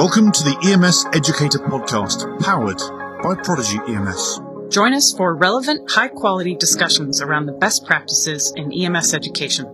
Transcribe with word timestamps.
Welcome 0.00 0.32
to 0.32 0.44
the 0.44 0.56
EMS 0.64 1.04
Educator 1.12 1.58
Podcast, 1.58 2.40
powered 2.40 2.78
by 3.22 3.34
Prodigy 3.42 3.78
EMS. 3.86 4.40
Join 4.72 4.94
us 4.94 5.12
for 5.12 5.36
relevant, 5.36 5.90
high 5.90 6.08
quality 6.08 6.56
discussions 6.56 7.20
around 7.20 7.44
the 7.44 7.52
best 7.52 7.84
practices 7.84 8.50
in 8.56 8.72
EMS 8.72 9.12
education. 9.12 9.66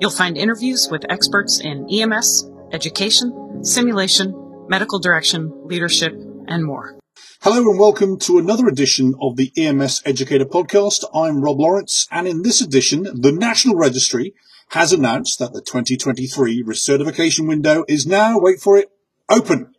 You'll 0.00 0.10
find 0.10 0.38
interviews 0.38 0.88
with 0.90 1.04
experts 1.10 1.60
in 1.60 1.86
EMS, 1.92 2.48
education, 2.72 3.62
simulation, 3.62 4.32
medical 4.70 5.00
direction, 5.00 5.52
leadership, 5.66 6.14
and 6.48 6.64
more. 6.64 6.98
Hello 7.42 7.58
and 7.70 7.78
welcome 7.78 8.18
to 8.20 8.38
another 8.38 8.66
edition 8.68 9.12
of 9.20 9.36
the 9.36 9.52
EMS 9.54 10.00
Educator 10.06 10.46
Podcast. 10.46 11.04
I'm 11.14 11.42
Rob 11.42 11.60
Lawrence, 11.60 12.08
and 12.10 12.26
in 12.26 12.40
this 12.40 12.62
edition, 12.62 13.02
the 13.02 13.32
National 13.32 13.76
Registry 13.76 14.32
has 14.70 14.94
announced 14.94 15.38
that 15.40 15.52
the 15.52 15.60
2023 15.60 16.64
recertification 16.64 17.46
window 17.46 17.84
is 17.86 18.06
now, 18.06 18.38
wait 18.38 18.60
for 18.60 18.78
it, 18.78 18.88
open 19.28 19.73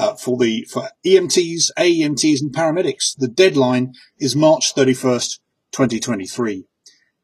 uh, 0.00 0.14
for 0.14 0.38
the 0.38 0.64
for 0.70 0.88
EMTs, 1.04 1.70
AEMTs, 1.78 2.40
and 2.40 2.54
paramedics. 2.54 3.14
The 3.16 3.28
deadline 3.28 3.92
is 4.18 4.34
March 4.34 4.74
31st, 4.74 5.38
2023. 5.72 6.64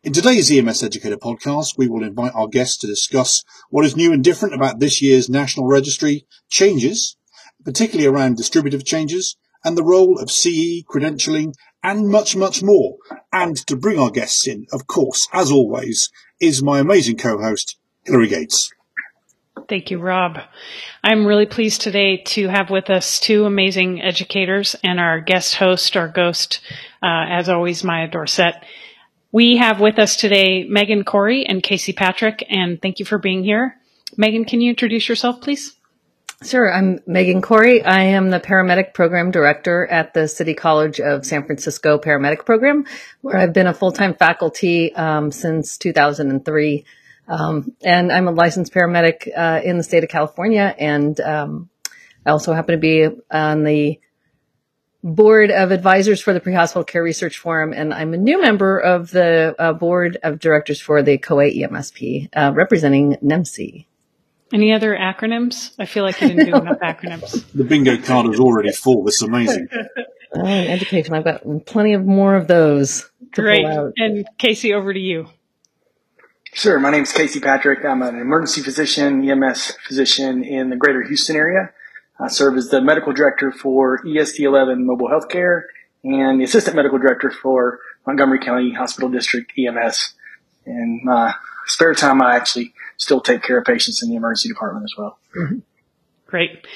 In 0.03 0.12
today's 0.12 0.51
EMS 0.51 0.83
Educator 0.83 1.17
podcast, 1.17 1.79
we 1.79 1.89
will 1.89 2.05
invite 2.05 2.33
our 2.34 2.47
guests 2.47 2.77
to 2.79 2.87
discuss 2.87 3.43
what 3.70 3.87
is 3.87 3.97
new 3.97 4.12
and 4.12 4.23
different 4.23 4.55
about 4.55 4.79
this 4.79 5.01
year's 5.01 5.29
National 5.29 5.67
Registry 5.67 6.27
changes, 6.48 7.17
particularly 7.65 8.07
around 8.07 8.37
distributive 8.37 8.84
changes 8.84 9.37
and 9.65 9.77
the 9.77 9.83
role 9.83 10.19
of 10.19 10.31
CE, 10.31 10.84
credentialing, 10.89 11.55
and 11.83 12.09
much, 12.09 12.37
much 12.37 12.62
more. 12.62 12.98
And 13.33 13.56
to 13.67 13.75
bring 13.75 13.98
our 13.98 14.11
guests 14.11 14.47
in, 14.47 14.67
of 14.70 14.87
course, 14.87 15.27
as 15.33 15.51
always, 15.51 16.11
is 16.41 16.62
my 16.62 16.79
amazing 16.81 17.17
co-host, 17.17 17.79
Hilary 18.05 18.29
Gates. 18.29 18.70
Thank 19.69 19.91
you, 19.91 19.98
Rob. 19.98 20.38
I'm 21.02 21.27
really 21.27 21.47
pleased 21.47 21.81
today 21.81 22.19
to 22.19 22.47
have 22.47 22.70
with 22.70 22.89
us 22.89 23.19
two 23.19 23.47
amazing 23.47 24.00
educators 24.00 24.77
and 24.84 25.00
our 25.00 25.20
guest 25.20 25.56
host, 25.56 25.97
our 25.97 26.06
ghost, 26.06 26.61
uh, 27.03 27.27
as 27.28 27.48
always, 27.48 27.83
Maya 27.83 28.06
Dorsett. 28.06 28.55
We 29.33 29.56
have 29.56 29.81
with 29.81 29.98
us 29.98 30.17
today 30.17 30.64
Megan 30.69 31.05
Corry 31.05 31.44
and 31.48 31.62
Casey 31.62 31.92
Patrick, 31.92 32.47
and 32.48 32.81
thank 32.81 33.00
you 33.00 33.05
for 33.05 33.19
being 33.19 33.42
here. 33.42 33.77
Megan, 34.17 34.44
can 34.44 34.61
you 34.61 34.70
introduce 34.70 35.09
yourself, 35.09 35.41
please? 35.41 35.75
Sure. 36.44 36.72
I'm 36.72 37.00
Megan 37.06 37.42
Corry. 37.42 37.84
I 37.84 38.03
am 38.03 38.31
the 38.31 38.39
paramedic 38.39 38.94
program 38.94 39.33
director 39.33 39.87
at 39.87 40.14
the 40.14 40.28
City 40.28 40.55
College 40.55 41.00
of 41.00 41.27
San 41.27 41.44
Francisco 41.44 41.98
paramedic 41.98 42.44
program, 42.44 42.84
where 43.22 43.37
I've 43.37 43.53
been 43.53 43.67
a 43.67 43.75
full-time 43.75 44.14
faculty 44.14 44.94
um, 44.94 45.33
since 45.33 45.77
2003. 45.78 46.84
Um, 47.28 47.72
and 47.82 48.12
I'm 48.12 48.28
a 48.28 48.32
licensed 48.32 48.72
paramedic 48.72 49.28
uh, 49.36 49.60
in 49.64 49.78
the 49.78 49.82
state 49.82 50.05
of 50.05 50.10
California, 50.10 50.74
and 50.78 51.19
um, 51.20 51.70
I 52.24 52.30
also 52.30 52.52
happen 52.52 52.72
to 52.74 52.80
be 52.80 53.08
on 53.30 53.64
the 53.64 54.00
board 55.02 55.50
of 55.50 55.70
advisors 55.70 56.20
for 56.20 56.32
the 56.32 56.41
Pre-Hospital 56.41 56.84
Care 56.84 57.02
Research 57.02 57.38
Forum, 57.38 57.72
and 57.72 57.94
I'm 57.94 58.14
a 58.14 58.16
new 58.16 58.41
member 58.41 58.78
of 58.78 59.10
the 59.10 59.54
uh, 59.58 59.72
board 59.72 60.19
of 60.22 60.38
directors 60.38 60.80
for 60.80 61.02
the 61.02 61.19
CoAEMSP, 61.19 62.28
uh, 62.34 62.52
representing 62.54 63.16
NAEMSE. 63.22 63.86
Any 64.52 64.72
other 64.72 64.97
acronyms? 64.97 65.74
I 65.78 65.86
feel 65.86 66.04
like 66.04 66.20
you 66.20 66.28
didn't 66.28 66.47
do 66.47 66.54
enough 66.54 66.78
acronyms. 66.82 67.44
The 67.52 67.64
bingo 67.64 68.00
card 68.00 68.32
is 68.32 68.41
already 68.41 68.70
full. 68.72 69.06
It's 69.08 69.22
amazing. 69.22 69.69
Oh, 70.34 70.47
education. 70.47 71.14
I've 71.14 71.24
got 71.24 71.66
plenty 71.66 71.94
of 71.94 72.04
more 72.04 72.36
of 72.36 72.47
those. 72.47 73.10
Great. 73.32 73.64
And 73.64 74.27
Casey, 74.38 74.72
over 74.72 74.92
to 74.92 75.00
you. 75.00 75.28
Sure. 76.57 76.81
My 76.81 76.91
name 76.91 77.03
is 77.03 77.12
Casey 77.12 77.39
Patrick. 77.39 77.85
I'm 77.85 78.01
an 78.01 78.19
emergency 78.19 78.62
physician, 78.62 79.29
EMS 79.29 79.73
physician 79.87 80.43
in 80.43 80.71
the 80.71 80.77
greater 80.77 81.03
Houston 81.03 81.37
area. 81.37 81.69
I 82.19 82.29
serve 82.29 82.57
as 82.57 82.71
the 82.71 82.81
medical 82.81 83.12
director 83.12 83.53
for 83.53 83.99
ESD 83.99 84.41
11 84.41 84.87
Mobile 84.87 85.11
Healthcare 85.11 85.65
and 86.03 86.41
the 86.41 86.45
assistant 86.45 86.75
medical 86.75 86.97
director 86.99 87.31
for 87.31 87.81
Montgomery 88.06 88.39
County 88.39 88.72
Hospital 88.72 89.11
District 89.11 89.53
EMS. 89.59 90.15
In 90.65 91.03
my 91.05 91.34
spare 91.66 91.93
time, 91.93 92.22
I 92.22 92.37
actually 92.37 92.72
still 92.97 93.21
take 93.21 93.43
care 93.43 93.59
of 93.59 93.66
patients 93.66 94.03
in 94.03 94.09
the 94.09 94.16
emergency 94.16 94.49
department 94.49 94.84
as 94.84 94.95
well. 94.97 95.19
Mm-hmm. 95.39 95.59
Great. 96.25 96.66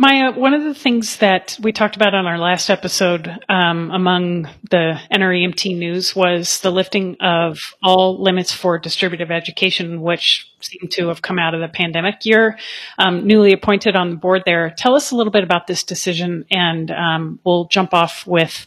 Maya, 0.00 0.30
one 0.30 0.54
of 0.54 0.62
the 0.62 0.74
things 0.74 1.16
that 1.16 1.58
we 1.60 1.72
talked 1.72 1.96
about 1.96 2.14
on 2.14 2.24
our 2.24 2.38
last 2.38 2.70
episode 2.70 3.28
um, 3.48 3.90
among 3.90 4.48
the 4.70 4.96
NREMT 5.12 5.76
news 5.76 6.14
was 6.14 6.60
the 6.60 6.70
lifting 6.70 7.16
of 7.18 7.74
all 7.82 8.22
limits 8.22 8.52
for 8.52 8.78
distributive 8.78 9.32
education, 9.32 10.00
which 10.00 10.48
seem 10.60 10.88
to 10.90 11.08
have 11.08 11.20
come 11.20 11.40
out 11.40 11.52
of 11.52 11.60
the 11.60 11.66
pandemic. 11.66 12.20
You're 12.22 12.56
um, 12.96 13.26
newly 13.26 13.52
appointed 13.52 13.96
on 13.96 14.10
the 14.10 14.16
board 14.16 14.42
there. 14.46 14.72
Tell 14.78 14.94
us 14.94 15.10
a 15.10 15.16
little 15.16 15.32
bit 15.32 15.42
about 15.42 15.66
this 15.66 15.82
decision, 15.82 16.44
and 16.48 16.92
um, 16.92 17.40
we'll 17.42 17.64
jump 17.64 17.92
off 17.92 18.24
with 18.24 18.66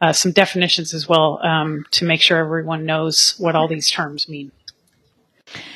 uh, 0.00 0.12
some 0.12 0.32
definitions 0.32 0.94
as 0.94 1.08
well 1.08 1.38
um, 1.44 1.84
to 1.92 2.04
make 2.04 2.20
sure 2.20 2.38
everyone 2.38 2.86
knows 2.86 3.36
what 3.38 3.54
all 3.54 3.68
these 3.68 3.88
terms 3.88 4.28
mean. 4.28 4.50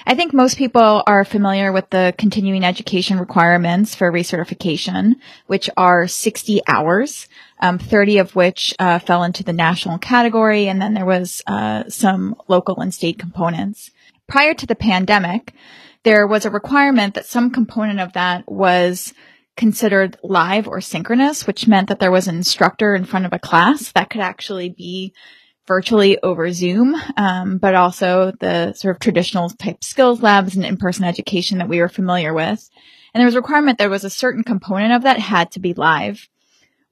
I 0.06 0.14
think 0.14 0.32
most 0.32 0.56
people 0.56 1.02
are 1.06 1.24
familiar 1.24 1.72
with 1.72 1.90
the 1.90 2.14
continuing 2.16 2.64
education 2.64 3.18
requirements 3.18 3.94
for 3.94 4.10
recertification, 4.12 5.14
which 5.46 5.68
are 5.76 6.06
60 6.06 6.60
hours, 6.68 7.28
um, 7.60 7.78
30 7.78 8.18
of 8.18 8.36
which 8.36 8.74
uh, 8.78 8.98
fell 8.98 9.24
into 9.24 9.42
the 9.42 9.52
national 9.52 9.98
category, 9.98 10.68
and 10.68 10.80
then 10.80 10.94
there 10.94 11.04
was 11.04 11.42
uh, 11.46 11.84
some 11.88 12.36
local 12.48 12.80
and 12.80 12.94
state 12.94 13.18
components. 13.18 13.90
Prior 14.28 14.54
to 14.54 14.66
the 14.66 14.74
pandemic, 14.74 15.52
there 16.04 16.26
was 16.26 16.44
a 16.44 16.50
requirement 16.50 17.14
that 17.14 17.26
some 17.26 17.50
component 17.50 18.00
of 18.00 18.12
that 18.12 18.50
was 18.50 19.12
considered 19.56 20.18
live 20.22 20.68
or 20.68 20.80
synchronous, 20.80 21.46
which 21.46 21.66
meant 21.66 21.88
that 21.88 21.98
there 21.98 22.12
was 22.12 22.28
an 22.28 22.36
instructor 22.36 22.94
in 22.94 23.04
front 23.04 23.26
of 23.26 23.32
a 23.32 23.38
class 23.38 23.90
that 23.92 24.10
could 24.10 24.20
actually 24.20 24.68
be 24.68 25.12
virtually 25.66 26.18
over 26.22 26.52
Zoom, 26.52 26.94
um, 27.16 27.58
but 27.58 27.74
also 27.74 28.32
the 28.40 28.72
sort 28.74 28.94
of 28.94 29.00
traditional 29.00 29.50
type 29.50 29.82
skills 29.82 30.22
labs 30.22 30.56
and 30.56 30.64
in-person 30.64 31.04
education 31.04 31.58
that 31.58 31.68
we 31.68 31.80
were 31.80 31.88
familiar 31.88 32.32
with. 32.32 32.68
And 33.12 33.20
there 33.20 33.26
was 33.26 33.34
a 33.34 33.40
requirement 33.40 33.78
there 33.78 33.90
was 33.90 34.04
a 34.04 34.10
certain 34.10 34.44
component 34.44 34.92
of 34.92 35.02
that 35.02 35.18
had 35.18 35.50
to 35.52 35.60
be 35.60 35.74
live. 35.74 36.28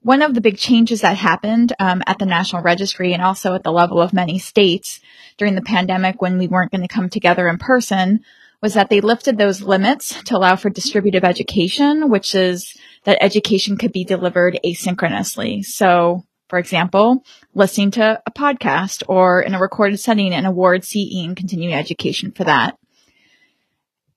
One 0.01 0.21
of 0.21 0.33
the 0.33 0.41
big 0.41 0.57
changes 0.57 1.01
that 1.01 1.17
happened 1.17 1.73
um, 1.79 2.03
at 2.05 2.19
the 2.19 2.25
National 2.25 2.61
Registry 2.61 3.13
and 3.13 3.23
also 3.23 3.55
at 3.55 3.63
the 3.63 3.71
level 3.71 4.01
of 4.01 4.13
many 4.13 4.37
states 4.37 4.99
during 5.37 5.55
the 5.55 5.61
pandemic 5.61 6.21
when 6.21 6.37
we 6.37 6.47
weren't 6.47 6.71
going 6.71 6.87
to 6.87 6.93
come 6.93 7.09
together 7.09 7.47
in 7.47 7.57
person 7.57 8.19
was 8.61 8.75
that 8.75 8.89
they 8.89 9.01
lifted 9.01 9.37
those 9.37 9.61
limits 9.61 10.21
to 10.23 10.37
allow 10.37 10.55
for 10.55 10.69
distributive 10.69 11.23
education, 11.23 12.09
which 12.09 12.35
is 12.35 12.75
that 13.03 13.17
education 13.21 13.77
could 13.77 13.91
be 13.91 14.03
delivered 14.03 14.59
asynchronously. 14.63 15.65
So 15.65 16.23
for 16.47 16.59
example, 16.59 17.23
listening 17.55 17.91
to 17.91 18.21
a 18.25 18.31
podcast 18.31 19.01
or 19.07 19.41
in 19.41 19.55
a 19.55 19.59
recorded 19.59 19.99
setting 19.99 20.33
and 20.33 20.45
award 20.45 20.83
CE 20.83 21.23
and 21.23 21.35
continuing 21.35 21.73
education 21.73 22.31
for 22.31 22.43
that. 22.43 22.77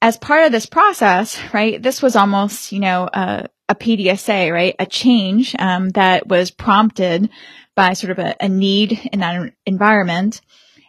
As 0.03 0.17
part 0.17 0.45
of 0.45 0.53
this 0.53 0.67
process, 0.67 1.41
right, 1.55 1.83
this 1.83 2.03
was 2.03 2.15
almost, 2.15 2.73
you 2.73 2.81
know, 2.81 3.09
a, 3.13 3.49
a 3.69 3.75
PDSA, 3.75 4.53
right, 4.53 4.77
a 4.79 4.87
change 4.87 5.57
um, 5.59 5.91
that 5.91 6.29
was 6.29 6.51
prompted 6.51 7.31
by 7.75 7.95
sort 7.95 8.11
of 8.11 8.19
a, 8.19 8.35
a 8.41 8.49
need 8.49 9.01
in 9.13 9.21
that 9.21 9.53
environment. 9.65 10.41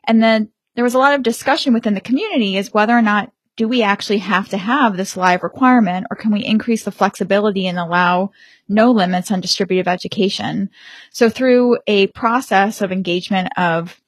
And 0.03 0.21
then 0.21 0.51
there 0.75 0.83
was 0.83 0.95
a 0.95 0.99
lot 0.99 1.13
of 1.13 1.23
discussion 1.23 1.73
within 1.73 1.93
the 1.93 2.01
community 2.01 2.57
as 2.57 2.73
whether 2.73 2.97
or 2.97 3.01
not 3.01 3.31
do 3.59 3.67
we 3.67 3.83
actually 3.83 4.19
have 4.19 4.47
to 4.47 4.57
have 4.57 4.95
this 4.95 5.17
live 5.17 5.43
requirement 5.43 6.07
or 6.09 6.15
can 6.15 6.31
we 6.31 6.45
increase 6.45 6.85
the 6.85 6.93
flexibility 6.93 7.67
and 7.67 7.77
allow 7.77 8.31
no 8.69 8.89
limits 8.89 9.31
on 9.31 9.41
distributive 9.41 9.85
education? 9.85 10.69
So 11.11 11.29
through 11.29 11.77
a 11.85 12.07
process 12.07 12.81
of 12.81 12.93
engagement 12.93 13.49
of 13.57 13.99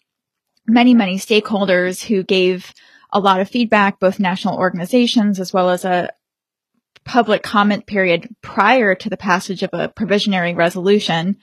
many, 0.66 0.94
many 0.94 1.18
stakeholders 1.18 2.02
who 2.02 2.24
gave 2.24 2.74
a 3.12 3.20
lot 3.20 3.42
of 3.42 3.50
feedback, 3.50 4.00
both 4.00 4.22
national 4.22 4.56
organizations 4.56 5.38
as 5.38 5.52
well 5.52 5.70
as 5.70 5.84
a 5.84 6.14
public 7.04 7.44
comment 7.44 7.86
period 7.86 8.34
prior 8.42 8.96
to 8.96 9.10
the 9.10 9.18
passage 9.18 9.64
of 9.64 9.72
a 9.74 9.90
provisionary 9.90 10.56
resolution, 10.56 11.36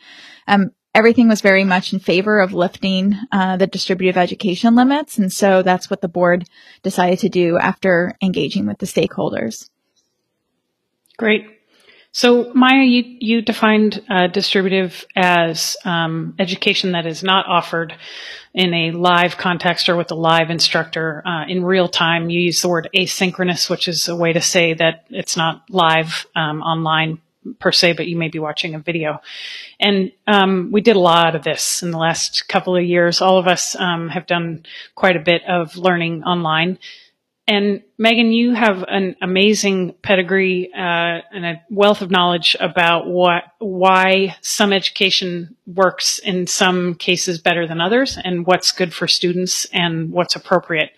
um, 0.47 0.71
everything 0.95 1.29
was 1.29 1.41
very 1.41 1.65
much 1.65 1.93
in 1.93 1.99
favor 1.99 2.41
of 2.41 2.53
lifting 2.53 3.15
uh, 3.31 3.57
the 3.57 3.67
distributive 3.67 4.17
education 4.17 4.75
limits. 4.75 5.19
And 5.19 5.33
so 5.33 5.63
that's 5.63 5.91
what 5.91 6.01
the 6.01 6.09
board 6.09 6.49
decided 6.83 7.21
to 7.21 7.29
do 7.29 7.59
after 7.59 8.17
engaging 8.23 8.67
with 8.67 8.79
the 8.79 8.87
stakeholders. 8.87 9.69
Great. 11.17 11.47
So 12.11 12.53
Maya, 12.55 12.85
you, 12.85 13.05
you 13.21 13.43
defined 13.43 14.03
uh, 14.09 14.29
distributive 14.29 15.07
as 15.15 15.77
um, 15.85 16.35
education 16.39 16.93
that 16.93 17.07
is 17.07 17.23
not 17.23 17.47
offered 17.47 17.95
in 18.55 18.73
a 18.73 18.91
live 18.93 19.37
context 19.37 19.89
or 19.89 19.97
with 19.97 20.11
a 20.11 20.17
live 20.17 20.51
instructor 20.51 21.23
uh, 21.27 21.45
in 21.47 21.65
real 21.65 21.87
time. 21.87 22.31
You 22.31 22.41
use 22.41 22.63
the 22.63 22.69
word 22.69 22.89
asynchronous, 22.95 23.69
which 23.69 23.89
is 23.89 24.09
a 24.09 24.17
way 24.17 24.33
to 24.33 24.41
say 24.41 24.75
that 24.75 25.05
it's 25.11 25.37
not 25.37 25.63
live 25.69 26.27
um, 26.35 26.63
online 26.63 27.21
per 27.59 27.73
se, 27.73 27.95
but 27.95 28.07
you 28.07 28.17
may 28.17 28.29
be 28.29 28.39
watching 28.39 28.75
a 28.75 28.79
video. 28.79 29.21
And 29.81 30.13
um, 30.27 30.71
we 30.73 30.81
did 30.81 30.97
a 30.97 31.01
lot 31.01 31.35
of 31.35 31.45
this 31.45 31.83
in 31.83 31.91
the 31.91 31.99
last 31.99 32.49
couple 32.49 32.77
of 32.77 32.85
years. 32.85 33.21
All 33.21 33.39
of 33.39 33.47
us 33.47 33.77
um, 33.77 34.09
have 34.09 34.27
done 34.27 34.65
quite 34.95 35.17
a 35.17 35.21
bit 35.21 35.43
of 35.49 35.77
learning 35.77 36.25
online. 36.25 36.79
And 37.49 37.83
Megan, 37.97 38.31
you 38.31 38.53
have 38.53 38.85
an 38.89 39.17
amazing 39.23 39.95
pedigree 40.03 40.71
uh, 40.75 41.23
and 41.33 41.47
a 41.47 41.63
wealth 41.71 42.03
of 42.03 42.11
knowledge 42.11 42.55
about 42.61 43.07
what 43.09 43.45
why 43.59 44.37
some 44.43 44.71
education 44.71 45.57
works 45.67 46.19
in 46.19 46.47
some 46.47 46.95
cases 46.95 47.41
better 47.41 47.67
than 47.67 47.81
others, 47.81 48.19
and 48.23 48.47
what's 48.47 48.71
good 48.71 48.93
for 48.93 49.09
students 49.09 49.67
and 49.73 50.13
what's 50.13 50.37
appropriate. 50.37 50.91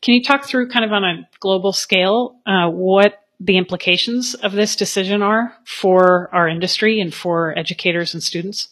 Can 0.00 0.14
you 0.14 0.22
talk 0.22 0.46
through, 0.46 0.68
kind 0.68 0.84
of 0.84 0.92
on 0.92 1.02
a 1.02 1.28
global 1.40 1.72
scale, 1.72 2.36
uh, 2.46 2.70
what 2.70 3.20
the 3.40 3.56
implications 3.56 4.34
of 4.34 4.52
this 4.52 4.76
decision 4.76 5.22
are 5.22 5.56
for 5.64 6.28
our 6.34 6.48
industry 6.48 7.00
and 7.00 7.14
for 7.14 7.56
educators 7.58 8.14
and 8.14 8.22
students? 8.22 8.68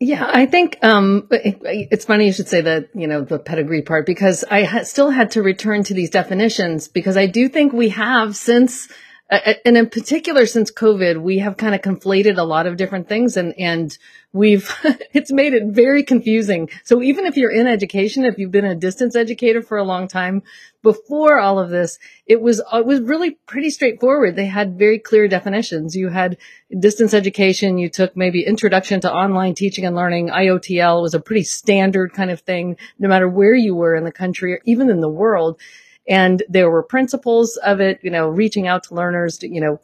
Yeah, 0.00 0.30
I 0.32 0.46
think 0.46 0.78
um, 0.82 1.26
it's 1.30 2.04
funny 2.04 2.26
you 2.26 2.32
should 2.32 2.48
say 2.48 2.60
that, 2.60 2.90
you 2.94 3.08
know, 3.08 3.22
the 3.22 3.38
pedigree 3.38 3.82
part 3.82 4.06
because 4.06 4.44
I 4.48 4.62
ha- 4.62 4.84
still 4.84 5.10
had 5.10 5.32
to 5.32 5.42
return 5.42 5.82
to 5.84 5.94
these 5.94 6.10
definitions 6.10 6.86
because 6.86 7.16
I 7.16 7.26
do 7.26 7.48
think 7.48 7.72
we 7.72 7.88
have 7.88 8.36
since, 8.36 8.88
and 9.30 9.76
in 9.76 9.90
particular 9.90 10.46
since 10.46 10.70
COVID, 10.70 11.20
we 11.20 11.38
have 11.38 11.58
kind 11.58 11.74
of 11.74 11.82
conflated 11.82 12.38
a 12.38 12.44
lot 12.44 12.66
of 12.66 12.78
different 12.78 13.08
things 13.08 13.36
and, 13.36 13.52
and 13.58 13.96
we've, 14.32 14.74
it's 15.12 15.30
made 15.30 15.52
it 15.52 15.64
very 15.66 16.02
confusing. 16.02 16.70
So 16.84 17.02
even 17.02 17.26
if 17.26 17.36
you're 17.36 17.52
in 17.52 17.66
education, 17.66 18.24
if 18.24 18.38
you've 18.38 18.50
been 18.50 18.64
a 18.64 18.74
distance 18.74 19.14
educator 19.14 19.60
for 19.60 19.76
a 19.76 19.84
long 19.84 20.08
time, 20.08 20.42
before 20.82 21.40
all 21.40 21.58
of 21.58 21.68
this, 21.68 21.98
it 22.24 22.40
was, 22.40 22.62
it 22.72 22.86
was 22.86 23.02
really 23.02 23.32
pretty 23.46 23.68
straightforward. 23.68 24.34
They 24.34 24.46
had 24.46 24.78
very 24.78 24.98
clear 24.98 25.28
definitions. 25.28 25.94
You 25.94 26.08
had 26.08 26.38
distance 26.78 27.12
education. 27.12 27.76
You 27.76 27.90
took 27.90 28.16
maybe 28.16 28.46
introduction 28.46 29.00
to 29.02 29.12
online 29.12 29.54
teaching 29.54 29.84
and 29.84 29.94
learning. 29.94 30.28
IOTL 30.28 31.02
was 31.02 31.12
a 31.12 31.20
pretty 31.20 31.44
standard 31.44 32.14
kind 32.14 32.30
of 32.30 32.40
thing, 32.40 32.78
no 32.98 33.08
matter 33.08 33.28
where 33.28 33.54
you 33.54 33.74
were 33.74 33.94
in 33.94 34.04
the 34.04 34.12
country 34.12 34.54
or 34.54 34.60
even 34.64 34.88
in 34.88 35.00
the 35.00 35.08
world. 35.08 35.60
And 36.08 36.42
there 36.48 36.70
were 36.70 36.82
principles 36.82 37.56
of 37.56 37.80
it, 37.80 38.00
you 38.02 38.10
know, 38.10 38.28
reaching 38.28 38.66
out 38.66 38.84
to 38.84 38.94
learners, 38.94 39.38
to, 39.38 39.48
you 39.48 39.60
know, 39.60 39.80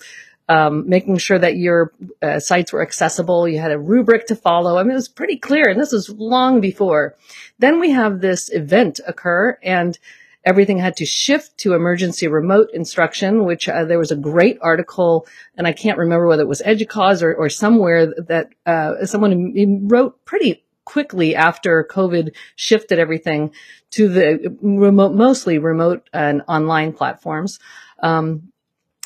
um, 0.49 0.89
making 0.89 1.19
sure 1.19 1.39
that 1.39 1.57
your 1.57 1.93
uh, 2.23 2.39
sites 2.39 2.73
were 2.73 2.83
accessible. 2.83 3.49
You 3.49 3.59
had 3.59 3.73
a 3.73 3.79
rubric 3.79 4.27
to 4.27 4.37
follow. 4.37 4.77
I 4.77 4.83
mean, 4.83 4.93
it 4.93 4.95
was 4.95 5.09
pretty 5.09 5.37
clear, 5.37 5.69
and 5.69 5.81
this 5.81 5.93
was 5.93 6.11
long 6.11 6.61
before. 6.61 7.17
Then 7.59 7.81
we 7.81 7.91
have 7.91 8.21
this 8.21 8.51
event 8.53 9.01
occur, 9.07 9.59
and 9.63 9.99
everything 10.45 10.79
had 10.79 10.97
to 10.97 11.07
shift 11.07 11.57
to 11.59 11.75
emergency 11.75 12.29
remote 12.29 12.69
instruction, 12.75 13.45
which 13.45 13.69
uh, 13.69 13.85
there 13.85 13.99
was 13.99 14.11
a 14.11 14.17
great 14.17 14.59
article, 14.61 15.27
and 15.57 15.67
I 15.67 15.73
can't 15.73 15.99
remember 15.99 16.27
whether 16.27 16.43
it 16.43 16.49
was 16.49 16.63
EDUCAUSE 16.65 17.23
or, 17.23 17.35
or 17.35 17.49
somewhere 17.49 18.07
that 18.07 18.51
uh, 18.67 19.07
someone 19.07 19.89
wrote 19.89 20.25
pretty 20.25 20.64
quickly 20.85 21.35
after 21.35 21.87
COVID 21.91 22.35
shifted 22.57 22.99
everything 22.99 23.53
to 23.91 24.09
the 24.09 24.57
remote, 24.61 25.15
mostly 25.15 25.59
remote 25.59 26.09
and 26.13 26.43
online 26.49 26.93
platforms. 26.93 27.59
Um, 28.01 28.53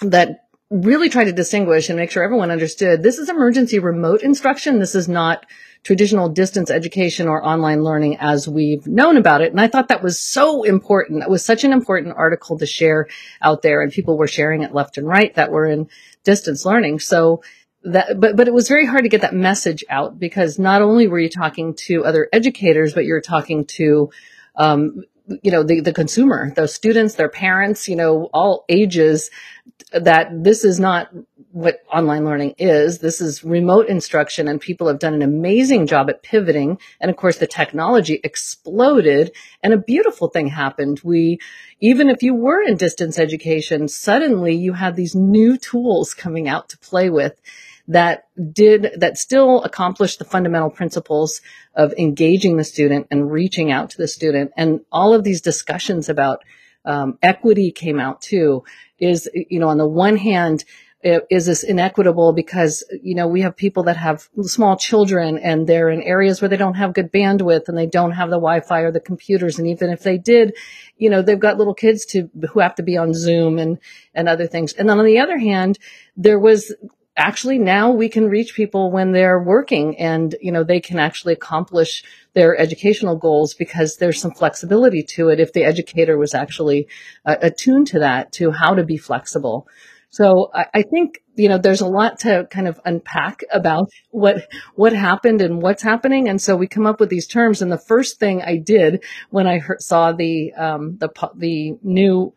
that 0.03 0.49
really 0.71 1.09
try 1.09 1.25
to 1.25 1.33
distinguish 1.33 1.89
and 1.89 1.99
make 1.99 2.11
sure 2.11 2.23
everyone 2.23 2.51
understood 2.51 3.03
this 3.03 3.19
is 3.19 3.29
emergency 3.29 3.79
remote 3.79 4.23
instruction. 4.23 4.79
This 4.79 4.95
is 4.95 5.09
not 5.09 5.47
traditional 5.83 6.29
distance 6.29 6.71
education 6.71 7.29
or 7.29 7.45
online 7.45 7.83
learning 7.83 8.19
as 8.21 8.49
we've 8.49 8.87
known 8.87 9.17
about 9.17 9.41
it. 9.41 9.51
And 9.51 9.61
I 9.61 9.69
thought 9.69 9.89
that 9.89 10.03
was 10.03 10.21
so 10.21 10.65
important. 10.65 11.21
That 11.21 11.31
was 11.31 11.45
such 11.45 11.65
an 11.65 11.73
important 11.73 12.17
article 12.17 12.59
to 12.59 12.67
share 12.67 13.09
out 13.41 13.63
there 13.63 13.81
and 13.81 13.93
people 13.93 14.19
were 14.19 14.29
sharing 14.29 14.63
it 14.63 14.75
left 14.75 14.99
and 14.99 15.07
right 15.07 15.35
that 15.37 15.53
were 15.53 15.67
in 15.67 15.89
distance 16.25 16.67
learning. 16.67 16.99
So 16.99 17.43
that, 17.85 18.21
but, 18.21 18.37
but 18.37 18.49
it 18.49 18.55
was 18.55 18.69
very 18.69 18.87
hard 18.87 19.05
to 19.05 19.09
get 19.09 19.21
that 19.21 19.35
message 19.35 19.85
out 19.89 20.19
because 20.19 20.59
not 20.59 20.83
only 20.83 21.07
were 21.07 21.19
you 21.19 21.29
talking 21.29 21.75
to 21.87 22.05
other 22.05 22.29
educators, 22.33 22.95
but 22.95 23.05
you're 23.05 23.21
talking 23.21 23.65
to, 23.67 24.11
um, 24.57 25.05
you 25.43 25.51
know, 25.51 25.63
the, 25.63 25.81
the 25.81 25.93
consumer, 25.93 26.53
those 26.57 26.75
students, 26.75 27.15
their 27.15 27.29
parents, 27.29 27.89
you 27.89 27.97
know, 27.97 28.29
all 28.33 28.65
ages 28.69 29.31
that 29.93 30.29
this 30.33 30.65
is 30.65 30.81
not 30.81 31.11
what 31.53 31.81
online 31.93 32.25
learning 32.25 32.55
is. 32.59 32.99
This 32.99 33.21
is 33.21 33.45
remote 33.45 33.89
instruction 33.89 34.49
and 34.49 34.61
people 34.61 34.87
have 34.89 34.99
done 34.99 35.15
an 35.15 35.23
amazing 35.23 35.87
job 35.87 36.11
at 36.11 36.23
pivoting. 36.23 36.79
And 37.01 37.11
of 37.11 37.17
course, 37.17 37.39
the 37.39 37.47
technology 37.47 38.21
exploded 38.23 39.33
and 39.63 39.73
a 39.73 39.79
beautiful 39.79 40.29
thing 40.29 40.49
happened. 40.49 41.01
We, 41.05 41.39
even 41.81 42.09
if 42.11 42.23
you 42.23 42.35
were 42.35 42.63
in 42.63 42.77
distance 42.77 43.19
education, 43.19 43.89
suddenly 43.89 44.55
you 44.55 44.75
had 44.75 44.97
these 44.97 45.15
new 45.15 45.57
tools 45.57 46.15
coming 46.15 46.49
out 46.49 46.69
to 46.71 46.79
play 46.79 47.09
with 47.09 47.41
that 47.89 48.29
did, 48.53 48.93
that 48.99 49.19
still 49.19 49.63
accomplished 49.63 50.19
the 50.19 50.25
fundamental 50.25 50.71
principles 50.71 51.41
of 51.75 51.93
engaging 51.99 52.57
the 52.57 52.65
student 52.65 53.07
and 53.11 53.31
reaching 53.31 53.73
out 53.73 53.91
to 53.91 53.97
the 53.99 54.09
student. 54.09 54.53
And 54.57 54.81
all 54.93 55.15
of 55.15 55.25
these 55.25 55.41
discussions 55.41 56.09
about 56.09 56.45
um, 56.85 57.19
equity 57.23 57.73
came 57.73 57.99
out 57.99 58.21
too 58.21 58.65
is, 58.99 59.29
you 59.35 59.59
know, 59.59 59.69
on 59.69 59.79
the 59.79 59.89
one 59.89 60.17
hand, 60.17 60.65
is 61.03 61.47
this 61.47 61.63
inequitable 61.63 62.33
because, 62.33 62.83
you 63.03 63.15
know, 63.15 63.29
we 63.29 63.43
have 63.43 63.57
people 63.57 63.85
that 63.85 63.97
have 63.97 64.29
small 64.43 64.77
children 64.77 65.39
and 65.39 65.67
they're 65.67 65.91
in 65.91 66.03
areas 66.03 66.41
where 66.41 66.49
they 66.49 66.57
don't 66.57 66.75
have 66.75 66.93
good 66.93 67.13
bandwidth 67.13 67.69
and 67.69 67.79
they 67.79 67.87
don't 67.87 68.11
have 68.13 68.31
the 68.31 68.37
Wi-Fi 68.37 68.81
or 68.81 68.91
the 68.91 68.99
computers. 68.99 69.59
And 69.59 69.69
even 69.69 69.91
if 69.91 70.03
they 70.03 70.19
did, 70.19 70.57
you 70.97 71.09
know, 71.09 71.23
they've 71.23 71.39
got 71.39 71.57
little 71.57 71.75
kids 71.75 72.05
to, 72.07 72.29
who 72.51 72.59
have 72.59 72.75
to 72.77 72.83
be 72.83 72.97
on 72.97 73.15
Zoom 73.15 73.59
and, 73.59 73.79
and 74.13 74.29
other 74.29 74.49
things. 74.49 74.73
And 74.73 74.89
then 74.89 74.99
on 74.99 75.05
the 75.05 75.21
other 75.21 75.39
hand, 75.39 75.79
there 76.17 76.39
was 76.39 76.75
actually 77.19 77.59
now 77.59 77.91
we 77.91 78.09
can 78.09 78.29
reach 78.29 78.55
people 78.55 78.91
when 78.91 79.13
they're 79.13 79.43
working 79.43 79.99
and, 79.99 80.35
you 80.41 80.53
know, 80.53 80.65
they 80.65 80.81
can 80.81 80.99
actually 80.99 81.35
accomplish 81.35 82.05
their 82.35 82.57
educational 82.57 83.17
goals 83.17 83.55
because 83.55 83.97
there's 83.97 84.21
some 84.21 84.31
flexibility 84.31 85.03
to 85.03 85.29
it 85.29 85.41
if 85.41 85.53
the 85.53 85.65
educator 85.65 86.17
was 86.17 86.35
actually 86.35 86.89
uh, 87.25 87.37
attuned 87.43 87.89
to 87.89 87.99
that, 87.99 88.33
to 88.33 88.51
how 88.51 88.75
to 88.75 88.85
be 88.85 88.97
flexible. 88.97 89.69
So 90.11 90.51
I, 90.55 90.67
I, 90.75 90.83
think, 90.83 91.23
you 91.35 91.49
know, 91.49 91.59
there's 91.59 91.83
a 91.83 91.87
lot 91.87 92.21
to 92.21 92.47
kind 92.51 92.67
of 92.67 92.81
unpack 92.85 93.43
about 93.53 93.91
what, 94.11 94.49
what 94.75 94.93
happened 94.93 95.43
and 95.43 95.61
what's 95.61 95.83
happening. 95.83 96.29
And 96.29 96.41
so 96.41 96.57
we 96.57 96.67
come 96.67 96.87
up 96.87 97.01
with 97.01 97.11
these 97.11 97.27
terms. 97.27 97.61
And 97.61 97.71
the 97.71 97.79
first 97.79 98.19
thing 98.19 98.43
I 98.43 98.57
did 98.57 99.05
when 99.31 99.47
I 99.47 99.59
heard, 99.59 99.83
saw 99.83 100.13
the, 100.13 100.55
um, 100.55 100.97
the, 100.99 101.11
the 101.35 101.79
new, 101.83 102.33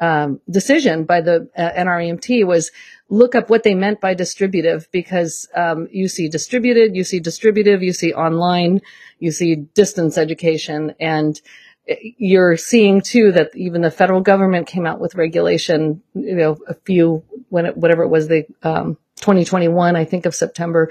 um, 0.00 0.40
decision 0.50 1.04
by 1.04 1.20
the 1.20 1.48
uh, 1.56 1.70
NREMT 1.70 2.46
was 2.46 2.72
look 3.08 3.34
up 3.34 3.50
what 3.50 3.62
they 3.62 3.74
meant 3.74 4.00
by 4.00 4.14
distributive 4.14 4.88
because 4.90 5.46
um, 5.54 5.88
you 5.92 6.08
see 6.08 6.28
distributed, 6.28 6.96
you 6.96 7.04
see 7.04 7.20
distributive, 7.20 7.82
you 7.82 7.92
see 7.92 8.12
online, 8.12 8.80
you 9.18 9.30
see 9.30 9.56
distance 9.56 10.16
education, 10.16 10.94
and 10.98 11.40
you're 11.86 12.56
seeing 12.56 13.02
too 13.02 13.32
that 13.32 13.54
even 13.54 13.82
the 13.82 13.90
federal 13.90 14.20
government 14.20 14.66
came 14.66 14.86
out 14.86 15.00
with 15.00 15.14
regulation, 15.14 16.02
you 16.14 16.34
know, 16.34 16.56
a 16.66 16.74
few, 16.74 17.22
when 17.50 17.66
it, 17.66 17.76
whatever 17.76 18.02
it 18.02 18.08
was, 18.08 18.28
the, 18.28 18.46
um, 18.62 18.96
2021, 19.16 19.94
I 19.94 20.04
think 20.04 20.26
of 20.26 20.34
September, 20.34 20.90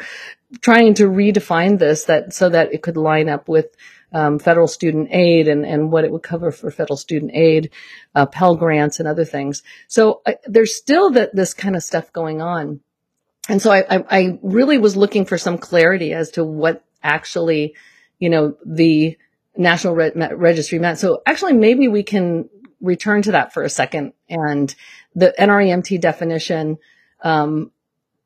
trying 0.62 0.94
to 0.96 1.10
redefine 1.10 1.80
this 1.80 2.06
that, 2.06 2.34
so 2.34 2.50
that 2.50 2.74
it 2.74 2.84
could 2.84 2.98
line 2.98 3.28
up 3.28 3.50
with, 3.50 3.76
um, 4.14 4.40
federal 4.40 4.68
student 4.68 5.10
aid 5.12 5.48
and, 5.48 5.66
and 5.66 5.92
what 5.92 6.06
it 6.06 6.12
would 6.12 6.24
cover 6.24 6.52
for 6.52 6.72
federal 6.72 6.98
student 6.98 7.32
aid, 7.34 7.72
uh, 8.16 8.26
Pell 8.26 8.56
grants 8.56 9.00
and 9.00 9.08
other 9.08 9.26
things. 9.26 9.64
So 9.88 10.22
uh, 10.26 10.34
there's 10.46 10.78
still 10.78 11.12
that, 11.12 11.36
this 11.36 11.54
kind 11.54 11.76
of 11.76 11.84
stuff 11.84 12.14
going 12.14 12.42
on. 12.42 12.82
And 13.50 13.62
so 13.62 13.72
I, 13.72 13.84
I, 13.90 14.06
I 14.10 14.40
really 14.42 14.78
was 14.78 14.96
looking 14.96 15.26
for 15.26 15.38
some 15.38 15.58
clarity 15.58 16.14
as 16.14 16.32
to 16.32 16.44
what 16.44 16.84
actually, 17.02 17.76
you 18.20 18.30
know, 18.30 18.56
the, 18.66 19.18
National 19.56 19.94
Re- 19.94 20.12
Registry 20.32 20.80
meant. 20.80 21.00
So 21.00 21.22
actually, 21.26 21.54
maybe 21.54 21.88
we 21.88 22.04
can 22.04 22.50
return 22.82 23.22
to 23.24 23.34
that 23.34 23.54
for 23.54 23.64
a 23.64 23.70
second. 23.70 24.14
And 24.30 24.74
the 25.16 25.34
NREMT 25.38 26.02
definition 26.02 26.78
um, 27.24 27.72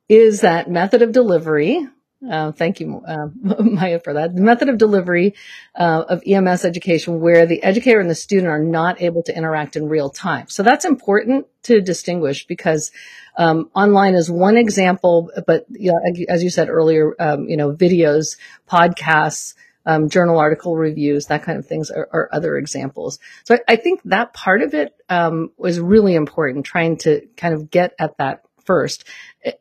is 0.07 0.41
that 0.41 0.69
method 0.69 1.01
of 1.01 1.11
delivery. 1.11 1.85
Uh, 2.27 2.51
thank 2.51 2.79
you, 2.79 3.01
uh, 3.07 3.27
Maya, 3.63 3.99
for 3.99 4.13
that. 4.13 4.35
The 4.35 4.41
method 4.41 4.69
of 4.69 4.79
delivery 4.79 5.35
uh, 5.75 6.03
of 6.09 6.23
EMS 6.25 6.65
education 6.65 7.19
where 7.19 7.45
the 7.45 7.61
educator 7.61 7.99
and 7.99 8.09
the 8.09 8.15
student 8.15 8.47
are 8.47 8.63
not 8.63 9.01
able 9.01 9.21
to 9.23 9.37
interact 9.37 9.75
in 9.75 9.87
real 9.87 10.09
time. 10.09 10.47
So 10.49 10.63
that's 10.63 10.83
important 10.83 11.45
to 11.63 11.79
distinguish 11.79 12.47
because 12.47 12.91
um, 13.37 13.69
online 13.75 14.15
is 14.15 14.31
one 14.31 14.57
example, 14.57 15.31
but 15.45 15.65
you 15.69 15.91
know, 15.91 16.25
as 16.27 16.43
you 16.43 16.49
said 16.49 16.69
earlier, 16.69 17.13
um, 17.19 17.47
you 17.47 17.55
know, 17.55 17.71
videos, 17.71 18.37
podcasts, 18.67 19.53
um, 19.85 20.09
journal 20.09 20.39
article 20.39 20.75
reviews, 20.75 21.27
that 21.27 21.43
kind 21.43 21.57
of 21.57 21.65
things 21.65 21.91
are, 21.91 22.09
are 22.11 22.29
other 22.33 22.57
examples. 22.57 23.19
So 23.45 23.55
I, 23.55 23.59
I, 23.69 23.75
think 23.77 24.01
that 24.05 24.33
part 24.33 24.61
of 24.61 24.73
it 24.73 24.93
um, 25.07 25.51
was 25.55 25.79
really 25.79 26.13
important, 26.13 26.65
trying 26.65 26.97
to 26.99 27.25
kind 27.37 27.53
of 27.53 27.71
get 27.71 27.93
at 27.97 28.17
that 28.17 28.43
first. 28.67 29.05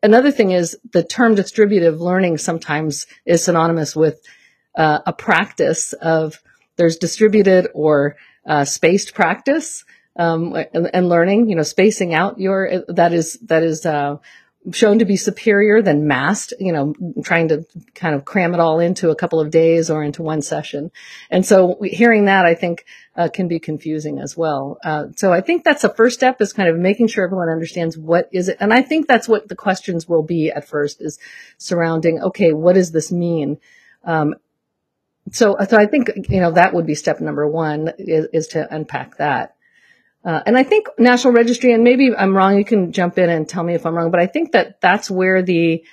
Another 0.02 0.30
thing 0.30 0.50
is 0.50 0.76
the 0.92 1.02
term 1.02 1.34
distributive 1.34 2.00
learning 2.00 2.38
sometimes 2.38 3.06
is 3.24 3.44
synonymous 3.44 3.96
with 3.96 4.20
uh, 4.76 4.98
a 5.06 5.12
practice 5.12 5.94
of 5.94 6.42
there's 6.76 6.96
distributed 6.96 7.68
or 7.72 8.16
uh, 8.46 8.64
spaced 8.64 9.14
practice 9.14 9.84
um, 10.16 10.54
and, 10.74 10.90
and, 10.92 11.08
learning. 11.08 11.48
You 11.48 11.56
know, 11.56 11.62
spacing 11.62 12.12
out 12.12 12.38
your 12.38 12.84
that 12.88 13.12
is 13.12 13.38
that 13.44 13.62
is 13.62 13.86
uh, 13.86 14.18
shown 14.72 14.98
to 14.98 15.04
be 15.04 15.16
superior 15.16 15.82
than 15.82 16.06
massed, 16.06 16.52
you 16.58 16.72
know, 16.72 16.94
trying 17.22 17.48
to 17.48 17.64
kind 17.94 18.14
of 18.14 18.24
cram 18.24 18.54
it 18.54 18.60
all 18.60 18.80
into 18.80 19.10
a 19.10 19.16
couple 19.16 19.40
of 19.40 19.50
days 19.50 19.90
or 19.90 20.02
into 20.02 20.22
one 20.22 20.42
session. 20.42 20.90
And 21.30 21.46
so 21.46 21.78
hearing 21.82 22.24
that, 22.24 22.44
I 22.44 22.54
think, 22.54 22.84
uh, 23.16 23.28
can 23.32 23.48
be 23.48 23.58
confusing 23.58 24.18
as 24.18 24.36
well. 24.36 24.78
Uh, 24.84 25.06
so 25.16 25.32
I 25.32 25.40
think 25.40 25.64
that's 25.64 25.82
the 25.82 25.88
first 25.88 26.16
step 26.16 26.40
is 26.40 26.52
kind 26.52 26.68
of 26.68 26.76
making 26.76 27.08
sure 27.08 27.24
everyone 27.24 27.48
understands 27.48 27.96
what 27.96 28.28
is 28.32 28.48
it. 28.48 28.56
And 28.60 28.72
I 28.72 28.82
think 28.82 29.06
that's 29.06 29.28
what 29.28 29.48
the 29.48 29.56
questions 29.56 30.08
will 30.08 30.22
be 30.22 30.50
at 30.50 30.68
first 30.68 31.00
is 31.00 31.18
surrounding, 31.58 32.22
okay, 32.22 32.52
what 32.52 32.74
does 32.74 32.92
this 32.92 33.12
mean? 33.12 33.58
Um, 34.04 34.34
so, 35.32 35.56
so 35.68 35.76
I 35.76 35.86
think, 35.86 36.10
you 36.28 36.40
know, 36.40 36.52
that 36.52 36.72
would 36.72 36.86
be 36.86 36.94
step 36.94 37.20
number 37.20 37.48
one 37.48 37.92
is, 37.98 38.26
is 38.32 38.48
to 38.48 38.72
unpack 38.72 39.16
that. 39.16 39.55
Uh, 40.26 40.42
and 40.44 40.58
I 40.58 40.64
think 40.64 40.88
National 40.98 41.32
Registry, 41.32 41.72
and 41.72 41.84
maybe 41.84 42.10
I'm 42.14 42.36
wrong, 42.36 42.58
you 42.58 42.64
can 42.64 42.90
jump 42.90 43.16
in 43.16 43.30
and 43.30 43.48
tell 43.48 43.62
me 43.62 43.74
if 43.74 43.86
I'm 43.86 43.94
wrong, 43.94 44.10
but 44.10 44.18
I 44.18 44.26
think 44.26 44.52
that 44.52 44.80
that's 44.80 45.08
where 45.08 45.40
the, 45.40 45.84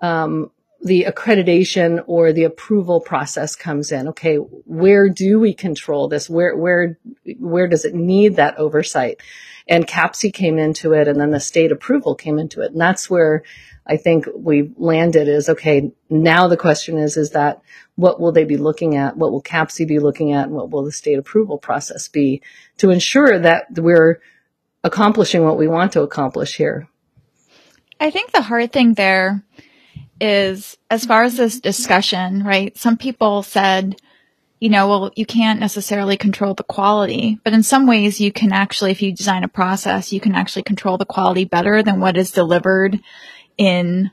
um, 0.00 0.50
the 0.82 1.04
accreditation 1.04 2.02
or 2.06 2.32
the 2.32 2.44
approval 2.44 3.00
process 3.00 3.54
comes 3.54 3.92
in. 3.92 4.08
Okay, 4.08 4.36
where 4.36 5.10
do 5.10 5.38
we 5.38 5.52
control 5.52 6.08
this? 6.08 6.30
Where, 6.30 6.56
where, 6.56 6.98
where 7.38 7.68
does 7.68 7.84
it 7.84 7.94
need 7.94 8.36
that 8.36 8.56
oversight? 8.56 9.20
And 9.68 9.86
CAPCE 9.86 10.32
came 10.32 10.58
into 10.58 10.94
it 10.94 11.06
and 11.06 11.20
then 11.20 11.30
the 11.30 11.38
state 11.38 11.70
approval 11.70 12.14
came 12.14 12.38
into 12.38 12.62
it. 12.62 12.72
And 12.72 12.80
that's 12.80 13.10
where 13.10 13.44
I 13.86 13.96
think 13.96 14.26
we 14.34 14.70
landed 14.76 15.28
is, 15.28 15.48
okay, 15.48 15.92
now 16.08 16.48
the 16.48 16.56
question 16.56 16.98
is, 16.98 17.16
is 17.16 17.30
that 17.30 17.62
what 17.96 18.20
will 18.20 18.32
they 18.32 18.44
be 18.44 18.56
looking 18.56 18.96
at? 18.96 19.16
What 19.16 19.32
will 19.32 19.42
CAPCE 19.42 19.88
be 19.88 19.98
looking 19.98 20.32
at? 20.32 20.46
And 20.46 20.54
what 20.54 20.70
will 20.70 20.84
the 20.84 20.92
state 20.92 21.18
approval 21.18 21.58
process 21.58 22.08
be 22.08 22.42
to 22.78 22.90
ensure 22.90 23.38
that 23.38 23.66
we're 23.76 24.20
accomplishing 24.84 25.44
what 25.44 25.58
we 25.58 25.66
want 25.66 25.92
to 25.92 26.02
accomplish 26.02 26.56
here? 26.56 26.88
I 27.98 28.10
think 28.10 28.32
the 28.32 28.42
hard 28.42 28.72
thing 28.72 28.94
there 28.94 29.44
is 30.20 30.76
as 30.90 31.04
far 31.04 31.24
as 31.24 31.36
this 31.36 31.60
discussion, 31.60 32.44
right? 32.44 32.76
Some 32.76 32.96
people 32.96 33.42
said, 33.42 34.00
you 34.60 34.68
know, 34.68 34.88
well, 34.88 35.12
you 35.16 35.26
can't 35.26 35.58
necessarily 35.58 36.16
control 36.16 36.54
the 36.54 36.62
quality, 36.62 37.40
but 37.42 37.52
in 37.52 37.64
some 37.64 37.88
ways 37.88 38.20
you 38.20 38.30
can 38.30 38.52
actually, 38.52 38.92
if 38.92 39.02
you 39.02 39.12
design 39.12 39.42
a 39.42 39.48
process, 39.48 40.12
you 40.12 40.20
can 40.20 40.36
actually 40.36 40.62
control 40.62 40.98
the 40.98 41.04
quality 41.04 41.44
better 41.44 41.82
than 41.82 41.98
what 41.98 42.16
is 42.16 42.30
delivered 42.30 43.00
in 43.58 44.10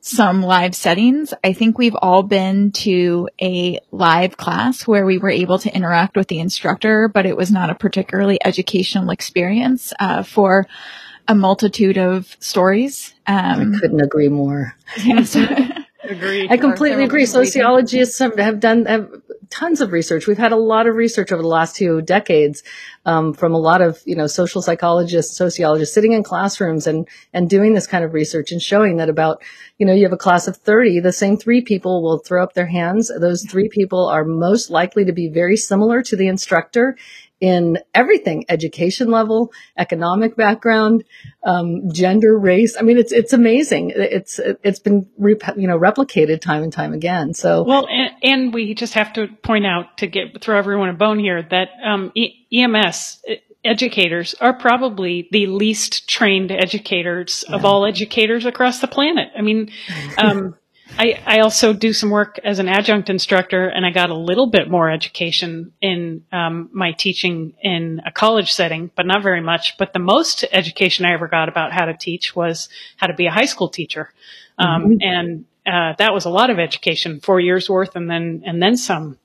some 0.00 0.42
live 0.42 0.74
settings. 0.74 1.32
I 1.44 1.52
think 1.52 1.78
we've 1.78 1.94
all 1.94 2.24
been 2.24 2.72
to 2.72 3.28
a 3.40 3.78
live 3.92 4.36
class 4.36 4.86
where 4.86 5.06
we 5.06 5.18
were 5.18 5.30
able 5.30 5.60
to 5.60 5.72
interact 5.72 6.16
with 6.16 6.26
the 6.26 6.40
instructor, 6.40 7.08
but 7.08 7.24
it 7.24 7.36
was 7.36 7.52
not 7.52 7.70
a 7.70 7.74
particularly 7.74 8.38
educational 8.44 9.10
experience 9.10 9.92
uh, 10.00 10.24
for 10.24 10.66
a 11.28 11.34
multitude 11.36 11.98
of 11.98 12.36
stories. 12.40 13.14
Um, 13.28 13.74
I 13.74 13.78
couldn't 13.78 14.00
agree 14.00 14.28
more. 14.28 14.76
agree. 16.02 16.48
I 16.50 16.56
completely 16.56 17.04
agree. 17.04 17.26
Sociologists 17.26 18.18
have, 18.18 18.36
have 18.38 18.58
done 18.58 18.86
have 18.86 19.08
tons 19.52 19.82
of 19.82 19.92
research. 19.92 20.26
We've 20.26 20.38
had 20.38 20.52
a 20.52 20.56
lot 20.56 20.86
of 20.86 20.96
research 20.96 21.30
over 21.30 21.42
the 21.42 21.48
last 21.48 21.76
two 21.76 22.00
decades 22.00 22.62
um, 23.04 23.34
from 23.34 23.52
a 23.52 23.58
lot 23.58 23.82
of 23.82 24.00
you 24.06 24.16
know 24.16 24.26
social 24.26 24.62
psychologists, 24.62 25.36
sociologists 25.36 25.94
sitting 25.94 26.12
in 26.12 26.22
classrooms 26.22 26.86
and 26.86 27.06
and 27.34 27.50
doing 27.50 27.74
this 27.74 27.86
kind 27.86 28.04
of 28.04 28.14
research 28.14 28.50
and 28.50 28.62
showing 28.62 28.96
that 28.96 29.10
about 29.10 29.42
you 29.78 29.86
know 29.86 29.92
you 29.92 30.04
have 30.04 30.12
a 30.12 30.16
class 30.16 30.48
of 30.48 30.56
30, 30.56 31.00
the 31.00 31.12
same 31.12 31.36
three 31.36 31.60
people 31.60 32.02
will 32.02 32.18
throw 32.18 32.42
up 32.42 32.54
their 32.54 32.66
hands. 32.66 33.12
Those 33.20 33.44
three 33.44 33.68
people 33.68 34.08
are 34.08 34.24
most 34.24 34.70
likely 34.70 35.04
to 35.04 35.12
be 35.12 35.28
very 35.28 35.56
similar 35.56 36.02
to 36.02 36.16
the 36.16 36.28
instructor 36.28 36.96
in 37.42 37.76
everything 37.92 38.44
education 38.48 39.10
level 39.10 39.52
economic 39.76 40.36
background 40.36 41.02
um, 41.42 41.92
gender 41.92 42.38
race. 42.38 42.76
I 42.78 42.82
mean 42.82 42.96
it's 42.96 43.10
it's 43.10 43.32
amazing. 43.32 43.92
It's 43.96 44.38
it's 44.38 44.78
been 44.78 45.08
rep- 45.18 45.56
you 45.56 45.66
know 45.66 45.76
replicated 45.76 46.40
time 46.40 46.62
and 46.62 46.72
time 46.72 46.94
again. 46.94 47.34
So 47.34 47.64
well 47.64 47.88
and, 47.90 48.10
and, 48.22 48.54
we 48.54 48.74
just 48.74 48.94
have 48.94 49.12
to 49.14 49.26
point 49.42 49.66
out 49.66 49.98
to 49.98 50.06
get 50.06 50.40
throw 50.40 50.56
everyone 50.56 50.88
a 50.88 50.92
bone 50.92 51.18
here 51.18 51.42
that 51.50 51.70
um, 51.84 52.12
e- 52.14 52.46
ems 52.52 53.20
educators 53.64 54.34
are 54.40 54.52
probably 54.52 55.28
the 55.32 55.46
least 55.46 56.08
trained 56.08 56.52
educators 56.52 57.44
yeah. 57.48 57.56
of 57.56 57.64
all 57.64 57.84
educators 57.84 58.46
across 58.46 58.80
the 58.80 58.88
planet. 58.88 59.30
I 59.36 59.42
mean 59.42 59.72
um, 60.16 60.54
I, 60.98 61.20
I 61.26 61.40
also 61.40 61.72
do 61.72 61.92
some 61.92 62.10
work 62.10 62.38
as 62.44 62.58
an 62.58 62.68
adjunct 62.68 63.10
instructor, 63.10 63.68
and 63.68 63.84
I 63.84 63.90
got 63.90 64.10
a 64.10 64.16
little 64.16 64.46
bit 64.46 64.70
more 64.70 64.90
education 64.90 65.72
in 65.80 66.24
um, 66.32 66.70
my 66.72 66.92
teaching 66.92 67.54
in 67.62 68.00
a 68.06 68.12
college 68.12 68.52
setting, 68.52 68.90
but 68.94 69.06
not 69.06 69.22
very 69.22 69.40
much. 69.40 69.76
But 69.78 69.92
the 69.92 69.98
most 69.98 70.44
education 70.52 71.04
I 71.04 71.12
ever 71.12 71.28
got 71.28 71.48
about 71.48 71.72
how 71.72 71.86
to 71.86 71.96
teach 71.96 72.36
was 72.36 72.68
how 72.96 73.06
to 73.06 73.14
be 73.14 73.26
a 73.26 73.30
high 73.30 73.46
school 73.46 73.68
teacher, 73.68 74.12
um, 74.58 74.84
mm-hmm. 74.84 74.96
and 75.00 75.44
uh, 75.66 75.94
that 75.98 76.12
was 76.12 76.24
a 76.24 76.30
lot 76.30 76.50
of 76.50 76.58
education, 76.58 77.20
four 77.20 77.40
years 77.40 77.68
worth, 77.68 77.96
and 77.96 78.10
then 78.10 78.42
and 78.44 78.62
then 78.62 78.76
some. 78.76 79.18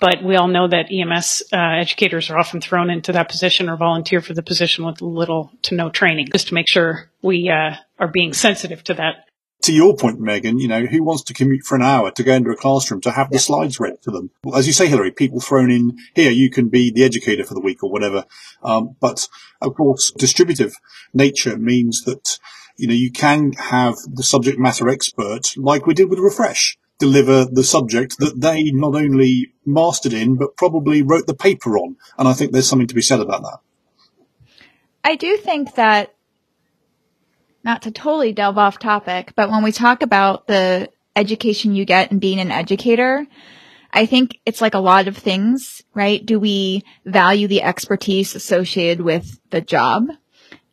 But 0.00 0.24
we 0.24 0.34
all 0.34 0.48
know 0.48 0.66
that 0.66 0.90
EMS 0.90 1.44
uh, 1.52 1.56
educators 1.56 2.28
are 2.28 2.38
often 2.38 2.60
thrown 2.60 2.90
into 2.90 3.12
that 3.12 3.28
position 3.28 3.68
or 3.68 3.76
volunteer 3.76 4.20
for 4.20 4.34
the 4.34 4.42
position 4.42 4.84
with 4.84 5.00
little 5.00 5.52
to 5.62 5.74
no 5.74 5.90
training, 5.90 6.28
just 6.32 6.48
to 6.48 6.54
make 6.54 6.68
sure 6.68 7.10
we 7.22 7.48
uh, 7.48 7.76
are 7.98 8.08
being 8.08 8.32
sensitive 8.32 8.82
to 8.84 8.94
that 8.94 9.26
to 9.64 9.72
your 9.72 9.96
point, 9.96 10.20
Megan, 10.20 10.58
you 10.58 10.68
know, 10.68 10.84
who 10.84 11.02
wants 11.02 11.22
to 11.24 11.34
commute 11.34 11.64
for 11.64 11.74
an 11.74 11.82
hour 11.82 12.10
to 12.10 12.22
go 12.22 12.34
into 12.34 12.50
a 12.50 12.56
classroom 12.56 13.00
to 13.00 13.10
have 13.10 13.30
the 13.30 13.38
slides 13.38 13.80
read 13.80 14.00
to 14.02 14.10
them? 14.10 14.30
As 14.54 14.66
you 14.66 14.74
say, 14.74 14.86
Hillary, 14.86 15.10
people 15.10 15.40
thrown 15.40 15.70
in 15.70 15.98
here, 16.14 16.30
you 16.30 16.50
can 16.50 16.68
be 16.68 16.90
the 16.90 17.02
educator 17.02 17.44
for 17.44 17.54
the 17.54 17.60
week 17.60 17.82
or 17.82 17.90
whatever. 17.90 18.24
Um, 18.62 18.96
but 19.00 19.26
of 19.62 19.74
course, 19.74 20.12
distributive 20.12 20.74
nature 21.14 21.56
means 21.56 22.04
that, 22.04 22.38
you 22.76 22.86
know, 22.86 22.94
you 22.94 23.10
can 23.10 23.52
have 23.52 23.96
the 24.06 24.22
subject 24.22 24.58
matter 24.58 24.88
expert, 24.88 25.56
like 25.56 25.86
we 25.86 25.94
did 25.94 26.10
with 26.10 26.18
Refresh, 26.18 26.76
deliver 26.98 27.46
the 27.46 27.64
subject 27.64 28.18
that 28.18 28.40
they 28.42 28.70
not 28.70 28.94
only 28.94 29.52
mastered 29.64 30.12
in, 30.12 30.36
but 30.36 30.56
probably 30.56 31.02
wrote 31.02 31.26
the 31.26 31.34
paper 31.34 31.78
on. 31.78 31.96
And 32.18 32.28
I 32.28 32.34
think 32.34 32.52
there's 32.52 32.68
something 32.68 32.88
to 32.88 32.94
be 32.94 33.02
said 33.02 33.20
about 33.20 33.42
that. 33.42 33.58
I 35.02 35.16
do 35.16 35.36
think 35.36 35.74
that 35.74 36.13
not 37.64 37.82
to 37.82 37.90
totally 37.90 38.32
delve 38.32 38.58
off 38.58 38.78
topic, 38.78 39.32
but 39.34 39.50
when 39.50 39.64
we 39.64 39.72
talk 39.72 40.02
about 40.02 40.46
the 40.46 40.88
education 41.16 41.74
you 41.74 41.84
get 41.84 42.10
and 42.10 42.20
being 42.20 42.40
an 42.40 42.50
educator, 42.50 43.26
I 43.92 44.06
think 44.06 44.40
it's 44.44 44.60
like 44.60 44.74
a 44.74 44.80
lot 44.80 45.08
of 45.08 45.16
things, 45.16 45.82
right? 45.94 46.24
Do 46.24 46.38
we 46.38 46.82
value 47.04 47.48
the 47.48 47.62
expertise 47.62 48.34
associated 48.34 49.04
with 49.04 49.40
the 49.50 49.60
job? 49.60 50.08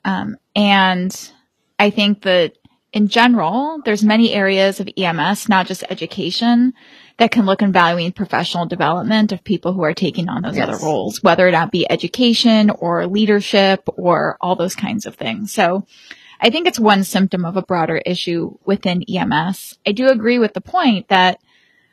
Um, 0.04 0.38
and 0.56 1.32
I 1.78 1.92
think 1.92 2.24
that 2.24 2.54
in 2.92 3.08
general, 3.08 3.82
there's 3.86 4.04
many 4.04 4.34
areas 4.34 4.80
of 4.80 4.90
EMS, 4.98 5.48
not 5.48 5.68
just 5.68 5.84
education, 5.90 6.74
that 7.18 7.32
can 7.32 7.46
look 7.46 7.62
in 7.62 7.72
valuing 7.72 8.12
professional 8.12 8.66
development 8.66 9.32
of 9.32 9.44
people 9.44 9.72
who 9.72 9.84
are 9.84 9.94
taking 9.94 10.28
on 10.28 10.42
those 10.42 10.58
yes. 10.58 10.68
other 10.68 10.84
roles, 10.84 11.22
whether 11.24 11.48
it 11.48 11.52
not 11.52 11.72
be 11.72 11.90
education 11.90 12.70
or 12.70 13.08
leadership 13.08 13.88
or 13.96 14.38
all 14.42 14.56
those 14.56 14.76
kinds 14.76 15.06
of 15.06 15.16
things. 15.16 15.54
So 15.54 15.86
I 16.42 16.50
think 16.50 16.68
it's 16.68 16.80
one 16.80 17.04
symptom 17.04 17.46
of 17.46 17.56
a 17.56 17.62
broader 17.62 17.98
issue 17.98 18.58
within 18.66 19.04
EMS. 19.04 19.78
I 19.86 19.92
do 19.92 20.08
agree 20.08 20.40
with 20.40 20.54
the 20.54 20.62
point 20.62 21.08
that 21.10 21.40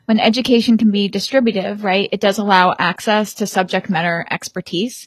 when 0.06 0.18
education 0.18 0.78
can 0.78 0.90
be 0.90 1.08
distributive, 1.08 1.84
right, 1.84 2.08
it 2.10 2.20
does 2.20 2.38
allow 2.38 2.74
access 2.78 3.34
to 3.34 3.46
subject 3.46 3.90
matter 3.90 4.26
expertise. 4.30 5.06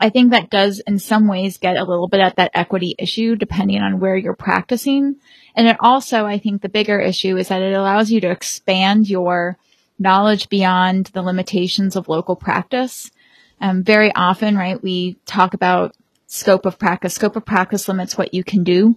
I 0.00 0.08
think 0.08 0.32
that 0.32 0.50
does 0.50 0.80
in 0.80 0.98
some 0.98 1.28
ways 1.28 1.58
get 1.58 1.76
a 1.76 1.84
little 1.84 2.08
bit 2.08 2.20
at 2.20 2.34
that 2.36 2.50
equity 2.52 2.96
issue 2.98 3.36
depending 3.36 3.80
on 3.80 4.00
where 4.00 4.16
you're 4.16 4.34
practicing. 4.34 5.16
And 5.54 5.68
it 5.68 5.76
also, 5.78 6.26
I 6.26 6.38
think 6.38 6.62
the 6.62 6.68
bigger 6.68 6.98
issue 6.98 7.36
is 7.36 7.48
that 7.48 7.62
it 7.62 7.74
allows 7.74 8.10
you 8.10 8.20
to 8.22 8.30
expand 8.30 9.08
your 9.08 9.56
knowledge 10.00 10.48
beyond 10.48 11.06
the 11.06 11.22
limitations 11.22 11.94
of 11.94 12.08
local 12.08 12.34
practice. 12.34 13.12
Um, 13.60 13.84
very 13.84 14.12
often, 14.14 14.56
right, 14.56 14.82
we 14.82 15.16
talk 15.26 15.54
about 15.54 15.94
scope 16.30 16.64
of 16.64 16.78
practice. 16.78 17.14
Scope 17.14 17.36
of 17.36 17.44
practice 17.44 17.88
limits 17.88 18.16
what 18.16 18.32
you 18.32 18.44
can 18.44 18.62
do, 18.62 18.96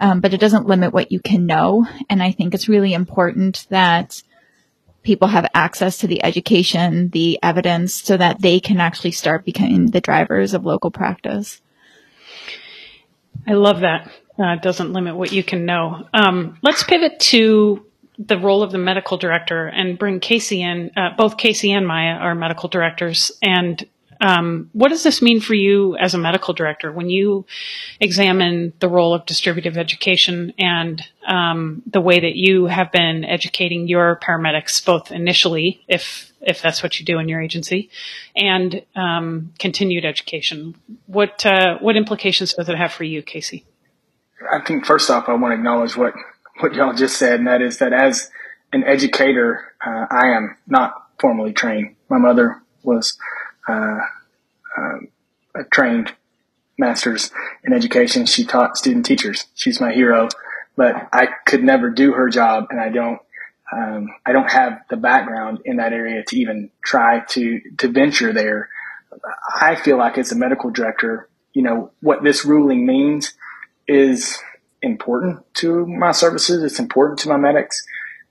um, 0.00 0.20
but 0.20 0.34
it 0.34 0.40
doesn't 0.40 0.66
limit 0.66 0.92
what 0.92 1.12
you 1.12 1.20
can 1.20 1.46
know. 1.46 1.86
And 2.10 2.22
I 2.22 2.32
think 2.32 2.52
it's 2.52 2.68
really 2.68 2.92
important 2.92 3.66
that 3.70 4.22
people 5.04 5.28
have 5.28 5.46
access 5.54 5.98
to 5.98 6.08
the 6.08 6.24
education, 6.24 7.08
the 7.10 7.38
evidence, 7.42 7.94
so 7.94 8.16
that 8.16 8.42
they 8.42 8.58
can 8.58 8.80
actually 8.80 9.12
start 9.12 9.44
becoming 9.44 9.90
the 9.90 10.00
drivers 10.00 10.54
of 10.54 10.64
local 10.66 10.90
practice. 10.90 11.60
I 13.46 13.52
love 13.52 13.80
that. 13.80 14.10
Uh, 14.38 14.56
doesn't 14.56 14.92
limit 14.92 15.14
what 15.14 15.32
you 15.32 15.44
can 15.44 15.64
know. 15.64 16.08
Um, 16.12 16.58
let's 16.62 16.82
pivot 16.82 17.20
to 17.20 17.86
the 18.18 18.38
role 18.38 18.62
of 18.62 18.72
the 18.72 18.78
medical 18.78 19.18
director 19.18 19.68
and 19.68 19.98
bring 19.98 20.20
Casey 20.20 20.62
in. 20.62 20.90
Uh, 20.96 21.10
both 21.16 21.36
Casey 21.36 21.72
and 21.72 21.86
Maya 21.86 22.14
are 22.14 22.34
medical 22.34 22.68
directors, 22.68 23.30
and 23.40 23.86
um, 24.22 24.70
what 24.72 24.90
does 24.90 25.02
this 25.02 25.20
mean 25.20 25.40
for 25.40 25.54
you 25.54 25.96
as 25.96 26.14
a 26.14 26.18
medical 26.18 26.54
director 26.54 26.92
when 26.92 27.10
you 27.10 27.44
examine 27.98 28.72
the 28.78 28.88
role 28.88 29.12
of 29.14 29.26
distributive 29.26 29.76
education 29.76 30.54
and 30.58 31.02
um, 31.26 31.82
the 31.86 32.00
way 32.00 32.20
that 32.20 32.36
you 32.36 32.66
have 32.66 32.92
been 32.92 33.24
educating 33.24 33.88
your 33.88 34.20
paramedics, 34.22 34.84
both 34.84 35.10
initially, 35.10 35.84
if 35.88 36.32
if 36.40 36.62
that's 36.62 36.82
what 36.82 36.98
you 36.98 37.06
do 37.06 37.18
in 37.18 37.28
your 37.28 37.40
agency, 37.40 37.90
and 38.36 38.82
um, 38.94 39.52
continued 39.58 40.04
education? 40.04 40.76
What 41.06 41.44
uh, 41.44 41.78
what 41.78 41.96
implications 41.96 42.54
does 42.54 42.68
it 42.68 42.78
have 42.78 42.92
for 42.92 43.04
you, 43.04 43.22
Casey? 43.22 43.64
I 44.52 44.60
think 44.64 44.86
first 44.86 45.10
off, 45.10 45.28
I 45.28 45.34
want 45.34 45.52
to 45.52 45.56
acknowledge 45.56 45.96
what, 45.96 46.14
what 46.60 46.74
y'all 46.74 46.94
just 46.94 47.16
said, 47.16 47.40
and 47.40 47.48
that 47.48 47.60
is 47.60 47.78
that 47.78 47.92
as 47.92 48.30
an 48.72 48.84
educator, 48.84 49.72
uh, 49.84 50.06
I 50.10 50.28
am 50.36 50.56
not 50.68 50.94
formally 51.18 51.52
trained. 51.52 51.96
My 52.08 52.18
mother 52.18 52.62
was 52.82 53.16
uh, 53.68 53.98
uh, 54.76 54.98
a 55.54 55.64
trained 55.70 56.12
master's 56.78 57.30
in 57.64 57.72
education. 57.72 58.26
She 58.26 58.44
taught 58.44 58.76
student 58.76 59.06
teachers. 59.06 59.46
She's 59.54 59.80
my 59.80 59.92
hero, 59.92 60.28
but 60.76 61.08
I 61.12 61.28
could 61.46 61.62
never 61.62 61.90
do 61.90 62.12
her 62.12 62.28
job, 62.28 62.66
and 62.70 62.80
I 62.80 62.88
don't. 62.88 63.20
Um, 63.74 64.08
I 64.26 64.32
don't 64.32 64.50
have 64.50 64.82
the 64.90 64.98
background 64.98 65.60
in 65.64 65.76
that 65.76 65.94
area 65.94 66.22
to 66.24 66.36
even 66.36 66.70
try 66.84 67.20
to 67.30 67.60
to 67.78 67.88
venture 67.88 68.32
there. 68.32 68.68
I 69.60 69.76
feel 69.76 69.96
like 69.96 70.18
as 70.18 70.32
a 70.32 70.36
medical 70.36 70.70
director, 70.70 71.28
you 71.52 71.62
know 71.62 71.92
what 72.00 72.22
this 72.22 72.44
ruling 72.44 72.86
means 72.86 73.32
is 73.88 74.38
important 74.82 75.42
to 75.54 75.86
my 75.86 76.12
services. 76.12 76.62
It's 76.62 76.78
important 76.78 77.20
to 77.20 77.28
my 77.28 77.36
medics, 77.36 77.82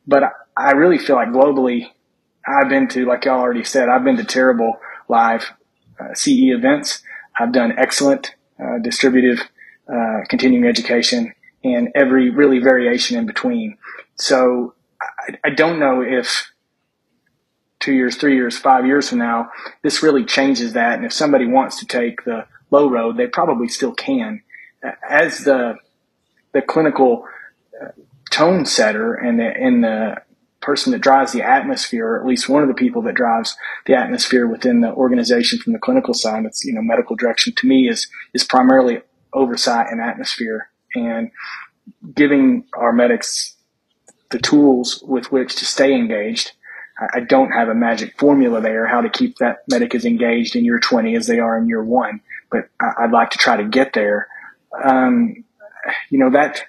but 0.05 0.23
I 0.55 0.71
really 0.71 0.97
feel 0.97 1.15
like 1.15 1.29
globally, 1.29 1.87
I've 2.45 2.69
been 2.69 2.87
to, 2.89 3.05
like 3.05 3.25
y'all 3.25 3.39
already 3.39 3.63
said, 3.63 3.89
I've 3.89 4.03
been 4.03 4.17
to 4.17 4.23
terrible 4.23 4.79
live 5.07 5.51
uh, 5.99 6.13
CE 6.13 6.51
events. 6.51 7.01
I've 7.39 7.51
done 7.51 7.73
excellent 7.77 8.35
uh, 8.59 8.79
distributive 8.79 9.39
uh, 9.91 10.19
continuing 10.29 10.65
education 10.65 11.33
and 11.63 11.89
every 11.95 12.29
really 12.29 12.59
variation 12.59 13.17
in 13.17 13.25
between. 13.25 13.77
So 14.15 14.73
I, 15.01 15.37
I 15.45 15.49
don't 15.49 15.79
know 15.79 16.01
if 16.01 16.51
two 17.79 17.93
years, 17.93 18.15
three 18.15 18.35
years, 18.35 18.57
five 18.57 18.85
years 18.85 19.09
from 19.09 19.19
now, 19.19 19.49
this 19.81 20.03
really 20.03 20.23
changes 20.23 20.73
that. 20.73 20.93
And 20.93 21.05
if 21.05 21.13
somebody 21.13 21.45
wants 21.45 21.79
to 21.79 21.85
take 21.85 22.23
the 22.23 22.45
low 22.69 22.89
road, 22.89 23.17
they 23.17 23.27
probably 23.27 23.67
still 23.67 23.93
can. 23.93 24.43
As 25.07 25.43
the 25.43 25.77
the 26.53 26.61
clinical 26.61 27.25
uh, 27.81 27.89
tone 28.29 28.65
setter 28.65 29.13
and 29.13 29.39
the, 29.39 29.45
and 29.47 29.83
the 29.83 30.15
person 30.61 30.91
that 30.91 31.01
drives 31.01 31.31
the 31.31 31.41
atmosphere, 31.41 32.07
or 32.07 32.19
at 32.19 32.25
least 32.25 32.47
one 32.47 32.61
of 32.61 32.67
the 32.67 32.75
people 32.75 33.01
that 33.01 33.15
drives 33.15 33.55
the 33.85 33.95
atmosphere 33.95 34.47
within 34.47 34.81
the 34.81 34.93
organization 34.93 35.59
from 35.59 35.73
the 35.73 35.79
clinical 35.79 36.13
side, 36.13 36.45
it's, 36.45 36.63
you 36.63 36.73
know, 36.73 36.81
medical 36.81 37.15
direction 37.15 37.53
to 37.55 37.67
me 37.67 37.89
is, 37.89 38.07
is 38.33 38.43
primarily 38.43 39.01
oversight 39.33 39.87
and 39.89 40.01
atmosphere 40.01 40.69
and 40.95 41.31
giving 42.15 42.65
our 42.73 42.93
medics 42.93 43.55
the 44.29 44.39
tools 44.39 45.03
with 45.05 45.31
which 45.31 45.55
to 45.57 45.65
stay 45.65 45.93
engaged. 45.93 46.53
I 47.13 47.21
don't 47.21 47.51
have 47.51 47.67
a 47.67 47.75
magic 47.75 48.17
formula 48.19 48.61
there, 48.61 48.85
how 48.85 49.01
to 49.01 49.09
keep 49.09 49.37
that 49.37 49.63
medic 49.67 49.95
as 49.95 50.05
engaged 50.05 50.55
in 50.55 50.63
year 50.63 50.79
20 50.79 51.15
as 51.15 51.25
they 51.25 51.39
are 51.39 51.57
in 51.57 51.67
year 51.67 51.83
one, 51.83 52.21
but 52.51 52.69
I'd 52.79 53.11
like 53.11 53.31
to 53.31 53.39
try 53.39 53.57
to 53.57 53.63
get 53.63 53.93
there. 53.93 54.27
Um, 54.83 55.43
you 56.11 56.19
know, 56.19 56.29
that 56.29 56.61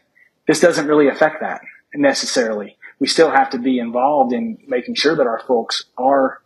this 0.48 0.60
doesn't 0.60 0.86
really 0.86 1.08
affect 1.08 1.40
that 1.40 1.60
necessarily 1.94 2.78
we 3.02 3.08
still 3.08 3.32
have 3.32 3.50
to 3.50 3.58
be 3.58 3.80
involved 3.80 4.32
in 4.32 4.56
making 4.68 4.94
sure 4.94 5.16
that 5.16 5.26
our 5.26 5.40
folks 5.40 5.86
are 5.98 6.40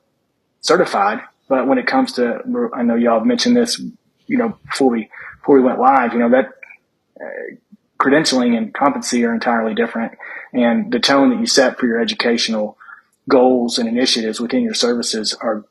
certified. 0.63 1.21
But 1.51 1.69
when 1.69 1.77
it 1.77 1.87
comes 1.87 2.15
to, 2.15 2.41
I 2.73 2.83
know 2.83 2.95
y'all 2.95 3.19
have 3.19 3.27
mentioned 3.27 3.55
this, 3.55 3.79
you 4.27 4.39
know, 4.39 4.59
before 4.65 4.89
we, 4.89 5.11
before 5.39 5.57
we 5.57 5.61
went 5.61 5.79
live, 5.79 6.15
you 6.15 6.19
know, 6.19 6.31
that 6.31 6.47
uh, 7.21 7.57
credentialing 8.01 8.57
and 8.57 8.73
competency 8.73 9.23
are 9.27 9.35
entirely 9.35 9.75
different. 9.75 10.15
And 10.55 10.91
the 10.91 10.99
tone 10.99 11.29
that 11.29 11.41
you 11.41 11.45
set 11.45 11.79
for 11.79 11.85
your 11.85 12.01
educational 12.01 12.79
goals 13.29 13.79
and 13.79 13.87
initiatives 13.87 14.41
within 14.41 14.63
your 14.63 14.73
services 14.73 15.35
are, 15.35 15.67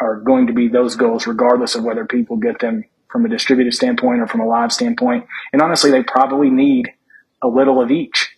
are 0.00 0.16
going 0.16 0.48
to 0.48 0.52
be 0.52 0.66
those 0.66 0.96
goals 0.96 1.28
regardless 1.28 1.76
of 1.76 1.84
whether 1.84 2.04
people 2.04 2.38
get 2.38 2.58
them 2.58 2.82
from 3.06 3.24
a 3.24 3.28
distributed 3.28 3.72
standpoint 3.72 4.20
or 4.20 4.26
from 4.26 4.40
a 4.40 4.48
live 4.48 4.72
standpoint. 4.72 5.28
And 5.52 5.62
honestly, 5.62 5.92
they 5.92 6.02
probably 6.02 6.50
need 6.50 6.88
a 7.40 7.46
little 7.46 7.80
of 7.80 7.92
each 7.92 8.34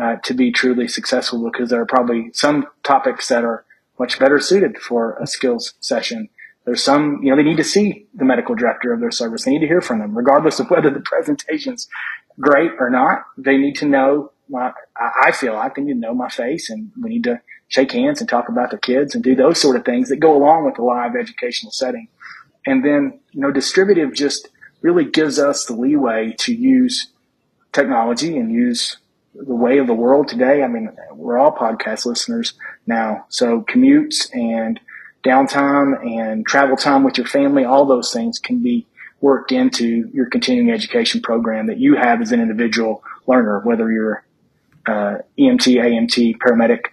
uh, 0.00 0.16
to 0.24 0.34
be 0.34 0.52
truly 0.52 0.88
successful 0.88 1.50
because 1.50 1.70
there 1.70 1.80
are 1.80 1.86
probably 1.86 2.30
some 2.32 2.66
topics 2.82 3.28
that 3.28 3.44
are 3.44 3.64
much 3.98 4.18
better 4.18 4.38
suited 4.38 4.78
for 4.78 5.16
a 5.20 5.26
skills 5.26 5.74
session. 5.80 6.28
There's 6.64 6.82
some, 6.82 7.20
you 7.22 7.30
know, 7.30 7.36
they 7.36 7.42
need 7.42 7.56
to 7.56 7.64
see 7.64 8.06
the 8.14 8.24
medical 8.24 8.54
director 8.54 8.92
of 8.92 9.00
their 9.00 9.10
service. 9.10 9.44
They 9.44 9.52
need 9.52 9.60
to 9.60 9.66
hear 9.66 9.80
from 9.80 10.00
them, 10.00 10.16
regardless 10.16 10.60
of 10.60 10.70
whether 10.70 10.90
the 10.90 11.00
presentation's 11.04 11.88
great 12.38 12.72
or 12.78 12.90
not. 12.90 13.24
They 13.36 13.56
need 13.56 13.76
to 13.76 13.86
know 13.86 14.32
my, 14.48 14.72
I 14.96 15.32
feel 15.32 15.54
like 15.54 15.74
they 15.74 15.82
need 15.82 15.94
to 15.94 15.98
know 15.98 16.14
my 16.14 16.28
face 16.28 16.70
and 16.70 16.90
we 17.00 17.10
need 17.10 17.24
to 17.24 17.40
shake 17.68 17.92
hands 17.92 18.20
and 18.20 18.28
talk 18.28 18.48
about 18.48 18.70
their 18.70 18.78
kids 18.78 19.14
and 19.14 19.22
do 19.22 19.34
those 19.34 19.60
sort 19.60 19.76
of 19.76 19.84
things 19.84 20.08
that 20.08 20.16
go 20.16 20.36
along 20.36 20.64
with 20.64 20.76
the 20.76 20.82
live 20.82 21.14
educational 21.18 21.72
setting. 21.72 22.08
And 22.66 22.84
then, 22.84 23.20
you 23.32 23.40
know, 23.40 23.50
distributive 23.50 24.14
just 24.14 24.48
really 24.80 25.04
gives 25.04 25.38
us 25.38 25.64
the 25.64 25.74
leeway 25.74 26.34
to 26.38 26.54
use 26.54 27.08
technology 27.72 28.36
and 28.36 28.52
use 28.52 28.98
the 29.38 29.54
way 29.54 29.78
of 29.78 29.86
the 29.86 29.94
world 29.94 30.28
today. 30.28 30.62
I 30.62 30.68
mean, 30.68 30.90
we're 31.12 31.38
all 31.38 31.52
podcast 31.52 32.06
listeners 32.06 32.54
now. 32.86 33.24
So 33.28 33.62
commutes 33.62 34.34
and 34.34 34.80
downtime 35.24 36.04
and 36.04 36.46
travel 36.46 36.76
time 36.76 37.04
with 37.04 37.18
your 37.18 37.26
family, 37.26 37.64
all 37.64 37.86
those 37.86 38.12
things 38.12 38.38
can 38.38 38.62
be 38.62 38.86
worked 39.20 39.52
into 39.52 40.08
your 40.12 40.26
continuing 40.26 40.70
education 40.70 41.20
program 41.20 41.66
that 41.66 41.78
you 41.78 41.96
have 41.96 42.20
as 42.20 42.32
an 42.32 42.40
individual 42.40 43.02
learner, 43.26 43.60
whether 43.60 43.90
you're 43.90 44.24
uh, 44.86 45.18
EMT, 45.38 45.76
AMT, 45.76 46.38
paramedic, 46.38 46.86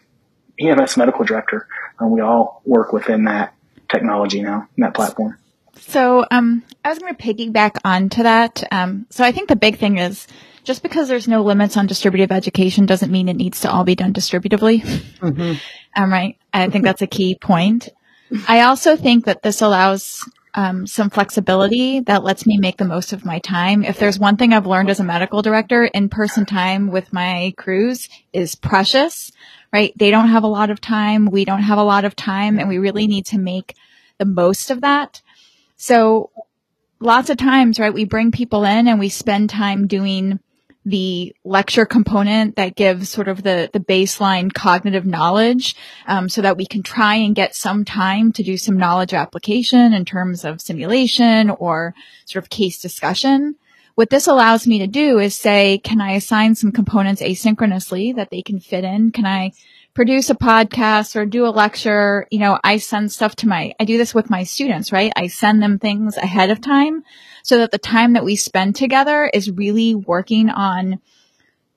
EMS 0.59 0.97
medical 0.97 1.23
director. 1.23 1.67
And 1.99 2.11
we 2.11 2.21
all 2.21 2.61
work 2.65 2.91
within 2.93 3.25
that 3.25 3.53
technology 3.89 4.41
now, 4.41 4.67
that 4.77 4.93
platform. 4.93 5.37
So, 5.77 6.25
um, 6.31 6.63
I 6.83 6.89
was 6.89 6.99
going 6.99 7.15
to 7.15 7.21
piggyback 7.21 7.77
onto 7.83 8.23
that. 8.23 8.63
Um, 8.71 9.05
so 9.09 9.23
I 9.23 9.31
think 9.31 9.49
the 9.49 9.55
big 9.55 9.77
thing 9.77 9.97
is 9.97 10.27
just 10.63 10.83
because 10.83 11.07
there's 11.07 11.27
no 11.27 11.43
limits 11.43 11.77
on 11.77 11.87
distributive 11.87 12.31
education 12.31 12.85
doesn't 12.85 13.11
mean 13.11 13.29
it 13.29 13.35
needs 13.35 13.61
to 13.61 13.71
all 13.71 13.83
be 13.83 13.95
done 13.95 14.13
distributively. 14.13 14.81
Mm-hmm. 15.19 15.53
um, 15.95 16.11
right. 16.11 16.37
I 16.53 16.69
think 16.69 16.83
that's 16.83 17.01
a 17.01 17.07
key 17.07 17.35
point. 17.35 17.89
I 18.47 18.61
also 18.61 18.95
think 18.97 19.25
that 19.25 19.43
this 19.43 19.61
allows 19.61 20.19
um, 20.55 20.87
some 20.87 21.09
flexibility 21.09 21.99
that 22.01 22.23
lets 22.23 22.45
me 22.45 22.57
make 22.57 22.77
the 22.77 22.85
most 22.85 23.13
of 23.13 23.25
my 23.25 23.39
time. 23.39 23.83
If 23.83 23.99
there's 23.99 24.17
one 24.17 24.37
thing 24.37 24.53
I've 24.53 24.65
learned 24.65 24.89
as 24.89 24.99
a 24.99 25.03
medical 25.03 25.41
director, 25.41 25.83
in-person 25.83 26.45
time 26.45 26.91
with 26.91 27.13
my 27.13 27.53
crews 27.57 28.09
is 28.33 28.55
precious, 28.55 29.31
right? 29.71 29.93
They 29.97 30.11
don't 30.11 30.29
have 30.29 30.43
a 30.43 30.47
lot 30.47 30.69
of 30.69 30.81
time. 30.81 31.25
We 31.25 31.45
don't 31.45 31.61
have 31.61 31.77
a 31.77 31.83
lot 31.83 32.05
of 32.05 32.15
time 32.15 32.57
and 32.57 32.69
we 32.69 32.77
really 32.77 33.07
need 33.07 33.25
to 33.27 33.37
make 33.37 33.75
the 34.17 34.25
most 34.25 34.71
of 34.71 34.81
that. 34.81 35.21
So 35.77 36.31
lots 36.99 37.29
of 37.29 37.37
times, 37.37 37.79
right, 37.79 37.93
we 37.93 38.05
bring 38.05 38.31
people 38.31 38.63
in 38.63 38.87
and 38.87 38.99
we 38.99 39.09
spend 39.09 39.49
time 39.49 39.87
doing 39.87 40.39
the 40.85 41.35
lecture 41.43 41.85
component 41.85 42.57
that 42.57 42.75
gives 42.75 43.09
sort 43.09 43.27
of 43.27 43.41
the, 43.41 43.69
the 43.73 43.79
baseline 43.79 44.53
cognitive 44.53 45.05
knowledge 45.05 45.75
um, 46.05 46.29
so 46.29 46.41
that 46.43 46.57
we 46.57 46.65
can 46.65 46.83
try 46.83 47.15
and 47.15 47.35
get 47.35 47.55
some 47.55 47.83
time 47.83 48.31
to 48.31 48.43
do 48.43 48.55
some 48.55 48.77
knowledge 48.77 49.13
application 49.13 49.93
in 49.93 50.05
terms 50.05 50.45
of 50.45 50.61
simulation 50.61 51.49
or 51.49 51.95
sort 52.25 52.43
of 52.43 52.51
case 52.51 52.79
discussion. 52.79 53.55
What 53.95 54.11
this 54.11 54.27
allows 54.27 54.67
me 54.67 54.77
to 54.79 54.87
do 54.87 55.17
is 55.17 55.35
say, 55.35 55.79
can 55.79 56.01
I 56.01 56.11
assign 56.11 56.53
some 56.53 56.71
components 56.71 57.21
asynchronously 57.21 58.15
that 58.15 58.29
they 58.29 58.43
can 58.43 58.59
fit 58.59 58.83
in? 58.83 59.11
Can 59.11 59.25
I 59.25 59.53
produce 59.95 60.29
a 60.29 60.35
podcast 60.35 61.15
or 61.15 61.25
do 61.25 61.47
a 61.47 61.49
lecture? 61.49 62.27
You 62.29 62.39
know, 62.39 62.59
I 62.63 62.77
send 62.77 63.11
stuff 63.11 63.35
to 63.37 63.47
my, 63.47 63.73
I 63.79 63.85
do 63.85 63.97
this 63.97 64.13
with 64.13 64.29
my 64.29 64.43
students, 64.43 64.91
right? 64.91 65.11
I 65.15 65.27
send 65.27 65.63
them 65.63 65.79
things 65.79 66.17
ahead 66.17 66.51
of 66.51 66.61
time 66.61 67.03
so 67.41 67.57
that 67.59 67.71
the 67.71 67.79
time 67.79 68.13
that 68.13 68.25
we 68.25 68.35
spend 68.35 68.75
together 68.75 69.31
is 69.33 69.49
really 69.49 69.95
working 69.95 70.49
on 70.49 70.99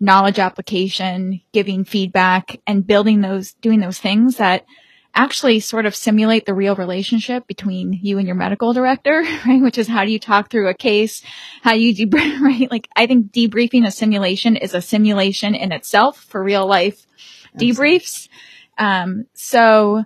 knowledge 0.00 0.38
application, 0.38 1.40
giving 1.52 1.84
feedback 1.84 2.60
and 2.66 2.86
building 2.86 3.20
those, 3.20 3.54
doing 3.54 3.80
those 3.80 3.98
things 3.98 4.36
that 4.36 4.66
actually 5.14 5.58
sort 5.60 5.86
of 5.86 5.94
simulate 5.94 6.44
the 6.44 6.54
real 6.54 6.76
relationship 6.76 7.46
between 7.46 7.92
you 7.92 8.18
and 8.18 8.26
your 8.26 8.36
medical 8.36 8.72
director, 8.72 9.22
right? 9.46 9.62
Which 9.62 9.78
is 9.78 9.86
how 9.88 10.04
do 10.04 10.10
you 10.10 10.18
talk 10.18 10.50
through 10.50 10.68
a 10.68 10.74
case? 10.74 11.22
How 11.62 11.74
you 11.74 11.94
debrief, 11.94 12.40
right? 12.40 12.70
Like 12.70 12.88
I 12.96 13.06
think 13.06 13.30
debriefing 13.32 13.86
a 13.86 13.92
simulation 13.92 14.56
is 14.56 14.74
a 14.74 14.82
simulation 14.82 15.54
in 15.54 15.70
itself 15.70 16.24
for 16.24 16.42
real 16.42 16.66
life 16.66 17.07
debriefs. 17.56 18.28
Um, 18.76 19.26
so 19.34 20.04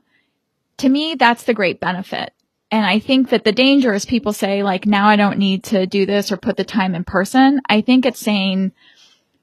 to 0.78 0.88
me, 0.88 1.14
that's 1.14 1.44
the 1.44 1.54
great 1.54 1.80
benefit. 1.80 2.32
And 2.70 2.86
I 2.86 3.00
think 3.00 3.28
that 3.30 3.44
the 3.44 3.52
danger 3.52 3.92
is 3.92 4.06
people 4.06 4.32
say 4.32 4.62
like, 4.62 4.86
now 4.86 5.06
I 5.06 5.16
don't 5.16 5.38
need 5.38 5.64
to 5.64 5.86
do 5.86 6.06
this 6.06 6.32
or 6.32 6.38
put 6.38 6.56
the 6.56 6.64
time 6.64 6.94
in 6.94 7.04
person. 7.04 7.60
I 7.68 7.82
think 7.82 8.06
it's 8.06 8.20
saying 8.20 8.72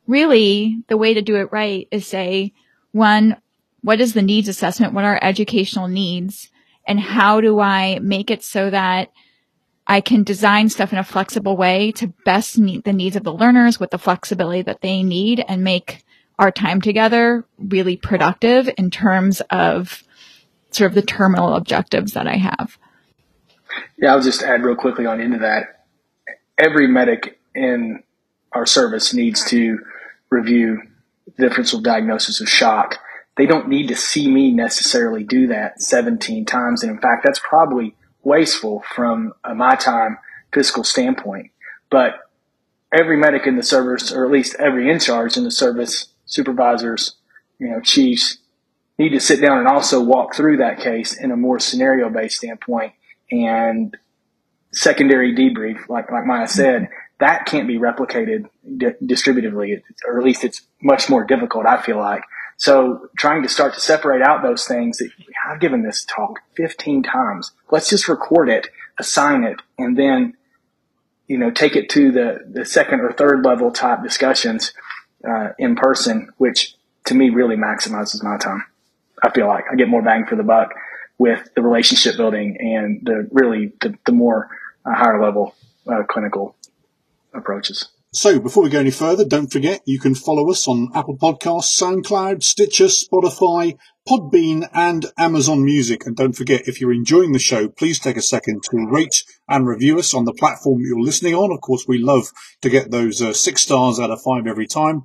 really 0.08 0.84
the 0.88 0.98
way 0.98 1.14
to 1.14 1.22
do 1.22 1.36
it 1.36 1.52
right 1.52 1.88
is 1.92 2.08
say, 2.08 2.54
one, 2.92 3.38
what 3.82 4.02
is 4.02 4.14
the 4.14 4.24
needs 4.24 4.48
assessment? 4.48 4.94
What 4.94 5.06
are 5.06 5.20
educational 5.22 5.88
needs? 5.88 6.50
And 6.88 7.00
how 7.00 7.40
do 7.40 7.60
I 7.60 8.00
make 8.00 8.32
it 8.32 8.44
so 8.44 8.72
that 8.72 9.12
I 9.86 10.02
can 10.02 10.24
design 10.24 10.70
stuff 10.70 10.92
in 10.92 11.00
a 11.00 11.04
flexible 11.04 11.56
way 11.56 11.92
to 11.94 12.14
best 12.26 12.58
meet 12.58 12.84
the 12.84 12.94
needs 12.94 13.16
of 13.16 13.24
the 13.24 13.34
learners 13.34 13.80
with 13.80 13.92
the 13.92 13.98
flexibility 13.98 14.64
that 14.64 14.82
they 14.82 15.04
need 15.04 15.44
and 15.48 15.64
make 15.64 16.04
our 16.40 16.52
time 16.52 16.82
together 16.82 17.46
really 17.60 17.98
productive 17.98 18.70
in 18.78 18.90
terms 18.90 19.42
of 19.52 20.04
sort 20.72 20.90
of 20.90 20.96
the 20.96 21.02
terminal 21.02 21.54
objectives 21.54 22.14
that 22.14 22.28
I 22.28 22.38
have. 22.38 22.78
Yeah, 23.98 24.14
I'll 24.14 24.22
just 24.22 24.42
add 24.42 24.64
real 24.64 24.76
quickly 24.76 25.06
on 25.06 25.22
into 25.22 25.40
that. 25.40 25.86
Every 26.58 26.88
medic 26.88 27.40
in 27.54 28.04
our 28.54 28.66
service 28.66 29.14
needs 29.14 29.44
to 29.50 29.80
review 30.30 30.82
the 31.38 31.48
differential 31.48 31.82
diagnosis 31.82 32.42
of 32.42 32.50
shock. 32.50 32.98
They 33.38 33.46
don't 33.46 33.70
need 33.70 33.88
to 33.88 33.96
see 33.96 34.30
me 34.30 34.52
necessarily 34.52 35.24
do 35.24 35.48
that 35.48 35.82
17 35.82 36.46
times. 36.46 36.84
And 36.84 36.92
in 36.92 37.00
fact, 37.00 37.24
that's 37.24 37.40
probably 37.40 37.96
wasteful 38.24 38.84
from 38.96 39.34
my 39.56 39.76
time 39.76 40.18
fiscal 40.54 40.84
standpoint. 40.84 41.52
But 41.90 42.16
every 42.94 43.18
medic 43.18 43.48
in 43.48 43.56
the 43.56 43.64
service, 43.64 44.12
or 44.12 44.26
at 44.26 44.32
least 44.32 44.56
every 44.60 44.90
in 44.90 45.00
charge 45.00 45.38
in 45.38 45.44
the 45.44 45.52
service, 45.52 46.09
supervisors, 46.30 47.16
you 47.60 47.70
know, 47.70 47.82
chiefs, 47.82 48.38
need 48.98 49.10
to 49.10 49.20
sit 49.20 49.42
down 49.42 49.58
and 49.58 49.68
also 49.68 50.04
walk 50.04 50.36
through 50.36 50.58
that 50.58 50.80
case 50.80 51.18
in 51.18 51.32
a 51.32 51.38
more 51.38 51.60
scenario 51.60 52.10
based 52.10 52.38
standpoint 52.38 52.94
and 53.32 53.96
secondary 54.72 55.34
debrief, 55.34 55.88
like 55.90 56.12
like 56.12 56.26
Maya 56.26 56.48
said, 56.48 56.90
that 57.20 57.46
can't 57.46 57.68
be 57.68 57.78
replicated 57.78 58.46
di- 58.78 58.94
distributively, 59.04 59.82
or 60.06 60.20
at 60.20 60.26
least 60.26 60.44
it's 60.44 60.62
much 60.82 61.10
more 61.10 61.24
difficult. 61.24 61.66
I 61.66 61.82
feel 61.82 61.98
like 61.98 62.24
so 62.58 63.10
trying 63.18 63.42
to 63.44 63.50
start 63.50 63.74
to 63.74 63.80
separate 63.80 64.22
out 64.22 64.44
those 64.44 64.66
things 64.66 64.98
that 64.98 65.10
I've 65.50 65.62
given 65.62 65.84
this 65.84 66.06
talk 66.06 66.40
15 66.56 67.04
times. 67.04 67.52
Let's 67.72 67.90
just 67.90 68.10
record 68.10 68.50
it, 68.50 68.68
assign 69.00 69.44
it, 69.44 69.62
and 69.78 69.98
then 69.98 70.34
you 71.28 71.38
know 71.38 71.52
take 71.52 71.76
it 71.76 71.90
to 71.92 72.12
the 72.12 72.40
the 72.52 72.66
second 72.66 73.02
or 73.02 73.12
third 73.14 73.46
level 73.46 73.72
type 73.72 74.04
discussions 74.04 74.74
uh, 75.28 75.50
in 75.58 75.76
person, 75.76 76.32
which 76.38 76.76
to 77.06 77.16
me 77.16 77.30
really 77.30 77.56
maximizes 77.56 78.24
my 78.24 78.38
time. 78.38 78.64
I 79.24 79.30
feel 79.32 79.48
like 79.48 79.66
I 79.72 79.76
get 79.76 79.90
more 79.90 80.02
bang 80.02 80.26
for 80.26 80.36
the 80.36 80.44
buck 80.44 80.74
with 81.18 81.50
the 81.56 81.62
relationship 81.62 82.16
building 82.16 82.58
and 82.60 83.02
the 83.04 83.28
really 83.32 83.74
the, 83.82 83.98
the 84.06 84.12
more 84.12 84.50
uh, 84.86 84.94
higher 84.94 85.22
level 85.22 85.56
uh, 85.88 86.04
clinical 86.04 86.56
approaches. 87.34 87.90
So 88.12 88.40
before 88.40 88.64
we 88.64 88.72
go 88.72 88.80
any 88.80 88.90
further, 88.90 89.24
don't 89.24 89.52
forget 89.52 89.82
you 89.86 90.00
can 90.00 90.16
follow 90.16 90.50
us 90.50 90.68
on 90.68 90.90
Apple 90.96 91.16
Podcasts, 91.16 91.80
SoundCloud, 91.80 92.42
Stitcher, 92.42 92.86
Spotify, 92.86 93.78
Podbean 94.08 94.68
and 94.74 95.06
Amazon 95.16 95.64
Music. 95.64 96.08
And 96.08 96.16
don't 96.16 96.34
forget, 96.34 96.68
if 96.68 96.82
you're 96.82 96.92
enjoying 96.92 97.34
the 97.34 97.40
show, 97.40 97.68
please 97.68 98.00
take 98.00 98.18
a 98.18 98.22
second 98.24 98.64
to 98.64 98.88
rate 98.90 99.24
and 99.48 99.68
review 99.68 100.00
us 100.00 100.16
on 100.16 100.26
the 100.26 100.34
platform 100.34 100.82
you're 100.82 101.00
listening 101.00 101.36
on. 101.36 101.52
Of 101.52 101.62
course, 101.62 101.86
we 101.88 102.00
love 102.00 102.32
to 102.64 102.70
get 102.72 102.90
those 102.90 103.22
uh, 103.22 103.32
six 103.32 103.62
stars 103.62 104.00
out 104.00 104.10
of 104.10 104.24
five 104.24 104.48
every 104.48 104.66
time. 104.66 105.04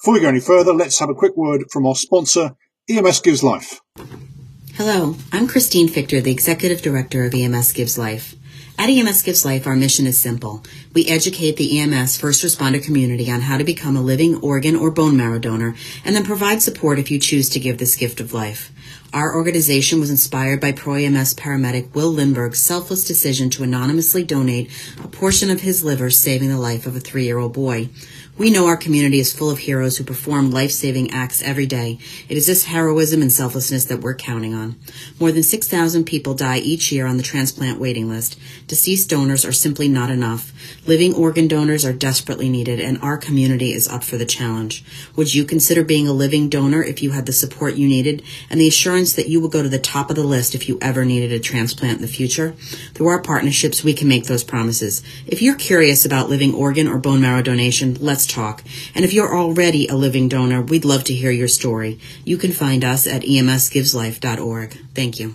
Before 0.00 0.14
we 0.14 0.20
go 0.20 0.28
any 0.28 0.40
further, 0.40 0.72
let's 0.72 0.98
have 0.98 1.10
a 1.10 1.14
quick 1.14 1.36
word 1.36 1.62
from 1.70 1.86
our 1.86 1.94
sponsor, 1.94 2.56
EMS 2.90 3.20
Gives 3.20 3.44
Life. 3.44 3.80
Hello, 4.74 5.14
I'm 5.30 5.46
Christine 5.46 5.88
Fichter, 5.88 6.20
the 6.20 6.32
Executive 6.32 6.82
Director 6.82 7.24
of 7.24 7.34
EMS 7.34 7.72
Gives 7.72 7.96
Life. 7.96 8.34
At 8.78 8.88
EMS 8.88 9.22
Gives 9.22 9.44
Life, 9.44 9.66
our 9.66 9.76
mission 9.76 10.06
is 10.06 10.18
simple. 10.18 10.64
We 10.92 11.06
educate 11.06 11.56
the 11.56 11.78
EMS 11.78 12.16
first 12.16 12.42
responder 12.42 12.82
community 12.82 13.30
on 13.30 13.42
how 13.42 13.58
to 13.58 13.64
become 13.64 13.96
a 13.96 14.02
living 14.02 14.36
organ 14.40 14.74
or 14.74 14.90
bone 14.90 15.16
marrow 15.16 15.38
donor 15.38 15.76
and 16.04 16.16
then 16.16 16.24
provide 16.24 16.62
support 16.62 16.98
if 16.98 17.10
you 17.10 17.18
choose 17.18 17.48
to 17.50 17.60
give 17.60 17.78
this 17.78 17.96
gift 17.96 18.18
of 18.18 18.32
life. 18.32 18.72
Our 19.12 19.34
organization 19.36 20.00
was 20.00 20.10
inspired 20.10 20.60
by 20.60 20.72
pro 20.72 20.94
EMS 20.94 21.34
paramedic 21.34 21.94
Will 21.94 22.10
Lindbergh's 22.10 22.58
selfless 22.58 23.04
decision 23.04 23.50
to 23.50 23.62
anonymously 23.62 24.24
donate 24.24 24.70
a 25.04 25.08
portion 25.08 25.50
of 25.50 25.60
his 25.60 25.84
liver, 25.84 26.08
saving 26.08 26.48
the 26.48 26.58
life 26.58 26.86
of 26.86 26.96
a 26.96 27.00
three 27.00 27.26
year 27.26 27.38
old 27.38 27.52
boy. 27.52 27.90
We 28.42 28.50
know 28.50 28.66
our 28.66 28.76
community 28.76 29.20
is 29.20 29.32
full 29.32 29.50
of 29.50 29.60
heroes 29.60 29.98
who 29.98 30.02
perform 30.02 30.50
life-saving 30.50 31.12
acts 31.12 31.42
every 31.42 31.64
day. 31.64 32.00
It 32.28 32.36
is 32.36 32.48
this 32.48 32.64
heroism 32.64 33.22
and 33.22 33.32
selflessness 33.32 33.84
that 33.84 34.00
we're 34.00 34.16
counting 34.16 34.52
on. 34.52 34.74
More 35.20 35.30
than 35.30 35.44
6,000 35.44 36.02
people 36.02 36.34
die 36.34 36.58
each 36.58 36.90
year 36.90 37.06
on 37.06 37.18
the 37.18 37.22
transplant 37.22 37.78
waiting 37.78 38.08
list. 38.08 38.36
Deceased 38.66 39.08
donors 39.08 39.44
are 39.44 39.52
simply 39.52 39.86
not 39.86 40.10
enough. 40.10 40.52
Living 40.88 41.14
organ 41.14 41.46
donors 41.46 41.84
are 41.84 41.92
desperately 41.92 42.48
needed, 42.48 42.80
and 42.80 43.00
our 43.00 43.16
community 43.16 43.72
is 43.72 43.86
up 43.86 44.02
for 44.02 44.16
the 44.16 44.26
challenge. 44.26 44.84
Would 45.14 45.32
you 45.32 45.44
consider 45.44 45.84
being 45.84 46.08
a 46.08 46.12
living 46.12 46.48
donor 46.48 46.82
if 46.82 47.00
you 47.00 47.12
had 47.12 47.26
the 47.26 47.32
support 47.32 47.76
you 47.76 47.86
needed 47.86 48.24
and 48.50 48.60
the 48.60 48.66
assurance 48.66 49.12
that 49.12 49.28
you 49.28 49.40
would 49.40 49.52
go 49.52 49.62
to 49.62 49.68
the 49.68 49.78
top 49.78 50.10
of 50.10 50.16
the 50.16 50.24
list 50.24 50.56
if 50.56 50.68
you 50.68 50.78
ever 50.82 51.04
needed 51.04 51.30
a 51.30 51.38
transplant 51.38 51.98
in 51.98 52.02
the 52.02 52.08
future? 52.08 52.56
Through 52.94 53.06
our 53.06 53.22
partnerships, 53.22 53.84
we 53.84 53.94
can 53.94 54.08
make 54.08 54.24
those 54.24 54.42
promises. 54.42 55.00
If 55.28 55.42
you're 55.42 55.54
curious 55.54 56.04
about 56.04 56.28
living 56.28 56.52
organ 56.52 56.88
or 56.88 56.98
bone 56.98 57.20
marrow 57.20 57.42
donation, 57.42 57.96
let's 58.00 58.31
talk. 58.32 58.62
And 58.94 59.04
if 59.04 59.12
you're 59.12 59.36
already 59.36 59.86
a 59.86 59.94
living 59.94 60.28
donor, 60.28 60.62
we'd 60.62 60.84
love 60.84 61.04
to 61.04 61.14
hear 61.14 61.30
your 61.30 61.48
story. 61.48 61.98
You 62.24 62.36
can 62.36 62.52
find 62.52 62.84
us 62.84 63.06
at 63.06 63.22
emsgiveslife.org. 63.22 64.78
Thank 64.94 65.20
you. 65.20 65.34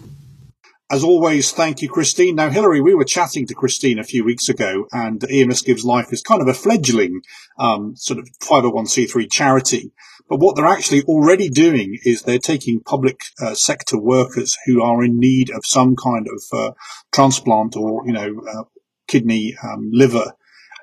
As 0.89 1.03
always, 1.03 1.51
thank 1.51 1.81
you, 1.81 1.89
Christine. 1.89 2.35
Now, 2.35 2.49
Hillary, 2.49 2.79
we 2.79 2.95
were 2.95 3.03
chatting 3.03 3.45
to 3.47 3.53
Christine 3.53 3.99
a 3.99 4.05
few 4.05 4.23
weeks 4.23 4.47
ago, 4.47 4.87
and 4.93 5.21
EMS 5.29 5.61
Gives 5.63 5.83
Life 5.83 6.13
is 6.13 6.21
kind 6.21 6.41
of 6.41 6.47
a 6.47 6.53
fledgling 6.53 7.19
um, 7.59 7.97
sort 7.97 8.19
of 8.19 8.29
501c3 8.41 9.29
charity. 9.29 9.91
But 10.29 10.39
what 10.39 10.55
they're 10.55 10.65
actually 10.65 11.03
already 11.03 11.49
doing 11.49 11.97
is 12.05 12.21
they're 12.21 12.39
taking 12.39 12.79
public 12.79 13.19
uh, 13.41 13.53
sector 13.53 13.97
workers 13.97 14.57
who 14.65 14.81
are 14.81 15.03
in 15.03 15.19
need 15.19 15.49
of 15.49 15.65
some 15.65 15.97
kind 15.97 16.25
of 16.27 16.57
uh, 16.57 16.71
transplant 17.13 17.75
or, 17.75 18.05
you 18.05 18.13
know, 18.13 18.41
uh, 18.49 18.63
kidney, 19.09 19.55
um, 19.61 19.89
liver, 19.91 20.33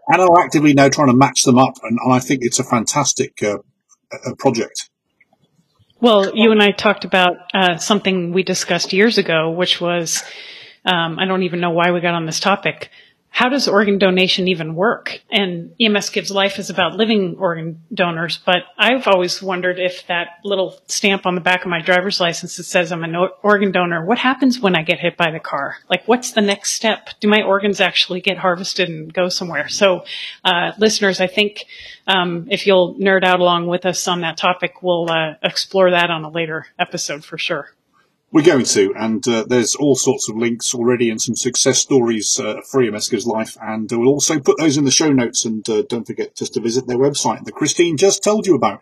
and 0.08 0.20
are 0.20 0.44
actively 0.44 0.74
now 0.74 0.88
trying 0.88 1.08
to 1.08 1.16
match 1.16 1.42
them 1.44 1.58
up. 1.58 1.74
And, 1.82 1.98
and 2.02 2.12
I 2.12 2.18
think 2.18 2.40
it's 2.42 2.58
a 2.58 2.64
fantastic 2.64 3.42
uh, 3.42 3.58
project. 4.38 4.90
Well, 6.00 6.36
you 6.36 6.52
and 6.52 6.62
I 6.62 6.70
talked 6.70 7.04
about 7.04 7.36
uh, 7.54 7.78
something 7.78 8.32
we 8.32 8.42
discussed 8.42 8.92
years 8.92 9.16
ago, 9.16 9.50
which 9.50 9.80
was 9.80 10.22
um, 10.84 11.18
I 11.18 11.24
don't 11.24 11.44
even 11.44 11.60
know 11.60 11.70
why 11.70 11.92
we 11.92 12.00
got 12.00 12.14
on 12.14 12.26
this 12.26 12.40
topic, 12.40 12.90
how 13.34 13.48
does 13.48 13.66
organ 13.66 13.98
donation 13.98 14.46
even 14.46 14.76
work? 14.76 15.20
And 15.28 15.74
EMS 15.80 16.10
Gives 16.10 16.30
Life 16.30 16.60
is 16.60 16.70
about 16.70 16.94
living 16.94 17.34
organ 17.36 17.82
donors, 17.92 18.38
but 18.46 18.62
I've 18.78 19.08
always 19.08 19.42
wondered 19.42 19.80
if 19.80 20.06
that 20.06 20.38
little 20.44 20.80
stamp 20.86 21.26
on 21.26 21.34
the 21.34 21.40
back 21.40 21.62
of 21.62 21.66
my 21.68 21.82
driver's 21.82 22.20
license 22.20 22.56
that 22.56 22.62
says 22.62 22.92
I'm 22.92 23.02
an 23.02 23.16
organ 23.42 23.72
donor, 23.72 24.04
what 24.04 24.18
happens 24.18 24.60
when 24.60 24.76
I 24.76 24.82
get 24.82 25.00
hit 25.00 25.16
by 25.16 25.32
the 25.32 25.40
car? 25.40 25.78
Like, 25.90 26.06
what's 26.06 26.30
the 26.30 26.42
next 26.42 26.74
step? 26.74 27.08
Do 27.18 27.26
my 27.26 27.42
organs 27.42 27.80
actually 27.80 28.20
get 28.20 28.38
harvested 28.38 28.88
and 28.88 29.12
go 29.12 29.28
somewhere? 29.28 29.68
So, 29.68 30.04
uh, 30.44 30.70
listeners, 30.78 31.20
I 31.20 31.26
think 31.26 31.64
um, 32.06 32.46
if 32.52 32.68
you'll 32.68 32.94
nerd 33.00 33.24
out 33.24 33.40
along 33.40 33.66
with 33.66 33.84
us 33.84 34.06
on 34.06 34.20
that 34.20 34.36
topic, 34.36 34.80
we'll 34.80 35.10
uh, 35.10 35.34
explore 35.42 35.90
that 35.90 36.08
on 36.08 36.22
a 36.22 36.30
later 36.30 36.66
episode 36.78 37.24
for 37.24 37.36
sure. 37.36 37.70
We're 38.34 38.42
going 38.42 38.64
to, 38.64 38.92
and 38.96 39.28
uh, 39.28 39.44
there's 39.46 39.76
all 39.76 39.94
sorts 39.94 40.28
of 40.28 40.36
links 40.36 40.74
already 40.74 41.08
and 41.08 41.22
some 41.22 41.36
success 41.36 41.78
stories 41.78 42.40
uh, 42.40 42.62
for 42.68 42.82
Gives 42.82 43.28
Life, 43.28 43.56
and 43.62 43.92
uh, 43.92 43.96
we'll 43.96 44.08
also 44.08 44.40
put 44.40 44.58
those 44.58 44.76
in 44.76 44.84
the 44.84 44.90
show 44.90 45.12
notes. 45.12 45.44
And 45.44 45.68
uh, 45.68 45.82
don't 45.82 46.04
forget 46.04 46.34
just 46.34 46.54
to 46.54 46.60
visit 46.60 46.88
their 46.88 46.98
website 46.98 47.44
that 47.44 47.54
Christine 47.54 47.96
just 47.96 48.24
told 48.24 48.48
you 48.48 48.56
about. 48.56 48.80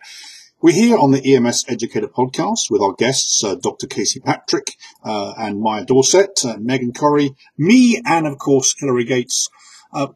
We're 0.59 0.73
here 0.73 0.97
on 0.97 1.11
the 1.11 1.35
EMS 1.35 1.65
Educator 1.69 2.07
podcast 2.07 2.71
with 2.71 2.81
our 2.81 2.93
guests, 2.93 3.43
uh, 3.43 3.53
Dr. 3.53 3.85
Casey 3.85 4.19
Patrick 4.19 4.71
uh, 5.05 5.35
and 5.37 5.61
Maya 5.61 5.85
Dorsett, 5.85 6.43
Megan 6.57 6.91
Corry, 6.91 7.35
me, 7.55 8.01
and 8.03 8.25
of 8.25 8.39
course 8.39 8.73
Hillary 8.79 9.05
Gates. 9.05 9.49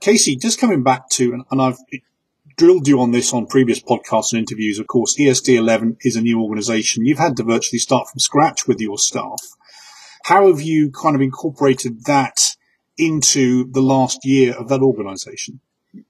Casey, 0.01 0.35
just 0.35 0.59
coming 0.59 0.81
back 0.81 1.09
to, 1.09 1.33
and, 1.33 1.43
and 1.51 1.61
I've 1.61 1.77
drilled 2.57 2.87
you 2.87 2.99
on 2.99 3.11
this 3.11 3.33
on 3.33 3.45
previous 3.45 3.79
podcasts 3.79 4.33
and 4.33 4.39
interviews. 4.39 4.79
Of 4.79 4.87
course, 4.87 5.15
ESD11 5.17 5.97
is 6.01 6.15
a 6.15 6.21
new 6.21 6.41
organization. 6.41 7.05
You've 7.05 7.19
had 7.19 7.37
to 7.37 7.43
virtually 7.43 7.79
start 7.79 8.09
from 8.09 8.19
scratch 8.19 8.67
with 8.67 8.81
your 8.81 8.97
staff. 8.97 9.41
How 10.25 10.47
have 10.47 10.59
you 10.59 10.91
kind 10.91 11.15
of 11.15 11.21
incorporated 11.21 12.05
that 12.05 12.55
into 12.97 13.71
the 13.71 13.81
last 13.81 14.25
year 14.25 14.55
of 14.55 14.69
that 14.69 14.81
organization? 14.81 15.59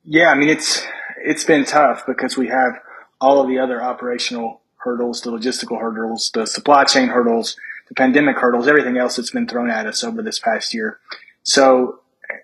Yeah, 0.03 0.29
I 0.29 0.35
mean, 0.35 0.49
it's, 0.49 0.85
it's 1.23 1.43
been 1.43 1.65
tough 1.65 2.05
because 2.07 2.37
we 2.37 2.47
have 2.47 2.79
all 3.19 3.41
of 3.41 3.47
the 3.47 3.59
other 3.59 3.81
operational 3.81 4.61
hurdles, 4.77 5.21
the 5.21 5.31
logistical 5.31 5.79
hurdles, 5.81 6.31
the 6.33 6.47
supply 6.47 6.85
chain 6.85 7.09
hurdles, 7.09 7.57
the 7.89 7.95
pandemic 7.95 8.37
hurdles, 8.37 8.67
everything 8.67 8.97
else 8.97 9.17
that's 9.17 9.31
been 9.31 9.47
thrown 9.47 9.69
at 9.69 9.85
us 9.85 10.03
over 10.03 10.21
this 10.21 10.39
past 10.39 10.73
year. 10.73 10.99
So 11.43 11.99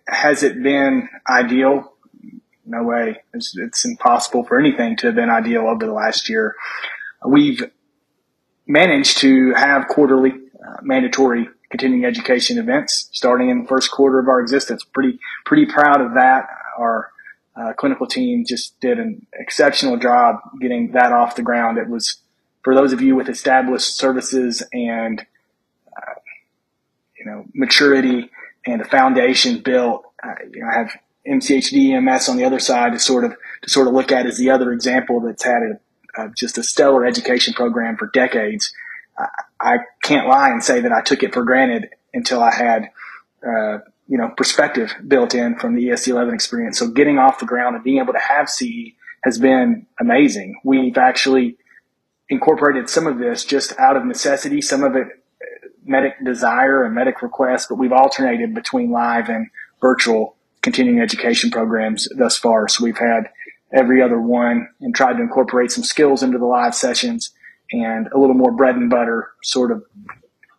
has 0.08 0.44
it 0.44 0.62
been 0.62 1.10
ideal? 1.30 1.93
No 2.74 2.84
way. 2.84 3.22
It's, 3.34 3.56
it's 3.58 3.86
impossible 3.86 4.44
for 4.44 4.60
anything 4.60 4.98
to 4.98 5.08
have 5.08 5.16
been 5.16 5.30
ideal 5.30 5.68
over 5.68 5.86
the 5.86 5.94
last 5.94 6.30
year. 6.30 6.56
We've 7.26 7.64
managed 8.68 9.20
to 9.20 9.54
have 9.54 9.88
quarterly 9.88 10.32
uh, 10.32 10.78
mandatory 10.82 11.48
continuing 11.70 12.06
education 12.06 12.58
events 12.58 13.10
starting 13.12 13.50
in 13.50 13.62
the 13.64 13.68
first 13.68 13.92
quarter 13.92 14.20
of 14.20 14.28
our 14.28 14.40
existence. 14.40 14.84
Pretty, 14.84 15.20
pretty 15.46 15.66
proud 15.66 16.02
of 16.02 16.14
that. 16.16 16.48
Our 16.78 17.10
uh, 17.56 17.74
clinical 17.74 18.08
team 18.08 18.46
just 18.48 18.80
did 18.80 19.00
an 19.00 19.26
exceptional 19.34 19.98
job 19.98 20.38
getting 20.60 20.92
that 20.94 21.12
off 21.12 21.36
the 21.36 21.42
ground. 21.42 21.78
It 21.78 21.88
was 21.88 22.18
for 22.64 22.76
those 22.76 22.94
of 22.94 23.02
you 23.02 23.16
with 23.16 23.30
established 23.30 23.98
services 23.98 24.64
and, 24.72 25.26
uh, 25.96 26.14
you 27.18 27.26
know, 27.26 27.46
maturity 27.54 28.30
and 28.66 28.82
a 28.82 28.86
foundation 28.86 29.62
built. 29.62 30.06
Uh, 30.24 30.36
you 30.52 30.62
know, 30.62 30.68
I 30.68 30.78
have 30.78 30.92
MCHD 31.28 31.94
EMS 31.94 32.30
on 32.30 32.38
the 32.38 32.44
other 32.44 32.60
side 32.60 32.94
to 32.94 33.00
sort 33.00 33.24
of 33.24 33.36
to 33.62 33.70
sort 33.70 33.88
of 33.88 33.94
look 33.94 34.12
at 34.12 34.26
as 34.26 34.38
the 34.38 34.50
other 34.50 34.74
example 34.74 35.22
that's 35.22 35.44
had 35.44 35.80
a, 36.18 36.30
just 36.36 36.58
a 36.58 36.64
stellar 36.64 37.06
education 37.06 37.54
program 37.54 37.98
for 37.98 38.08
decades. 38.08 38.74
I, 39.18 39.28
I, 39.60 39.78
can't 40.04 40.28
lie 40.28 40.50
and 40.50 40.64
say 40.64 40.82
that 40.82 40.92
I 40.92 41.02
took 41.02 41.24
it 41.24 41.34
for 41.34 41.44
granted 41.44 41.90
until 42.14 42.42
I 42.42 42.54
had 42.54 42.90
uh, 43.46 43.80
you 44.08 44.18
know 44.18 44.30
perspective 44.36 44.94
built 45.08 45.34
in 45.34 45.58
from 45.58 45.76
the 45.76 45.88
ESD11 45.88 46.34
experience. 46.34 46.78
So 46.78 46.88
getting 46.88 47.20
off 47.20 47.40
the 47.40 47.46
ground 47.46 47.76
and 47.76 47.84
being 47.84 48.00
able 48.00 48.14
to 48.14 48.20
have 48.20 48.50
CE 48.50 48.94
has 49.24 49.40
been 49.40 49.88
amazing. 50.00 50.60
We've 50.66 50.98
actually 50.98 51.58
incorporated 52.28 52.90
some 52.90 53.08
of 53.08 53.18
this 53.18 53.46
just 53.46 53.78
out 53.80 53.96
of 53.96 54.06
necessity, 54.06 54.62
some 54.62 54.84
of 54.84 54.96
it 54.96 55.08
uh, 55.08 55.68
medic 55.86 56.14
desire 56.24 56.84
and 56.84 56.94
medic 56.94 57.22
request, 57.22 57.70
but 57.70 57.76
we've 57.76 57.94
alternated 57.94 58.54
between 58.54 58.92
live 58.92 59.30
and 59.30 59.48
virtual 59.80 60.36
continuing 60.64 61.00
education 61.00 61.52
programs 61.52 62.08
thus 62.18 62.38
far. 62.38 62.68
So 62.68 62.84
we've 62.84 62.98
had 62.98 63.30
every 63.72 64.02
other 64.02 64.20
one 64.20 64.70
and 64.82 64.96
tried 64.96 65.18
to 65.18 65.22
incorporate 65.22 65.72
some 65.72 65.84
skills 65.84 66.24
into 66.24 66.40
the 66.40 66.46
live 66.46 66.74
sessions 66.74 67.32
and 67.72 68.08
a 68.08 68.18
little 68.18 68.36
more 68.36 68.52
bread 68.52 68.76
and 68.76 68.90
butter, 68.90 69.30
sort 69.44 69.72
of 69.72 69.84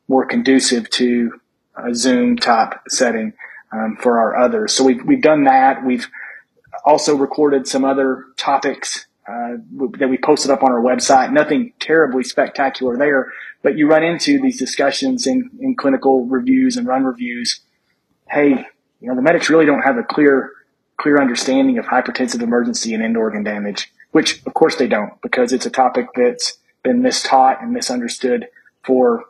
more 0.06 0.26
conducive 0.26 0.90
to 0.90 1.32
a 1.76 1.94
Zoom 1.94 2.36
type 2.36 2.74
setting 2.88 3.32
um, 3.72 3.96
for 4.00 4.18
our 4.18 4.36
others. 4.36 4.72
So 4.72 4.84
we've, 4.84 5.02
we've 5.04 5.22
done 5.22 5.44
that. 5.44 5.84
We've 5.84 6.06
also 6.84 7.16
recorded 7.16 7.66
some 7.66 7.84
other 7.84 8.24
topics 8.36 9.06
uh, 9.26 9.56
that 9.98 10.08
we 10.10 10.18
posted 10.18 10.50
up 10.50 10.62
on 10.62 10.70
our 10.70 10.82
website. 10.82 11.32
Nothing 11.32 11.72
terribly 11.80 12.24
spectacular 12.24 12.96
there, 12.96 13.32
but 13.62 13.78
you 13.78 13.88
run 13.88 14.04
into 14.04 14.40
these 14.40 14.58
discussions 14.58 15.26
in, 15.26 15.50
in 15.60 15.76
clinical 15.76 16.26
reviews 16.26 16.76
and 16.76 16.86
run 16.86 17.04
reviews. 17.04 17.60
Hey, 18.28 18.66
you 19.04 19.10
know, 19.10 19.16
the 19.16 19.22
medics 19.22 19.50
really 19.50 19.66
don't 19.66 19.82
have 19.82 19.98
a 19.98 20.02
clear, 20.02 20.50
clear 20.96 21.20
understanding 21.20 21.76
of 21.76 21.84
hypertensive 21.84 22.40
emergency 22.40 22.94
and 22.94 23.02
end 23.02 23.18
organ 23.18 23.44
damage, 23.44 23.92
which 24.12 24.42
of 24.46 24.54
course 24.54 24.76
they 24.76 24.88
don't 24.88 25.20
because 25.20 25.52
it's 25.52 25.66
a 25.66 25.70
topic 25.70 26.06
that's 26.16 26.56
been 26.82 27.02
mistaught 27.02 27.62
and 27.62 27.70
misunderstood 27.70 28.46
for, 28.82 29.24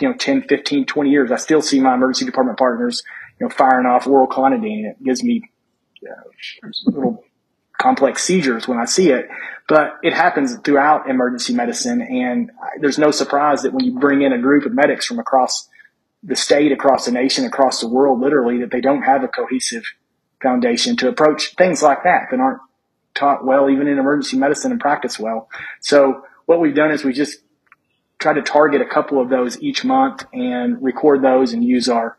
you 0.00 0.08
know, 0.08 0.14
10, 0.14 0.42
15, 0.42 0.86
20 0.86 1.10
years. 1.10 1.32
I 1.32 1.36
still 1.38 1.60
see 1.60 1.80
my 1.80 1.94
emergency 1.94 2.24
department 2.24 2.56
partners, 2.56 3.02
you 3.40 3.46
know, 3.46 3.50
firing 3.50 3.84
off 3.84 4.06
oral 4.06 4.28
clonidine. 4.28 4.92
It 4.92 5.02
gives 5.02 5.24
me 5.24 5.50
little 6.84 7.24
complex 7.80 8.22
seizures 8.22 8.68
when 8.68 8.78
I 8.78 8.84
see 8.84 9.10
it, 9.10 9.28
but 9.68 9.96
it 10.04 10.12
happens 10.12 10.56
throughout 10.58 11.10
emergency 11.10 11.52
medicine. 11.52 12.00
And 12.00 12.52
there's 12.78 12.96
no 12.96 13.10
surprise 13.10 13.62
that 13.62 13.72
when 13.72 13.84
you 13.84 13.98
bring 13.98 14.22
in 14.22 14.32
a 14.32 14.38
group 14.38 14.66
of 14.66 14.72
medics 14.72 15.04
from 15.04 15.18
across 15.18 15.68
the 16.26 16.36
state, 16.36 16.72
across 16.72 17.06
the 17.06 17.12
nation, 17.12 17.44
across 17.44 17.80
the 17.80 17.88
world, 17.88 18.20
literally, 18.20 18.58
that 18.60 18.70
they 18.70 18.80
don't 18.80 19.02
have 19.02 19.22
a 19.22 19.28
cohesive 19.28 19.84
foundation 20.42 20.96
to 20.96 21.08
approach 21.08 21.54
things 21.54 21.82
like 21.82 22.02
that 22.02 22.28
that 22.30 22.40
aren't 22.40 22.60
taught 23.14 23.44
well, 23.44 23.70
even 23.70 23.86
in 23.86 23.98
emergency 23.98 24.36
medicine 24.36 24.72
and 24.72 24.80
practice 24.80 25.18
well. 25.18 25.48
So 25.80 26.24
what 26.46 26.60
we've 26.60 26.74
done 26.74 26.90
is 26.90 27.04
we 27.04 27.12
just 27.12 27.38
try 28.18 28.32
to 28.32 28.42
target 28.42 28.80
a 28.80 28.86
couple 28.86 29.20
of 29.20 29.28
those 29.28 29.60
each 29.62 29.84
month 29.84 30.24
and 30.32 30.82
record 30.82 31.22
those 31.22 31.52
and 31.52 31.64
use 31.64 31.88
our 31.88 32.16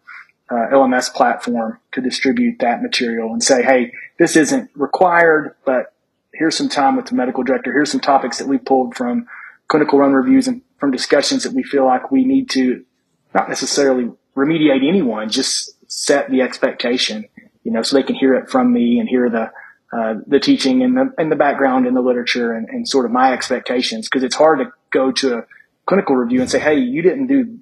uh, 0.49 0.67
LMS 0.71 1.13
platform 1.13 1.79
to 1.91 2.01
distribute 2.01 2.59
that 2.59 2.81
material 2.81 3.33
and 3.33 3.43
say, 3.43 3.63
hey, 3.63 3.91
this 4.17 4.35
isn't 4.35 4.69
required, 4.75 5.55
but 5.65 5.93
here's 6.33 6.55
some 6.55 6.69
time 6.69 6.95
with 6.95 7.07
the 7.07 7.15
medical 7.15 7.43
director. 7.43 7.71
Here's 7.71 7.91
some 7.91 7.99
topics 7.99 8.37
that 8.37 8.47
we 8.47 8.57
pulled 8.57 8.95
from 8.95 9.27
clinical 9.67 9.99
run 9.99 10.13
reviews 10.13 10.47
and 10.47 10.61
from 10.77 10.91
discussions 10.91 11.43
that 11.43 11.53
we 11.53 11.63
feel 11.63 11.85
like 11.85 12.11
we 12.11 12.23
need 12.23 12.49
to 12.51 12.85
not 13.33 13.49
necessarily 13.49 14.11
remediate 14.35 14.87
anyone, 14.87 15.29
just 15.29 15.73
set 15.91 16.29
the 16.29 16.41
expectation, 16.41 17.25
you 17.63 17.71
know, 17.71 17.81
so 17.81 17.95
they 17.95 18.03
can 18.03 18.15
hear 18.15 18.35
it 18.35 18.49
from 18.49 18.71
me 18.71 18.99
and 18.99 19.09
hear 19.09 19.29
the, 19.29 19.51
uh, 19.97 20.15
the 20.27 20.39
teaching 20.39 20.83
and 20.83 20.97
the, 20.97 21.13
and 21.17 21.31
the 21.31 21.35
background 21.35 21.87
in 21.87 21.93
the 21.93 22.01
literature 22.01 22.53
and, 22.53 22.67
and 22.69 22.87
sort 22.87 23.05
of 23.05 23.11
my 23.11 23.33
expectations. 23.33 24.07
Cause 24.09 24.23
it's 24.23 24.35
hard 24.35 24.59
to 24.59 24.71
go 24.91 25.11
to 25.11 25.39
a 25.39 25.43
clinical 25.85 26.15
review 26.15 26.41
and 26.41 26.49
say, 26.49 26.59
Hey, 26.59 26.77
you 26.77 27.01
didn't 27.01 27.27
do 27.27 27.59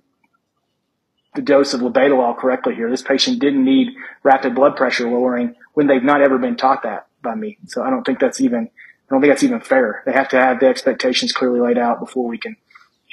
the 1.36 1.41
dose 1.41 1.73
of 1.73 1.82
labetalol 1.82 2.38
correctly 2.38 2.75
here. 2.75 2.89
This 2.89 3.01
patient 3.01 3.39
didn't 3.39 3.63
need 3.63 3.89
rapid 4.23 4.56
blood 4.56 4.75
pressure 4.75 5.10
lowering 5.10 5.56
when 5.73 5.88
they've 5.88 6.04
not 6.04 6.21
ever 6.21 6.38
been 6.38 6.56
taught 6.56 6.84
that 6.84 7.08
by 7.21 7.36
me. 7.36 7.58
So 7.67 7.84
I 7.84 7.89
don't 7.89 8.04
think 8.04 8.19
that's 8.19 8.41
even, 8.41 8.69
I 8.69 9.13
don't 9.13 9.21
think 9.21 9.32
that's 9.32 9.43
even 9.43 9.60
fair. 9.60 10.01
They 10.06 10.13
have 10.13 10.30
to 10.30 10.39
have 10.39 10.60
the 10.60 10.67
expectations 10.67 11.32
clearly 11.32 11.60
laid 11.60 11.78
out 11.78 11.99
before 11.99 12.28
we 12.28 12.38
can 12.38 12.56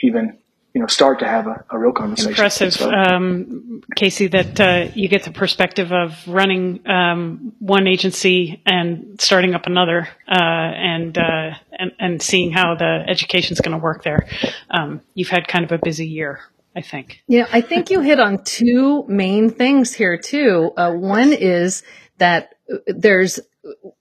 even, 0.02 0.38
you 0.74 0.80
know, 0.80 0.87
start 0.87 1.18
to 1.18 1.26
have 1.26 1.46
a, 1.46 1.64
a 1.70 1.78
real 1.78 1.92
conversation. 1.92 2.30
Impressive, 2.30 2.72
so, 2.72 2.90
um, 2.90 3.82
Casey, 3.94 4.28
that 4.28 4.61
uh, 4.61 4.88
you 4.94 5.08
get 5.08 5.24
the 5.24 5.30
perspective 5.30 5.92
of 5.92 6.26
running 6.26 6.80
um, 6.88 7.52
one 7.58 7.87
agency 7.87 8.62
and 8.64 9.20
starting 9.20 9.54
up 9.54 9.66
another, 9.66 10.08
uh, 10.28 10.35
and, 10.40 11.18
uh, 11.18 11.50
and 11.72 11.92
and 11.98 12.22
seeing 12.22 12.52
how 12.52 12.74
the 12.74 13.04
education 13.06 13.52
is 13.52 13.61
going 13.61 13.76
to 13.76 13.82
work 13.82 14.02
there. 14.02 14.26
Um, 14.70 15.02
you've 15.14 15.28
had 15.28 15.46
kind 15.46 15.64
of 15.64 15.72
a 15.72 15.78
busy 15.78 16.06
year. 16.06 16.40
I 16.74 16.80
think. 16.80 17.22
Yeah, 17.26 17.46
I 17.52 17.61
think 17.61 17.90
you 17.90 18.00
hit 18.00 18.18
on 18.18 18.42
two 18.44 19.04
main 19.06 19.50
things 19.50 19.92
here 19.92 20.16
too. 20.16 20.72
Uh, 20.74 20.92
one 20.92 21.35
is 21.35 21.82
that 22.16 22.54
there's 22.87 23.40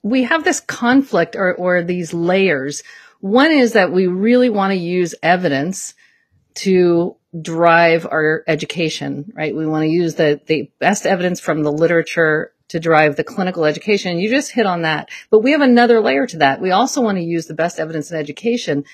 we 0.04 0.24
have 0.24 0.46
this 0.46 0.62
conflict 0.62 1.36
or, 1.36 1.54
or 1.54 1.84
these 1.84 2.14
layers. 2.14 2.84
One 3.20 3.52
is 3.52 3.74
that 3.74 3.92
we 3.92 4.08
really 4.08 4.50
want 4.50 4.72
to 4.72 4.78
use 4.78 5.14
evidence 5.22 5.94
to 6.56 7.16
drive 7.40 8.06
our 8.06 8.44
education, 8.48 9.32
right? 9.36 9.56
We 9.56 9.66
want 9.66 9.84
to 9.84 9.90
use 9.90 10.16
the, 10.16 10.42
the 10.46 10.70
best 10.80 11.06
evidence 11.06 11.40
from 11.40 11.64
the 11.64 11.72
literature 11.72 12.54
to 12.70 12.80
drive 12.80 13.16
the 13.16 13.24
clinical 13.24 13.66
education. 13.66 14.18
You 14.18 14.30
just 14.30 14.52
hit 14.52 14.66
on 14.66 14.84
that. 14.84 15.10
But 15.30 15.40
we 15.40 15.52
have 15.52 15.62
another 15.62 16.02
layer 16.02 16.26
to 16.28 16.38
that. 16.38 16.62
We 16.62 16.72
also 16.72 17.02
want 17.02 17.18
to 17.18 17.24
use 17.24 17.46
the 17.46 17.54
best 17.54 17.80
evidence 17.80 18.12
in 18.12 18.18
education 18.18 18.86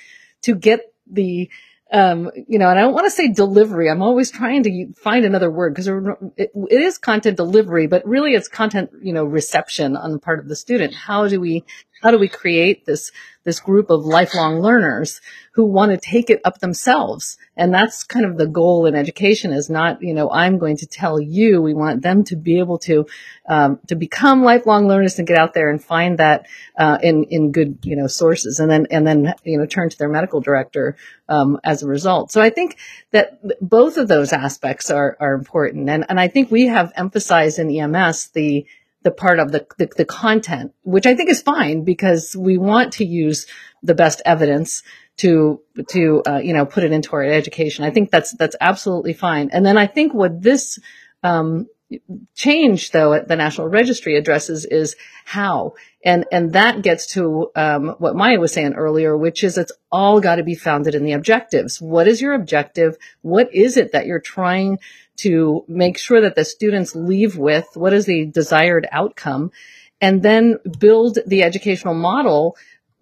to 0.44 0.56
get 0.56 0.94
the 1.10 1.50
um, 1.92 2.32
you 2.48 2.60
know, 2.60 2.70
and 2.70 2.78
I 2.78 2.82
don't 2.82 2.94
want 2.94 3.06
to 3.06 3.12
say 3.12 3.32
delivery. 3.32 3.90
I'm 3.90 4.02
always 4.02 4.30
trying 4.30 4.64
to 4.64 4.94
find 4.94 5.24
another 5.24 5.50
word 5.50 5.74
because 5.74 5.88
it, 6.36 6.52
it 6.54 6.82
is 6.82 6.98
content 6.98 7.38
delivery, 7.38 7.88
but 7.88 8.06
really 8.06 8.34
it's 8.34 8.50
content, 8.50 8.92
you 9.02 9.14
know, 9.14 9.24
reception 9.24 9.96
on 9.96 10.12
the 10.12 10.20
part 10.20 10.40
of 10.40 10.50
the 10.50 10.56
student. 10.56 10.94
How 10.94 11.28
do 11.28 11.40
we, 11.40 11.64
how 12.02 12.12
do 12.12 12.18
we 12.18 12.28
create 12.28 12.86
this, 12.86 13.12
this 13.44 13.60
group 13.60 13.90
of 13.90 14.06
lifelong 14.06 14.62
learners 14.62 15.22
who 15.54 15.66
want 15.66 15.92
to 15.92 15.98
take 15.98 16.30
it 16.30 16.42
up 16.46 16.60
themselves? 16.60 17.38
And 17.56 17.74
that's 17.74 18.04
kind 18.04 18.26
of 18.26 18.38
the 18.38 18.46
goal 18.46 18.86
in 18.86 18.94
education 18.94 19.52
is 19.52 19.70
not, 19.70 20.02
you 20.02 20.14
know, 20.14 20.30
I'm 20.30 20.60
going 20.60 20.78
to 20.78 20.86
tell 20.86 21.20
you. 21.20 21.62
We 21.62 21.74
want 21.74 22.04
them 22.04 22.24
to 22.26 22.36
be 22.36 22.60
able 22.60 22.78
to, 22.80 23.08
um, 23.50 23.80
to 23.88 23.96
become 23.96 24.44
lifelong 24.44 24.88
learners 24.88 25.18
and 25.18 25.28
get 25.28 25.38
out 25.38 25.54
there 25.54 25.70
and 25.70 25.84
find 25.84 26.20
that, 26.20 26.46
uh, 26.78 27.00
in, 27.02 27.24
in 27.30 27.52
good, 27.52 27.80
you 27.84 27.96
know, 27.96 28.08
sources 28.08 28.60
and 28.60 28.70
then, 28.70 28.86
and 28.92 29.08
then, 29.08 29.34
you 29.44 29.58
know, 29.58 29.66
turn 29.66 29.90
to 29.90 29.98
their 29.98 30.10
medical 30.10 30.40
director, 30.40 30.96
um, 31.30 31.60
as 31.64 31.82
a 31.82 31.88
result. 31.88 32.32
So 32.32 32.42
I 32.42 32.52
think 32.52 32.78
that 33.12 33.40
both 33.60 33.98
of 33.98 34.08
those 34.08 34.32
aspects 34.34 34.92
are, 34.92 35.18
are 35.20 35.34
important. 35.34 35.90
And, 35.90 36.06
and 36.10 36.20
I 36.20 36.28
think 36.28 36.52
we 36.52 36.68
have 36.68 36.94
emphasized 36.96 37.58
in 37.58 37.72
EMS 37.72 38.30
the, 38.30 38.66
the 39.08 39.12
part 39.12 39.40
of 39.40 39.54
the, 39.54 39.66
the, 39.78 39.90
the 39.96 40.04
content, 40.04 40.74
which 40.84 41.06
I 41.06 41.16
think 41.16 41.30
is 41.30 41.42
fine 41.42 41.86
because 41.86 42.36
we 42.36 42.58
want 42.58 42.92
to 42.94 43.06
use 43.06 43.48
the 43.82 43.96
best 43.96 44.22
evidence 44.26 44.84
to 45.16 45.62
to 45.92 46.22
uh, 46.28 46.40
you 46.40 46.52
know 46.54 46.66
put 46.66 46.84
it 46.84 46.92
into 46.92 47.14
our 47.14 47.24
education. 47.24 47.86
I 47.86 47.92
think 47.92 48.12
that's 48.12 48.34
that's 48.34 48.58
absolutely 48.60 49.14
fine. 49.14 49.50
And 49.54 49.66
then 49.66 49.78
I 49.78 49.88
think 49.88 50.14
what 50.14 50.42
this 50.42 50.78
um, 51.24 51.68
change 52.36 52.92
though 52.92 53.14
at 53.14 53.30
the 53.30 53.38
National 53.38 53.70
Registry 53.70 54.18
addresses 54.18 54.66
is 54.66 54.98
how, 55.24 55.76
and 56.04 56.26
and 56.30 56.52
that 56.52 56.82
gets 56.82 57.08
to 57.14 57.50
um, 57.56 57.96
what 58.00 58.18
Maya 58.18 58.42
was 58.42 58.52
saying 58.52 58.74
earlier, 58.74 59.16
which 59.16 59.42
is 59.42 59.58
it's 59.58 59.72
all 59.90 60.20
got 60.20 60.36
to 60.36 60.44
be 60.44 60.56
founded 60.56 60.96
in 60.96 61.06
the 61.06 61.14
objectives. 61.14 61.80
What 61.80 62.10
is 62.10 62.22
your 62.22 62.34
objective? 62.34 62.98
What 63.22 63.56
is 63.56 63.78
it 63.78 63.94
that 63.94 64.06
you're 64.06 64.20
trying 64.20 64.80
to 65.18 65.66
make 65.68 65.98
sure 65.98 66.22
that 66.22 66.36
the 66.36 66.46
students 66.46 66.96
leave 66.96 67.38
with? 67.38 67.68
What 67.74 67.94
is 67.94 68.06
the 68.06 68.26
desired 68.26 68.88
outcome? 68.92 69.52
And 70.00 70.22
then 70.22 70.58
build 70.80 71.18
the 71.26 71.44
educational 71.44 71.96
model 71.96 72.56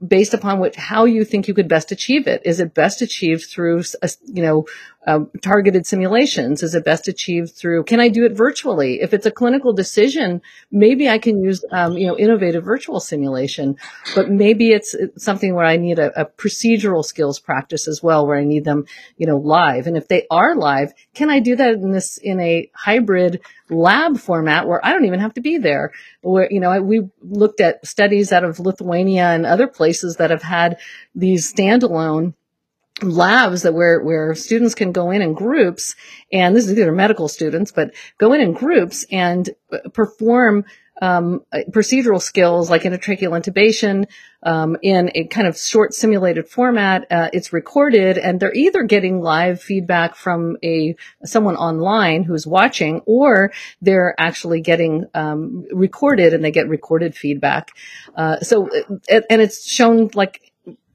based 0.05 0.33
upon 0.33 0.59
what 0.59 0.75
how 0.75 1.05
you 1.05 1.23
think 1.23 1.47
you 1.47 1.53
could 1.53 1.67
best 1.67 1.91
achieve 1.91 2.27
it. 2.27 2.41
Is 2.45 2.59
it 2.59 2.73
best 2.73 3.01
achieved 3.01 3.45
through, 3.49 3.83
you 4.25 4.41
know, 4.41 4.65
um, 5.07 5.29
targeted 5.41 5.85
simulations? 5.85 6.63
Is 6.63 6.75
it 6.75 6.85
best 6.85 7.07
achieved 7.07 7.55
through? 7.55 7.83
Can 7.83 7.99
I 7.99 8.09
do 8.09 8.25
it 8.25 8.33
virtually? 8.33 9.01
If 9.01 9.13
it's 9.13 9.25
a 9.25 9.31
clinical 9.31 9.73
decision, 9.73 10.41
maybe 10.71 11.07
I 11.07 11.19
can 11.19 11.43
use, 11.43 11.63
um, 11.71 11.93
you 11.93 12.07
know, 12.07 12.17
innovative 12.17 12.63
virtual 12.63 12.99
simulation. 12.99 13.77
But 14.15 14.29
maybe 14.29 14.71
it's 14.71 14.95
something 15.17 15.53
where 15.53 15.65
I 15.65 15.77
need 15.77 15.99
a, 15.99 16.21
a 16.21 16.25
procedural 16.25 17.03
skills 17.03 17.39
practice 17.39 17.87
as 17.87 18.01
well, 18.01 18.25
where 18.25 18.37
I 18.37 18.43
need 18.43 18.65
them, 18.65 18.85
you 19.17 19.27
know, 19.27 19.37
live. 19.37 19.87
And 19.87 19.97
if 19.97 20.07
they 20.07 20.25
are 20.31 20.55
live, 20.55 20.91
can 21.13 21.29
I 21.29 21.39
do 21.39 21.55
that 21.55 21.73
in 21.73 21.91
this 21.91 22.17
in 22.17 22.39
a 22.39 22.69
hybrid 22.73 23.41
lab 23.69 24.17
format 24.17 24.67
where 24.67 24.83
I 24.85 24.91
don't 24.91 25.05
even 25.05 25.19
have 25.19 25.35
to 25.35 25.41
be 25.41 25.57
there? 25.57 25.91
Where 26.21 26.51
you 26.51 26.59
know, 26.59 26.81
we 26.81 27.01
looked 27.21 27.61
at 27.61 27.85
studies 27.85 28.31
out 28.31 28.43
of 28.43 28.59
Lithuania 28.59 29.25
and 29.25 29.45
other 29.45 29.67
places 29.67 30.15
that 30.17 30.31
have 30.31 30.43
had 30.43 30.77
these 31.13 31.53
standalone 31.53 32.33
labs 33.01 33.63
that 33.63 33.73
where 33.73 33.99
where 34.01 34.33
students 34.35 34.73
can 34.73 34.93
go 34.93 35.11
in 35.11 35.21
in 35.21 35.33
groups 35.33 35.95
and 36.31 36.55
this 36.55 36.65
is 36.65 36.71
either 36.71 36.93
medical 36.93 37.27
students 37.27 37.71
but 37.71 37.93
go 38.17 38.31
in 38.31 38.39
in 38.39 38.53
groups 38.53 39.05
and 39.11 39.49
perform 39.93 40.63
um, 41.01 41.41
procedural 41.71 42.21
skills 42.21 42.69
like 42.69 42.83
intratracheal 42.83 43.31
intubation 43.31 44.07
um, 44.43 44.77
in 44.81 45.11
a 45.15 45.25
kind 45.25 45.47
of 45.47 45.57
short 45.57 45.93
simulated 45.93 46.47
format. 46.47 47.05
Uh, 47.11 47.29
it's 47.33 47.51
recorded, 47.51 48.17
and 48.17 48.39
they're 48.39 48.53
either 48.53 48.83
getting 48.83 49.19
live 49.19 49.61
feedback 49.61 50.15
from 50.15 50.57
a 50.63 50.95
someone 51.25 51.55
online 51.55 52.23
who's 52.23 52.47
watching, 52.47 53.01
or 53.05 53.51
they're 53.81 54.15
actually 54.17 54.61
getting 54.61 55.05
um, 55.13 55.65
recorded, 55.71 56.33
and 56.33 56.43
they 56.43 56.51
get 56.51 56.69
recorded 56.69 57.15
feedback. 57.15 57.71
Uh, 58.15 58.39
so, 58.39 58.69
and 59.09 59.41
it's 59.41 59.67
shown 59.69 60.09
like 60.13 60.44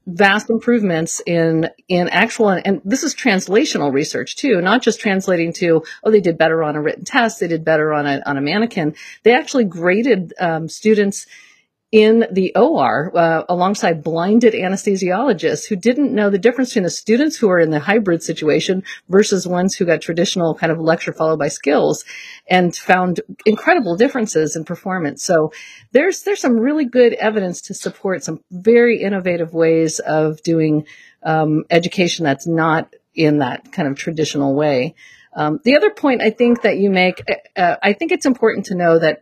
vast 0.07 0.49
improvements 0.49 1.21
in 1.27 1.69
in 1.87 2.09
actual 2.09 2.49
and 2.49 2.81
this 2.83 3.03
is 3.03 3.13
translational 3.13 3.93
research 3.93 4.35
too 4.35 4.59
not 4.59 4.81
just 4.81 4.99
translating 4.99 5.53
to 5.53 5.83
oh 6.03 6.09
they 6.09 6.19
did 6.19 6.39
better 6.39 6.63
on 6.63 6.75
a 6.75 6.81
written 6.81 7.05
test 7.05 7.39
they 7.39 7.47
did 7.47 7.63
better 7.63 7.93
on 7.93 8.07
a 8.07 8.21
on 8.25 8.37
a 8.37 8.41
mannequin. 8.41 8.95
They 9.23 9.33
actually 9.33 9.65
graded 9.65 10.33
um, 10.39 10.69
students 10.69 11.27
in 11.91 12.25
the 12.31 12.55
OR 12.55 13.11
uh, 13.17 13.43
alongside 13.49 14.03
blinded 14.03 14.53
anesthesiologists 14.53 15.67
who 15.67 15.75
didn't 15.75 16.13
know 16.13 16.29
the 16.29 16.39
difference 16.39 16.69
between 16.69 16.83
the 16.83 16.89
students 16.89 17.35
who 17.35 17.49
are 17.49 17.59
in 17.59 17.69
the 17.69 17.81
hybrid 17.81 18.23
situation 18.23 18.83
versus 19.09 19.45
ones 19.45 19.75
who 19.75 19.85
got 19.85 20.01
traditional 20.01 20.55
kind 20.55 20.71
of 20.71 20.79
lecture 20.79 21.11
followed 21.11 21.39
by 21.39 21.49
skills 21.49 22.05
and 22.49 22.73
found 22.75 23.19
incredible 23.45 23.97
differences 23.97 24.55
in 24.55 24.63
performance. 24.63 25.21
So 25.23 25.51
there's 25.91 26.23
there's 26.23 26.39
some 26.39 26.57
really 26.57 26.85
good 26.85 27.13
evidence 27.13 27.61
to 27.63 27.73
support 27.73 28.23
some 28.23 28.41
very 28.51 29.01
innovative 29.01 29.53
ways 29.53 29.99
of 29.99 30.41
doing 30.43 30.85
um, 31.23 31.65
education 31.69 32.23
that's 32.23 32.47
not 32.47 32.93
in 33.13 33.39
that 33.39 33.73
kind 33.73 33.89
of 33.89 33.97
traditional 33.97 34.55
way. 34.55 34.95
Um, 35.33 35.59
the 35.63 35.75
other 35.75 35.91
point 35.91 36.21
I 36.21 36.29
think 36.29 36.61
that 36.63 36.77
you 36.77 36.89
make, 36.89 37.23
uh, 37.55 37.75
I 37.81 37.93
think 37.93 38.11
it's 38.11 38.25
important 38.25 38.67
to 38.67 38.75
know 38.75 38.99
that 38.99 39.21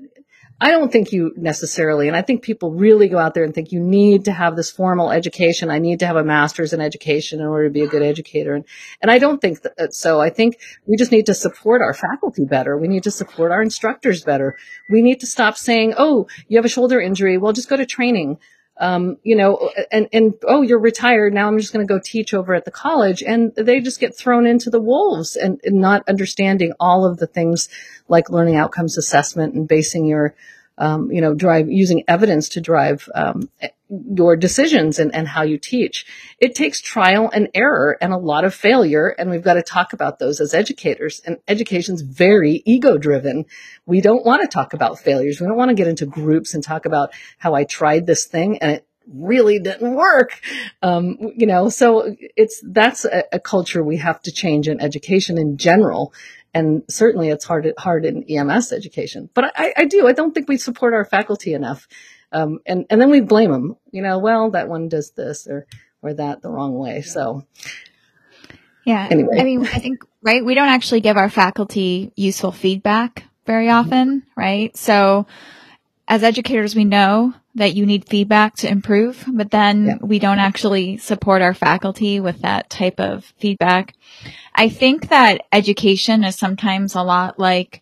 I 0.61 0.71
don't 0.71 0.91
think 0.91 1.13
you 1.13 1.31
necessarily, 1.37 2.09
and 2.09 2.17
I 2.17 2.21
think 2.21 2.41
people 2.41 2.71
really 2.71 3.07
go 3.07 3.17
out 3.17 3.33
there 3.33 3.45
and 3.45 3.53
think 3.53 3.71
you 3.71 3.79
need 3.79 4.25
to 4.25 4.33
have 4.33 4.57
this 4.57 4.69
formal 4.69 5.09
education. 5.09 5.69
I 5.69 5.79
need 5.79 5.99
to 5.99 6.07
have 6.07 6.17
a 6.17 6.23
master's 6.23 6.73
in 6.73 6.81
education 6.81 7.39
in 7.39 7.47
order 7.47 7.69
to 7.69 7.73
be 7.73 7.81
a 7.81 7.87
good 7.87 8.03
educator. 8.03 8.55
And, 8.55 8.65
and 9.01 9.09
I 9.09 9.19
don't 9.19 9.39
think 9.39 9.61
that 9.61 9.79
uh, 9.79 9.87
so. 9.91 10.19
I 10.19 10.29
think 10.29 10.59
we 10.85 10.97
just 10.97 11.13
need 11.13 11.27
to 11.27 11.33
support 11.33 11.81
our 11.81 11.93
faculty 11.93 12.43
better. 12.43 12.77
We 12.77 12.89
need 12.89 13.03
to 13.03 13.11
support 13.11 13.53
our 13.53 13.61
instructors 13.61 14.25
better. 14.25 14.57
We 14.89 15.01
need 15.01 15.21
to 15.21 15.27
stop 15.27 15.55
saying, 15.55 15.93
oh, 15.97 16.27
you 16.49 16.57
have 16.57 16.65
a 16.65 16.69
shoulder 16.69 16.99
injury. 16.99 17.37
Well, 17.37 17.53
just 17.53 17.69
go 17.69 17.77
to 17.77 17.85
training. 17.85 18.39
Um, 18.81 19.17
you 19.23 19.35
know, 19.35 19.71
and, 19.91 20.07
and, 20.13 20.33
oh, 20.47 20.61
you're 20.61 20.79
retired. 20.79 21.33
Now 21.33 21.47
I'm 21.47 21.59
just 21.59 21.73
going 21.73 21.85
to 21.85 21.93
go 21.93 21.99
teach 21.99 22.33
over 22.33 22.53
at 22.53 22.63
the 22.63 22.71
college. 22.71 23.21
And 23.21 23.53
they 23.55 23.81
just 23.81 23.99
get 23.99 24.15
thrown 24.15 24.47
into 24.47 24.69
the 24.69 24.79
wolves 24.79 25.35
and, 25.35 25.59
and 25.65 25.81
not 25.81 26.07
understanding 26.07 26.71
all 26.79 27.05
of 27.05 27.17
the 27.17 27.27
things 27.27 27.67
like 28.07 28.29
learning 28.29 28.55
outcomes 28.55 28.97
assessment 28.97 29.53
and 29.53 29.67
basing 29.67 30.05
your, 30.05 30.33
um, 30.77 31.11
you 31.11 31.19
know, 31.19 31.33
drive 31.33 31.69
using 31.69 32.05
evidence 32.07 32.47
to 32.49 32.61
drive 32.61 33.09
um, 33.13 33.49
your 33.89 34.35
decisions 34.35 34.99
and, 34.99 35.13
and 35.15 35.27
how 35.27 35.41
you 35.41 35.57
teach. 35.57 36.05
It 36.39 36.53
takes 36.53 36.79
trial 36.79 37.29
and 37.33 37.49
error 37.53 37.97
and 37.99 38.13
a 38.13 38.17
lot 38.17 38.45
of 38.45 38.53
failure, 38.53 39.07
and 39.17 39.29
we've 39.29 39.43
got 39.43 39.55
to 39.55 39.63
talk 39.63 39.93
about 39.93 40.19
those 40.19 40.39
as 40.39 40.53
educators. 40.53 41.21
And 41.25 41.37
education's 41.47 42.01
very 42.01 42.61
ego 42.65 42.97
driven. 42.97 43.45
We 43.85 44.01
don't 44.01 44.25
want 44.25 44.41
to 44.41 44.47
talk 44.47 44.73
about 44.73 44.99
failures. 44.99 45.41
We 45.41 45.47
don't 45.47 45.57
want 45.57 45.69
to 45.69 45.75
get 45.75 45.87
into 45.87 46.05
groups 46.05 46.53
and 46.53 46.63
talk 46.63 46.85
about 46.85 47.11
how 47.37 47.55
I 47.55 47.63
tried 47.63 48.05
this 48.05 48.25
thing 48.25 48.59
and 48.59 48.71
it 48.73 48.85
really 49.11 49.59
didn't 49.59 49.95
work. 49.95 50.39
Um, 50.81 51.17
you 51.35 51.47
know, 51.47 51.69
so 51.69 52.15
it's 52.19 52.61
that's 52.63 53.05
a, 53.05 53.23
a, 53.33 53.39
culture 53.39 53.83
we 53.83 53.97
have 53.97 54.21
to 54.23 54.31
change 54.31 54.67
in 54.67 54.79
education 54.79 55.37
in 55.37 55.57
general. 55.57 56.13
And 56.53 56.83
certainly 56.89 57.29
it's 57.29 57.45
hard, 57.45 57.71
hard 57.77 58.05
in 58.05 58.23
EMS 58.23 58.71
education. 58.71 59.29
But 59.33 59.51
I, 59.55 59.73
I 59.77 59.85
do. 59.85 60.07
I 60.07 60.13
don't 60.13 60.33
think 60.33 60.47
we 60.47 60.57
support 60.57 60.93
our 60.93 61.05
faculty 61.05 61.53
enough. 61.53 61.87
Um, 62.31 62.59
and, 62.65 62.85
and 62.89 63.01
then 63.01 63.09
we 63.09 63.21
blame 63.21 63.51
them, 63.51 63.77
you 63.91 64.01
know, 64.01 64.19
well, 64.19 64.51
that 64.51 64.69
one 64.69 64.87
does 64.87 65.11
this 65.11 65.47
or, 65.47 65.65
or 66.01 66.13
that 66.13 66.41
the 66.41 66.49
wrong 66.49 66.77
way. 66.77 67.01
So 67.01 67.45
yeah. 68.85 69.07
Anyway. 69.09 69.39
I 69.39 69.43
mean, 69.43 69.65
I 69.65 69.79
think, 69.79 70.03
right. 70.21 70.43
We 70.43 70.55
don't 70.55 70.69
actually 70.69 71.01
give 71.01 71.17
our 71.17 71.29
faculty 71.29 72.11
useful 72.15 72.51
feedback 72.51 73.23
very 73.45 73.69
often, 73.69 74.23
right? 74.35 74.75
So 74.77 75.27
as 76.07 76.23
educators, 76.23 76.75
we 76.75 76.85
know 76.85 77.33
that 77.55 77.75
you 77.75 77.85
need 77.85 78.07
feedback 78.07 78.55
to 78.57 78.69
improve, 78.69 79.25
but 79.27 79.51
then 79.51 79.85
yeah. 79.85 79.95
we 80.01 80.19
don't 80.19 80.39
actually 80.39 80.97
support 80.97 81.41
our 81.41 81.53
faculty 81.53 82.19
with 82.19 82.41
that 82.41 82.69
type 82.69 82.99
of 82.99 83.25
feedback. 83.37 83.95
I 84.55 84.69
think 84.69 85.09
that 85.09 85.41
education 85.51 86.23
is 86.23 86.35
sometimes 86.35 86.95
a 86.95 87.01
lot 87.01 87.39
like, 87.39 87.81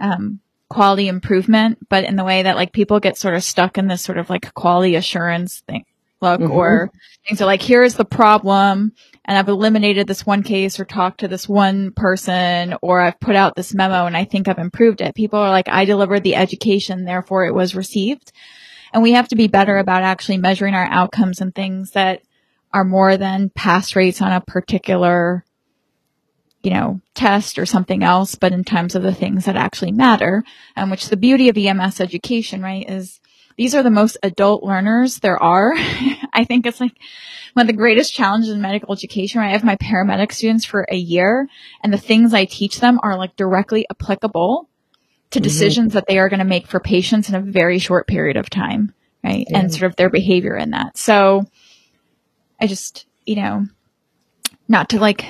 um, 0.00 0.40
quality 0.68 1.08
improvement, 1.08 1.78
but 1.88 2.04
in 2.04 2.16
the 2.16 2.24
way 2.24 2.42
that 2.42 2.56
like 2.56 2.72
people 2.72 3.00
get 3.00 3.16
sort 3.16 3.34
of 3.34 3.42
stuck 3.42 3.78
in 3.78 3.88
this 3.88 4.02
sort 4.02 4.18
of 4.18 4.28
like 4.28 4.52
quality 4.54 4.96
assurance 4.96 5.60
thing 5.60 5.84
look 6.20 6.40
mm-hmm. 6.40 6.52
or 6.52 6.90
things 7.26 7.40
are 7.40 7.46
like, 7.46 7.62
here's 7.62 7.94
the 7.94 8.04
problem 8.04 8.92
and 9.24 9.36
I've 9.36 9.48
eliminated 9.48 10.06
this 10.06 10.24
one 10.24 10.42
case 10.42 10.80
or 10.80 10.84
talked 10.84 11.20
to 11.20 11.28
this 11.28 11.48
one 11.48 11.92
person 11.92 12.74
or 12.80 13.00
I've 13.00 13.20
put 13.20 13.36
out 13.36 13.54
this 13.54 13.74
memo 13.74 14.06
and 14.06 14.16
I 14.16 14.24
think 14.24 14.48
I've 14.48 14.58
improved 14.58 15.00
it. 15.00 15.14
People 15.14 15.38
are 15.38 15.50
like, 15.50 15.68
I 15.68 15.84
delivered 15.84 16.22
the 16.22 16.34
education, 16.34 17.04
therefore 17.04 17.44
it 17.44 17.54
was 17.54 17.74
received. 17.74 18.32
And 18.92 19.02
we 19.02 19.12
have 19.12 19.28
to 19.28 19.36
be 19.36 19.48
better 19.48 19.76
about 19.76 20.02
actually 20.02 20.38
measuring 20.38 20.74
our 20.74 20.86
outcomes 20.86 21.40
and 21.40 21.54
things 21.54 21.90
that 21.90 22.22
are 22.72 22.84
more 22.84 23.16
than 23.16 23.50
pass 23.50 23.94
rates 23.94 24.22
on 24.22 24.32
a 24.32 24.40
particular, 24.40 25.44
you 26.62 26.70
know, 26.70 27.00
test 27.14 27.58
or 27.58 27.66
something 27.66 28.02
else, 28.02 28.34
but 28.34 28.52
in 28.52 28.64
terms 28.64 28.94
of 28.94 29.02
the 29.02 29.14
things 29.14 29.44
that 29.44 29.56
actually 29.56 29.92
matter. 29.92 30.42
And 30.76 30.90
which 30.90 31.08
the 31.08 31.16
beauty 31.16 31.48
of 31.48 31.56
EMS 31.56 32.00
education, 32.00 32.62
right, 32.62 32.88
is 32.88 33.20
these 33.56 33.74
are 33.74 33.82
the 33.82 33.90
most 33.90 34.16
adult 34.22 34.62
learners 34.62 35.18
there 35.18 35.40
are. 35.40 35.72
I 36.32 36.44
think 36.44 36.66
it's 36.66 36.80
like 36.80 36.96
one 37.54 37.62
of 37.62 37.66
the 37.66 37.76
greatest 37.76 38.14
challenges 38.14 38.50
in 38.50 38.60
medical 38.60 38.92
education, 38.92 39.40
right? 39.40 39.48
I 39.48 39.52
have 39.52 39.64
my 39.64 39.76
paramedic 39.76 40.32
students 40.32 40.64
for 40.64 40.86
a 40.88 40.96
year 40.96 41.48
and 41.82 41.92
the 41.92 41.98
things 41.98 42.32
I 42.32 42.44
teach 42.44 42.80
them 42.80 43.00
are 43.02 43.18
like 43.18 43.36
directly 43.36 43.86
applicable 43.90 44.68
to 45.30 45.38
mm-hmm. 45.38 45.42
decisions 45.42 45.92
that 45.94 46.06
they 46.06 46.18
are 46.18 46.28
going 46.28 46.38
to 46.38 46.44
make 46.44 46.66
for 46.66 46.80
patients 46.80 47.28
in 47.28 47.34
a 47.34 47.40
very 47.40 47.78
short 47.78 48.06
period 48.06 48.36
of 48.36 48.48
time, 48.48 48.94
right? 49.24 49.46
Yeah. 49.50 49.58
And 49.58 49.72
sort 49.72 49.90
of 49.90 49.96
their 49.96 50.10
behavior 50.10 50.56
in 50.56 50.70
that. 50.70 50.96
So 50.96 51.46
I 52.60 52.66
just, 52.68 53.06
you 53.26 53.36
know, 53.36 53.66
not 54.68 54.90
to 54.90 55.00
like 55.00 55.24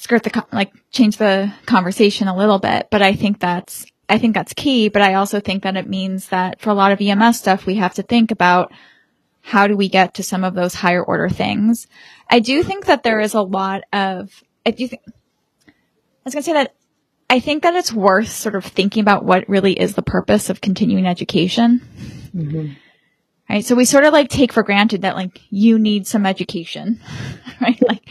skirt 0.00 0.22
the, 0.22 0.46
like 0.50 0.72
change 0.90 1.18
the 1.18 1.52
conversation 1.66 2.26
a 2.26 2.36
little 2.36 2.58
bit, 2.58 2.88
but 2.90 3.02
I 3.02 3.14
think 3.14 3.38
that's, 3.38 3.84
I 4.08 4.18
think 4.18 4.34
that's 4.34 4.54
key, 4.54 4.88
but 4.88 5.02
I 5.02 5.14
also 5.14 5.40
think 5.40 5.62
that 5.62 5.76
it 5.76 5.86
means 5.86 6.28
that 6.28 6.58
for 6.60 6.70
a 6.70 6.74
lot 6.74 6.90
of 6.90 7.00
EMS 7.00 7.38
stuff, 7.38 7.66
we 7.66 7.74
have 7.76 7.94
to 7.94 8.02
think 8.02 8.30
about 8.30 8.72
how 9.42 9.66
do 9.66 9.76
we 9.76 9.90
get 9.90 10.14
to 10.14 10.22
some 10.22 10.42
of 10.42 10.54
those 10.54 10.74
higher 10.74 11.04
order 11.04 11.28
things. 11.28 11.86
I 12.28 12.40
do 12.40 12.62
think 12.62 12.86
that 12.86 13.02
there 13.02 13.20
is 13.20 13.34
a 13.34 13.42
lot 13.42 13.82
of, 13.92 14.42
I 14.64 14.70
do 14.70 14.88
think, 14.88 15.02
I 15.06 15.72
was 16.24 16.34
going 16.34 16.42
to 16.42 16.46
say 16.46 16.54
that 16.54 16.74
I 17.28 17.38
think 17.38 17.62
that 17.62 17.74
it's 17.74 17.92
worth 17.92 18.28
sort 18.28 18.54
of 18.54 18.64
thinking 18.64 19.02
about 19.02 19.24
what 19.24 19.48
really 19.48 19.78
is 19.78 19.94
the 19.94 20.02
purpose 20.02 20.48
of 20.48 20.62
continuing 20.62 21.06
education. 21.06 21.80
Mm-hmm. 22.34 22.72
Right. 23.48 23.64
So 23.64 23.74
we 23.74 23.84
sort 23.84 24.04
of 24.04 24.12
like 24.14 24.30
take 24.30 24.52
for 24.52 24.62
granted 24.62 25.02
that 25.02 25.14
like 25.16 25.40
you 25.50 25.78
need 25.78 26.06
some 26.06 26.24
education, 26.24 27.00
right? 27.60 27.80
Like, 27.86 28.08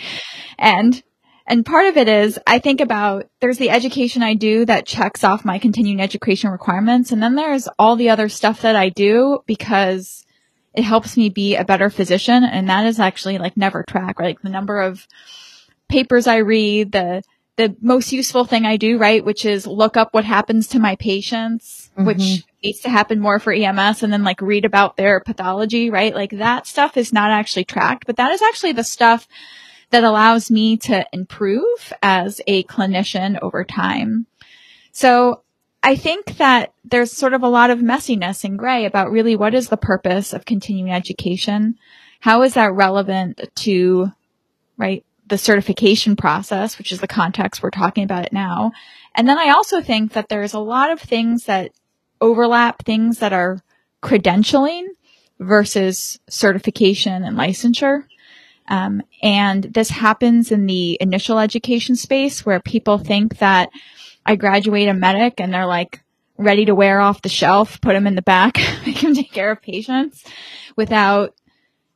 and, 0.58 1.02
and 1.50 1.66
part 1.66 1.88
of 1.88 1.98
it 1.98 2.08
is 2.08 2.40
I 2.46 2.60
think 2.60 2.80
about 2.80 3.28
there's 3.40 3.58
the 3.58 3.72
education 3.72 4.22
I 4.22 4.36
do 4.36 4.66
that 4.66 4.86
checks 4.86 5.24
off 5.24 5.44
my 5.44 5.58
continuing 5.58 6.00
education 6.00 6.52
requirements. 6.52 7.12
And 7.12 7.24
then 7.24 7.34
there's 7.34 7.68
all 7.80 7.96
the 7.96 8.12
other 8.12 8.30
stuff 8.30 8.62
that 8.62 8.76
I 8.76 8.90
do 8.90 9.40
because 9.48 10.28
it 10.76 10.84
helps 10.84 11.18
me 11.18 11.30
be 11.30 11.56
a 11.56 11.66
better 11.66 11.90
physician. 11.90 12.44
And 12.44 12.70
that 12.70 12.86
is 12.86 13.00
actually 13.00 13.40
like 13.40 13.58
never 13.58 13.84
track, 13.84 14.20
right? 14.20 14.28
Like 14.28 14.44
the 14.44 14.50
number 14.50 14.80
of 14.80 15.08
papers 15.88 16.28
I 16.28 16.38
read, 16.38 16.92
the, 16.92 17.24
the 17.58 17.76
most 17.82 18.14
useful 18.14 18.46
thing 18.46 18.68
I 18.68 18.78
do, 18.78 19.00
right? 19.00 19.26
Which 19.26 19.44
is 19.44 19.66
look 19.66 19.98
up 19.98 20.14
what 20.14 20.26
happens 20.26 20.68
to 20.68 20.80
my 20.80 20.98
patients, 20.98 21.90
mm-hmm. 21.94 22.06
which 22.06 22.46
needs 22.64 22.82
to 22.82 22.90
happen 22.90 23.20
more 23.20 23.40
for 23.40 23.52
EMS 23.52 24.04
and 24.04 24.14
then 24.14 24.24
like 24.24 24.40
read 24.40 24.66
about 24.66 24.98
their 24.98 25.20
pathology, 25.20 25.90
right? 25.90 26.14
Like 26.14 26.30
that 26.30 26.68
stuff 26.68 26.96
is 26.96 27.12
not 27.12 27.32
actually 27.32 27.66
tracked, 27.66 28.06
but 28.06 28.18
that 28.18 28.32
is 28.32 28.44
actually 28.44 28.74
the 28.74 28.84
stuff 28.84 29.28
that 29.92 30.04
allows 30.04 30.52
me 30.52 30.78
to 30.78 31.06
improve 31.12 31.94
as 32.02 32.42
a 32.48 32.64
clinician 32.64 33.40
over 33.42 33.64
time. 33.64 34.28
So 34.92 35.44
I 35.82 35.96
think 35.96 36.38
that 36.38 36.74
there's 36.84 37.12
sort 37.12 37.34
of 37.34 37.44
a 37.44 37.50
lot 37.50 37.70
of 37.70 37.80
messiness 37.80 38.44
and 38.44 38.60
gray 38.60 38.86
about 38.86 39.12
really 39.12 39.36
what 39.36 39.54
is 39.54 39.70
the 39.70 39.78
purpose 39.78 40.34
of 40.34 40.46
continuing 40.46 40.92
education? 40.92 41.78
How 42.20 42.42
is 42.42 42.56
that 42.56 42.74
relevant 42.74 43.40
to, 43.56 44.12
right, 44.78 45.06
the 45.30 45.38
certification 45.38 46.16
process, 46.16 46.78
which 46.78 46.92
is 46.92 47.00
the 47.00 47.08
context 47.08 47.64
we're 47.64 47.70
talking 47.70 48.04
about 48.04 48.26
it 48.26 48.34
now. 48.34 48.72
And 49.16 49.30
then 49.30 49.38
I 49.38 49.50
also 49.50 49.82
think 49.82 50.14
that 50.14 50.28
there's 50.28 50.54
a 50.54 50.60
lot 50.60 50.92
of 50.92 51.00
things 51.00 51.46
that 51.46 51.72
overlap 52.20 52.84
things 52.84 53.20
that 53.20 53.32
are 53.32 53.62
credentialing 54.04 54.88
versus 55.40 56.20
certification 56.28 57.24
and 57.24 57.38
licensure. 57.38 58.06
Um, 58.70 59.02
and 59.22 59.64
this 59.64 59.90
happens 59.90 60.52
in 60.52 60.68
the 60.68 60.98
initial 61.02 61.40
education 61.40 61.96
space 61.96 62.46
where 62.46 62.60
people 62.60 63.00
think 63.00 63.40
that 63.40 63.70
I 64.26 64.36
graduate 64.36 64.88
a 64.88 64.94
medic 64.94 65.42
and 65.42 65.54
they're 65.54 65.66
like, 65.66 66.02
ready 66.40 66.66
to 66.66 66.74
wear 66.74 67.02
off 67.02 67.22
the 67.22 67.30
shelf, 67.30 67.82
put 67.82 67.94
them 67.94 68.08
in 68.08 68.16
the 68.16 68.22
back, 68.22 68.58
make 68.86 69.02
them 69.02 69.14
take 69.14 69.32
care 69.32 69.52
of 69.52 69.62
patients 69.62 70.24
without 70.76 71.36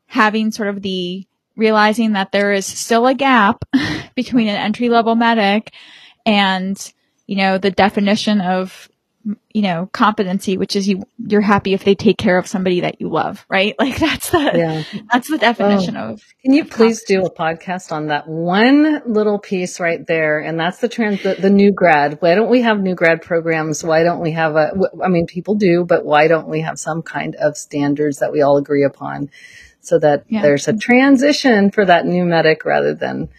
having 0.08 0.52
sort 0.52 0.70
of 0.70 0.82
the 0.82 1.26
realizing 1.56 2.14
that 2.14 2.32
there 2.32 2.52
is 2.52 2.66
still 2.66 3.08
a 3.08 3.14
gap 3.14 3.64
between 4.16 4.48
an 4.48 4.56
entry 4.56 4.90
level 4.90 5.16
medic 5.16 5.72
and, 6.26 6.94
you 7.26 7.38
know, 7.38 7.58
the 7.58 7.72
definition 7.72 8.42
of 8.42 8.90
you 9.54 9.62
know, 9.62 9.90
competency, 9.94 10.58
which 10.58 10.76
is 10.76 10.88
you, 10.88 11.04
you're 11.18 11.40
happy 11.40 11.74
if 11.74 11.86
they 11.86 11.96
take 11.96 12.18
care 12.18 12.38
of 12.38 12.46
somebody 12.46 12.82
that 12.82 13.00
you 13.00 13.08
love, 13.10 13.46
right? 13.50 13.76
Like 13.84 13.98
that's 13.98 14.30
the, 14.30 14.52
yeah. 14.54 15.02
that's 15.12 15.30
the 15.30 15.38
definition 15.38 15.98
oh. 15.98 16.14
of. 16.14 16.24
Can 16.42 16.54
you 16.54 16.66
please 16.66 17.04
do 17.04 17.26
a 17.26 17.30
podcast 17.30 17.92
on 17.92 18.08
that 18.08 18.28
one 18.28 19.02
little 19.06 19.40
piece 19.40 19.80
right 19.80 20.06
there? 20.06 20.40
And 20.40 20.60
that's 20.60 20.80
the 20.80 20.88
trans, 20.90 21.22
the, 21.24 21.36
the 21.36 21.50
new 21.50 21.72
grad. 21.72 22.18
Why 22.22 22.36
don't 22.36 22.50
we 22.50 22.62
have 22.62 22.80
new 22.80 22.96
grad 22.96 23.22
programs? 23.22 23.84
Why 23.84 24.04
don't 24.04 24.22
we 24.22 24.32
have 24.32 24.56
a, 24.56 24.72
I 25.04 25.10
mean, 25.10 25.26
people 25.28 25.56
do, 25.56 25.86
but 25.86 26.06
why 26.06 26.28
don't 26.28 26.48
we 26.48 26.62
have 26.62 26.80
some 26.80 27.02
kind 27.02 27.36
of 27.36 27.58
standards 27.58 28.20
that 28.20 28.32
we 28.32 28.42
all 28.42 28.58
agree 28.58 28.84
upon 28.84 29.30
so 29.82 30.00
that 30.00 30.24
yeah. 30.30 30.42
there's 30.42 30.68
a 30.68 30.78
transition 30.78 31.72
for 31.72 31.86
that 31.86 32.06
new 32.06 32.24
medic 32.24 32.64
rather 32.64 32.94
than, 32.96 33.30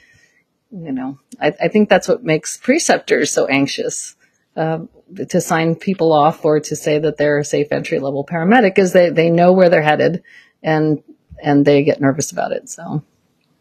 you 0.71 0.93
know, 0.93 1.19
I, 1.41 1.55
I 1.61 1.69
think 1.69 1.89
that's 1.89 2.09
what 2.09 2.23
makes 2.23 2.59
preceptors 2.59 3.31
so 3.31 3.47
anxious. 3.47 4.15
Um, 4.57 4.89
to 5.29 5.41
sign 5.41 5.75
people 5.75 6.13
off 6.13 6.45
or 6.45 6.61
to 6.61 6.77
say 6.77 6.99
that 6.99 7.17
they're 7.17 7.39
a 7.39 7.45
safe 7.45 7.69
entry 7.71 7.99
level 7.99 8.25
paramedic 8.25 8.79
is 8.79 8.93
they, 8.93 9.11
they 9.11 9.31
know 9.31 9.53
where 9.53 9.69
they're 9.69 9.83
headed 9.83 10.23
and, 10.63 11.03
and 11.43 11.65
they 11.65 11.83
get 11.83 12.01
nervous 12.01 12.33
about 12.33 12.53
it. 12.53 12.69
So, 12.69 13.03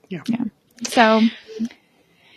yeah. 0.07 0.21
Yeah. 0.27 0.45
So, 0.87 1.21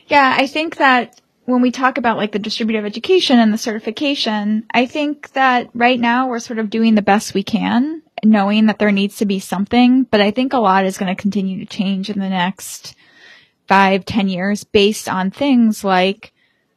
yeah, 0.09 0.35
I 0.39 0.47
think 0.47 0.77
that 0.77 1.21
when 1.45 1.63
we 1.63 1.71
talk 1.71 1.99
about 1.99 2.17
like 2.17 2.33
the 2.33 2.39
distributive 2.39 2.85
education 2.85 3.39
and 3.39 3.53
the 3.53 3.59
certification, 3.59 4.67
I 4.73 4.87
think 4.87 5.33
that 5.33 5.71
right 5.75 5.99
now 5.99 6.29
we're 6.29 6.41
sort 6.41 6.59
of 6.59 6.71
doing 6.71 6.95
the 6.95 7.03
best 7.03 7.35
we 7.35 7.43
can, 7.43 8.03
knowing 8.25 8.67
that 8.67 8.79
there 8.79 8.93
needs 8.93 9.17
to 9.19 9.27
be 9.27 9.39
something, 9.39 10.05
but 10.05 10.21
I 10.21 10.31
think 10.31 10.53
a 10.53 10.59
lot 10.59 10.85
is 10.85 10.99
going 10.99 11.15
to 11.15 11.21
continue 11.21 11.59
to 11.61 11.67
change 11.67 12.11
in 12.11 12.19
the 12.19 12.29
next 12.29 12.95
five, 13.69 14.05
ten 14.05 14.29
years 14.29 14.65
based 14.65 15.09
on 15.09 15.31
things 15.31 15.85
like 15.85 16.33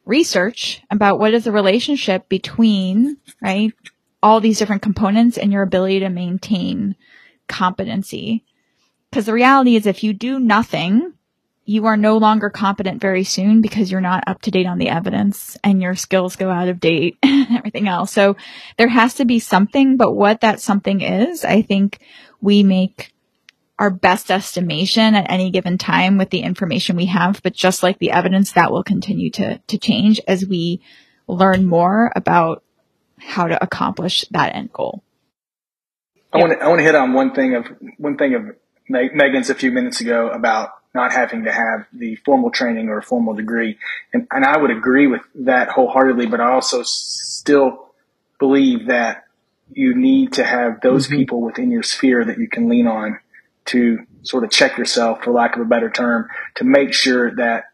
research 0.09 0.81
about 0.91 1.19
what 1.19 1.33
is 1.33 1.45
the 1.45 1.51
relationship 1.51 2.27
between, 2.27 3.17
right, 3.41 3.71
all 4.21 4.41
these 4.41 4.59
different 4.59 4.81
components 4.81 5.37
and 5.37 5.53
your 5.53 5.61
ability 5.61 5.99
to 5.99 6.09
maintain 6.09 6.95
competency. 7.47 8.43
Because 9.09 9.25
the 9.25 9.33
reality 9.33 9.75
is 9.75 9.85
if 9.85 10.03
you 10.03 10.13
do 10.13 10.39
nothing, 10.39 11.13
you 11.63 11.85
are 11.85 11.97
no 11.97 12.17
longer 12.17 12.49
competent 12.49 12.99
very 12.99 13.23
soon 13.23 13.61
because 13.61 13.91
you're 13.91 14.01
not 14.01 14.23
up 14.25 14.41
to 14.41 14.51
date 14.51 14.65
on 14.65 14.79
the 14.79 14.89
evidence 14.89 15.55
and 15.63 15.81
your 15.81 15.95
skills 15.95 16.35
go 16.35 16.49
out 16.49 16.67
of 16.67 16.79
date 16.79 17.17
and 17.23 17.55
everything 17.55 17.87
else. 17.87 18.11
So 18.11 18.35
there 18.77 18.87
has 18.87 19.13
to 19.15 19.25
be 19.25 19.39
something, 19.39 19.95
but 19.95 20.13
what 20.13 20.41
that 20.41 20.59
something 20.59 21.01
is, 21.01 21.45
I 21.45 21.61
think 21.61 21.99
we 22.41 22.63
make 22.63 23.13
our 23.79 23.89
best 23.89 24.29
estimation 24.29 25.15
at 25.15 25.31
any 25.31 25.49
given 25.49 25.77
time 25.77 26.17
with 26.17 26.29
the 26.29 26.41
information 26.41 26.97
we 26.97 27.05
have. 27.05 27.41
But 27.41 27.53
just 27.53 27.81
like 27.81 27.97
the 27.97 28.11
evidence, 28.11 28.51
that 28.51 28.71
will 28.71 28.83
continue 28.83 29.31
to, 29.31 29.57
to 29.57 29.77
change 29.77 30.19
as 30.27 30.45
we 30.45 30.81
learn 31.27 31.65
more 31.65 32.11
about 32.15 32.63
how 33.17 33.47
to 33.47 33.63
accomplish 33.63 34.25
that 34.31 34.53
end 34.53 34.73
goal. 34.73 35.01
I 36.31 36.37
want 36.37 36.51
to, 36.51 36.63
I 36.63 36.67
want 36.67 36.79
to 36.79 36.83
hit 36.83 36.95
on 36.95 37.13
one 37.13 37.33
thing 37.33 37.55
of 37.55 37.65
one 37.97 38.17
thing 38.17 38.35
of 38.35 38.55
Megan's 38.87 39.49
a 39.49 39.55
few 39.55 39.71
minutes 39.71 40.01
ago 40.01 40.29
about 40.29 40.71
not 40.93 41.13
having 41.13 41.45
to 41.45 41.51
have 41.51 41.87
the 41.93 42.15
formal 42.17 42.51
training 42.51 42.89
or 42.89 42.97
a 42.97 43.03
formal 43.03 43.33
degree. 43.33 43.77
And, 44.13 44.27
and 44.31 44.43
I 44.43 44.57
would 44.57 44.71
agree 44.71 45.07
with 45.07 45.21
that 45.35 45.69
wholeheartedly, 45.69 46.27
but 46.27 46.41
I 46.41 46.51
also 46.51 46.81
still 46.83 47.89
believe 48.39 48.87
that 48.87 49.25
you 49.71 49.95
need 49.95 50.33
to 50.33 50.43
have 50.43 50.81
those 50.81 51.07
mm-hmm. 51.07 51.17
people 51.17 51.41
within 51.41 51.71
your 51.71 51.83
sphere 51.83 52.25
that 52.25 52.39
you 52.39 52.47
can 52.47 52.69
lean 52.69 52.87
on 52.87 53.19
to 53.69 53.99
sort 54.23 54.43
of 54.43 54.51
check 54.51 54.77
yourself, 54.77 55.23
for 55.23 55.31
lack 55.31 55.55
of 55.55 55.61
a 55.61 55.65
better 55.65 55.89
term, 55.89 56.27
to 56.55 56.63
make 56.63 56.93
sure 56.93 57.35
that 57.35 57.65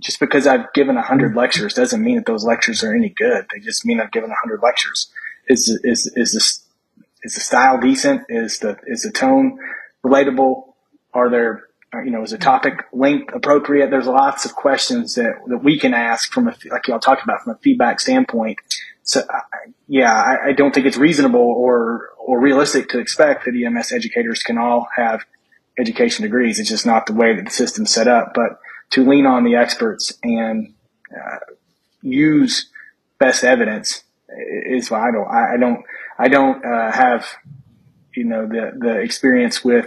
just 0.00 0.20
because 0.20 0.46
I've 0.46 0.72
given 0.72 0.96
a 0.96 1.02
hundred 1.02 1.34
lectures 1.36 1.74
doesn't 1.74 2.02
mean 2.02 2.16
that 2.16 2.26
those 2.26 2.44
lectures 2.44 2.82
are 2.82 2.94
any 2.94 3.10
good. 3.10 3.46
They 3.52 3.60
just 3.60 3.84
mean 3.84 4.00
I've 4.00 4.12
given 4.12 4.30
a 4.30 4.34
hundred 4.34 4.60
lectures. 4.62 5.08
Is 5.48 5.68
is 5.84 6.10
is 6.16 6.32
this 6.32 6.64
is 7.22 7.34
the 7.34 7.40
style 7.40 7.80
decent? 7.80 8.22
Is 8.28 8.58
the 8.58 8.78
is 8.86 9.02
the 9.02 9.10
tone 9.10 9.58
relatable? 10.04 10.74
Are 11.14 11.30
there 11.30 11.64
you 12.04 12.10
know 12.10 12.22
is 12.22 12.30
the 12.30 12.38
topic 12.38 12.84
length 12.92 13.34
appropriate? 13.34 13.90
There's 13.90 14.06
lots 14.06 14.44
of 14.44 14.54
questions 14.54 15.14
that 15.16 15.34
that 15.48 15.58
we 15.58 15.78
can 15.78 15.94
ask 15.94 16.32
from 16.32 16.48
a 16.48 16.54
like 16.70 16.88
y'all 16.88 17.00
talked 17.00 17.22
about 17.22 17.42
from 17.42 17.54
a 17.54 17.58
feedback 17.58 18.00
standpoint. 18.00 18.58
So 19.04 19.22
yeah, 19.88 20.12
I, 20.12 20.48
I 20.48 20.52
don't 20.52 20.74
think 20.74 20.86
it's 20.86 20.96
reasonable 20.96 21.40
or 21.40 22.10
or 22.18 22.40
realistic 22.40 22.88
to 22.90 22.98
expect 22.98 23.44
that 23.44 23.54
EMS 23.54 23.92
educators 23.92 24.42
can 24.42 24.58
all 24.58 24.88
have 24.96 25.24
education 25.78 26.22
degrees. 26.22 26.58
It's 26.58 26.68
just 26.68 26.86
not 26.86 27.06
the 27.06 27.12
way 27.12 27.34
that 27.34 27.44
the 27.44 27.50
system's 27.50 27.92
set 27.92 28.08
up. 28.08 28.32
But 28.34 28.60
to 28.90 29.08
lean 29.08 29.26
on 29.26 29.44
the 29.44 29.56
experts 29.56 30.12
and 30.22 30.74
uh, 31.14 31.38
use 32.02 32.70
best 33.18 33.44
evidence 33.44 34.04
is 34.64 34.88
vital. 34.88 35.26
I, 35.26 35.54
I 35.54 35.56
don't, 35.58 35.84
I 36.18 36.28
don't 36.28 36.64
uh, 36.64 36.92
have, 36.92 37.26
you 38.14 38.24
know, 38.24 38.46
the 38.46 38.72
the 38.78 39.00
experience 39.00 39.64
with 39.64 39.86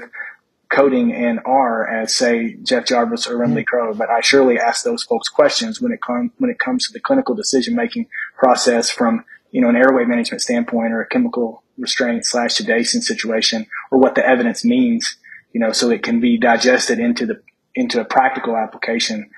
coding 0.70 1.12
in 1.12 1.40
R 1.40 1.88
as 1.88 2.16
say 2.16 2.56
Jeff 2.64 2.86
Jarvis 2.86 3.28
or 3.28 3.36
Remle 3.36 3.58
mm-hmm. 3.58 3.64
Crowe, 3.64 3.94
but 3.94 4.10
I 4.10 4.22
surely 4.22 4.60
ask 4.60 4.84
those 4.84 5.04
folks 5.04 5.30
questions 5.30 5.82
when 5.82 5.92
it 5.92 6.02
comes 6.02 6.32
when 6.38 6.50
it 6.50 6.60
comes 6.60 6.88
to 6.88 6.94
the 6.94 7.00
clinical 7.00 7.36
decision 7.36 7.76
making 7.76 8.08
process 8.38 8.90
from 8.90 9.26
you 9.52 9.62
know 9.62 9.70
an 9.70 9.76
airway 9.76 10.06
management 10.06 10.42
standpoint 10.42 10.94
or 10.94 11.02
a 11.02 11.08
chemical 11.08 11.64
restraint 11.78 12.26
slash 12.26 12.56
sedation 12.56 13.02
situation 13.02 13.68
or 13.92 14.00
what 14.00 14.16
the 14.16 14.26
evidence 14.26 14.64
means, 14.64 15.18
you 15.54 15.60
know, 15.60 15.72
so 15.72 15.90
it 15.90 16.04
can 16.04 16.20
be 16.20 16.38
digested 16.38 17.00
into 17.00 17.26
the 17.26 17.42
into 17.76 18.00
a 18.00 18.06
practical 18.06 18.56
application 18.56 19.30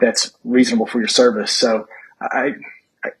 that's 0.00 0.32
reasonable 0.44 0.86
for 0.86 0.98
your 0.98 1.08
service. 1.08 1.52
So 1.52 1.86
I 2.20 2.50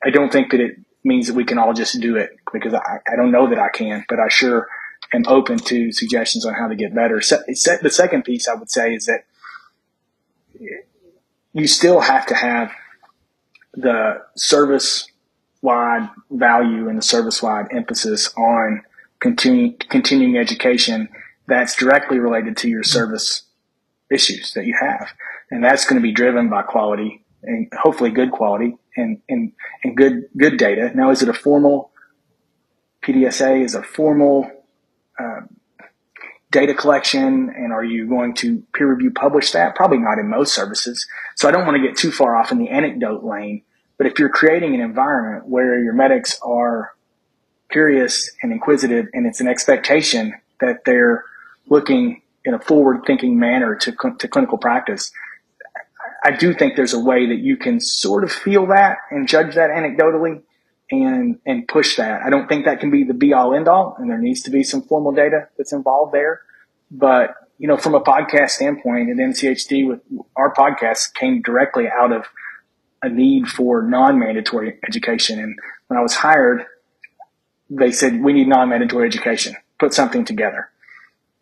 I 0.04 0.10
don't 0.10 0.32
think 0.32 0.50
that 0.50 0.60
it 0.60 0.78
means 1.04 1.26
that 1.26 1.34
we 1.34 1.44
can 1.44 1.58
all 1.58 1.72
just 1.72 2.00
do 2.00 2.16
it 2.16 2.36
because 2.52 2.74
I, 2.74 2.98
I 3.12 3.16
don't 3.16 3.30
know 3.30 3.48
that 3.50 3.58
I 3.58 3.68
can, 3.68 4.04
but 4.08 4.18
I 4.18 4.28
sure 4.28 4.68
am 5.14 5.24
open 5.26 5.58
to 5.58 5.92
suggestions 5.92 6.44
on 6.44 6.54
how 6.54 6.68
to 6.68 6.74
get 6.74 6.94
better. 6.94 7.20
So, 7.20 7.38
the 7.46 7.90
second 7.90 8.24
piece 8.24 8.48
I 8.48 8.54
would 8.54 8.70
say 8.70 8.94
is 8.94 9.06
that 9.06 9.24
you 11.52 11.66
still 11.66 12.00
have 12.00 12.26
to 12.26 12.34
have 12.34 12.72
the 13.74 14.22
service 14.36 15.06
wide 15.62 16.08
value 16.30 16.88
and 16.88 16.98
the 16.98 17.02
service 17.02 17.42
wide 17.42 17.66
emphasis 17.70 18.32
on 18.36 18.82
continuing, 19.20 19.76
continuing 19.88 20.36
education 20.36 21.08
that's 21.46 21.76
directly 21.76 22.18
related 22.18 22.56
to 22.58 22.68
your 22.68 22.82
service 22.82 23.42
issues 24.10 24.52
that 24.52 24.66
you 24.66 24.74
have. 24.80 25.12
And 25.50 25.64
that's 25.64 25.84
going 25.86 26.00
to 26.00 26.02
be 26.02 26.12
driven 26.12 26.48
by 26.48 26.62
quality 26.62 27.24
and 27.42 27.70
hopefully 27.72 28.10
good 28.10 28.30
quality 28.30 28.76
and, 28.96 29.20
and, 29.28 29.52
and 29.82 29.96
good, 29.96 30.24
good 30.36 30.56
data. 30.56 30.90
Now, 30.94 31.10
is 31.10 31.22
it 31.22 31.28
a 31.28 31.34
formal 31.34 31.90
PDSA? 33.02 33.64
Is 33.64 33.74
a 33.74 33.82
formal 33.82 34.50
uh, 35.18 35.40
data 36.50 36.74
collection? 36.74 37.52
And 37.54 37.72
are 37.72 37.84
you 37.84 38.06
going 38.06 38.34
to 38.36 38.62
peer 38.74 38.92
review 38.92 39.10
publish 39.10 39.52
that? 39.52 39.74
Probably 39.74 39.98
not 39.98 40.18
in 40.18 40.28
most 40.28 40.54
services. 40.54 41.06
So 41.36 41.48
I 41.48 41.50
don't 41.50 41.66
want 41.66 41.76
to 41.76 41.86
get 41.86 41.96
too 41.96 42.10
far 42.10 42.36
off 42.36 42.52
in 42.52 42.58
the 42.58 42.68
anecdote 42.68 43.24
lane 43.24 43.62
but 43.96 44.06
if 44.06 44.18
you're 44.18 44.28
creating 44.28 44.74
an 44.74 44.80
environment 44.80 45.46
where 45.46 45.82
your 45.82 45.92
medics 45.92 46.38
are 46.42 46.94
curious 47.70 48.30
and 48.42 48.52
inquisitive 48.52 49.06
and 49.12 49.26
it's 49.26 49.40
an 49.40 49.48
expectation 49.48 50.34
that 50.60 50.84
they're 50.84 51.24
looking 51.68 52.22
in 52.44 52.54
a 52.54 52.58
forward 52.58 53.02
thinking 53.06 53.38
manner 53.38 53.74
to, 53.76 53.92
to 54.18 54.28
clinical 54.28 54.58
practice, 54.58 55.12
I 56.24 56.32
do 56.32 56.54
think 56.54 56.76
there's 56.76 56.94
a 56.94 56.98
way 56.98 57.26
that 57.26 57.38
you 57.38 57.56
can 57.56 57.80
sort 57.80 58.24
of 58.24 58.32
feel 58.32 58.66
that 58.66 58.98
and 59.10 59.28
judge 59.28 59.54
that 59.54 59.70
anecdotally 59.70 60.42
and, 60.90 61.38
and 61.46 61.66
push 61.66 61.96
that. 61.96 62.22
I 62.22 62.30
don't 62.30 62.48
think 62.48 62.66
that 62.66 62.80
can 62.80 62.90
be 62.90 63.04
the 63.04 63.14
be 63.14 63.32
all 63.32 63.54
end 63.54 63.68
all 63.68 63.96
and 63.98 64.10
there 64.10 64.18
needs 64.18 64.42
to 64.42 64.50
be 64.50 64.62
some 64.62 64.82
formal 64.82 65.12
data 65.12 65.48
that's 65.56 65.72
involved 65.72 66.12
there. 66.12 66.42
But, 66.90 67.34
you 67.58 67.68
know, 67.68 67.76
from 67.76 67.94
a 67.94 68.00
podcast 68.00 68.50
standpoint 68.50 69.10
at 69.10 69.16
MCHD 69.16 69.88
with 69.88 70.00
our 70.36 70.52
podcast 70.54 71.14
came 71.14 71.42
directly 71.42 71.86
out 71.88 72.12
of 72.12 72.26
a 73.02 73.08
need 73.08 73.48
for 73.48 73.82
non-mandatory 73.82 74.78
education. 74.86 75.38
And 75.38 75.58
when 75.88 75.98
I 75.98 76.02
was 76.02 76.14
hired, 76.14 76.64
they 77.70 77.92
said, 77.92 78.22
we 78.22 78.32
need 78.32 78.48
non-mandatory 78.48 79.06
education. 79.06 79.56
Put 79.78 79.94
something 79.94 80.24
together. 80.24 80.70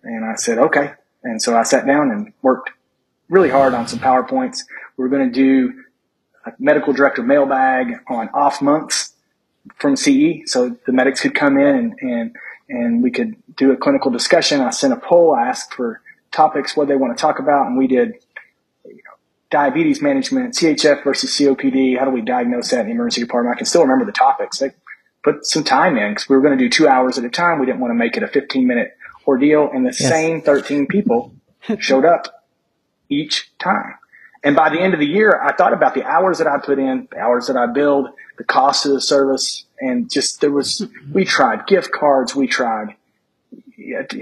And 0.03 0.25
I 0.25 0.35
said, 0.37 0.59
okay. 0.59 0.93
And 1.23 1.41
so 1.41 1.57
I 1.57 1.63
sat 1.63 1.87
down 1.87 2.11
and 2.11 2.33
worked 2.43 2.71
really 3.29 3.51
hard 3.51 3.75
on 3.75 3.87
some 3.87 3.99
PowerPoints. 3.99 4.61
We 4.97 5.03
were 5.03 5.09
going 5.09 5.31
to 5.31 5.35
do 5.35 5.73
a 6.45 6.53
medical 6.59 6.93
director 6.93 7.23
mailbag 7.23 8.01
on 8.09 8.29
off 8.31 8.61
months 8.61 9.12
from 9.77 9.97
CE. 9.97 10.43
So 10.47 10.77
the 10.87 10.93
medics 10.93 11.21
could 11.21 11.35
come 11.35 11.59
in 11.59 11.67
and, 11.67 11.95
and, 12.01 12.37
and 12.69 13.03
we 13.03 13.11
could 13.11 13.37
do 13.57 13.73
a 13.73 13.77
clinical 13.77 14.11
discussion. 14.11 14.61
I 14.61 14.71
sent 14.71 14.93
a 14.93 14.97
poll. 14.97 15.35
I 15.35 15.49
asked 15.49 15.75
for 15.75 16.01
topics, 16.31 16.77
what 16.77 16.89
they 16.89 16.97
want 16.97 17.17
to 17.17 17.21
talk 17.21 17.39
about. 17.39 17.67
And 17.67 17.77
we 17.77 17.87
did 17.87 18.15
you 18.85 18.95
know, 18.95 19.17
diabetes 19.51 20.01
management, 20.01 20.55
CHF 20.55 21.05
versus 21.05 21.31
COPD. 21.31 21.99
How 21.99 22.05
do 22.05 22.11
we 22.11 22.23
diagnose 22.23 22.71
that 22.71 22.81
in 22.81 22.87
the 22.87 22.93
emergency 22.93 23.21
department? 23.21 23.55
I 23.55 23.59
can 23.59 23.67
still 23.67 23.83
remember 23.83 24.05
the 24.05 24.13
topics. 24.13 24.59
They, 24.59 24.71
put 25.23 25.47
some 25.47 25.65
time 25.65 25.97
in 25.97 26.13
because 26.13 26.29
we 26.29 26.37
were 26.37 26.43
going 26.43 26.57
to 26.57 26.63
do 26.63 26.69
two 26.69 26.89
hours 26.89 27.19
at 27.19 27.25
a 27.25 27.31
time. 27.31 27.61
We 27.61 27.67
didn't 27.67 27.81
want 27.81 27.93
to 27.93 27.95
make 27.95 28.17
it 28.17 28.23
a 28.23 28.29
15 28.29 28.67
minute 28.67 28.97
ordeal. 29.27 29.71
And 29.73 29.85
the 29.87 29.97
yes. 29.99 30.09
same 30.09 30.43
13 30.43 30.87
people 30.87 31.35
showed 31.79 32.05
up 32.05 32.45
each 33.09 33.51
time. 33.59 33.95
And 34.45 34.57
by 34.57 34.71
the 34.71 34.81
end 34.81 34.95
of 34.95 35.01
the 35.01 35.07
year, 35.07 35.41
I 35.41 35.55
thought 35.55 35.73
about 35.73 35.95
the 35.95 36.05
hours 36.05 36.39
that 36.39 36.49
I 36.49 36.59
put 36.59 36.79
in, 36.79 37.07
the 37.13 37.19
hours 37.19 37.47
that 37.47 37.57
I 37.57 37.67
billed, 37.67 38.09
the 38.43 38.53
cost 38.53 38.87
of 38.87 38.93
the 38.93 39.01
service, 39.01 39.65
and 39.81 40.11
just 40.11 40.41
there 40.41 40.51
was, 40.51 40.85
we 41.13 41.25
tried 41.25 41.69
gift 41.69 41.93
cards, 41.93 42.35
we 42.35 42.49
tried 42.49 42.97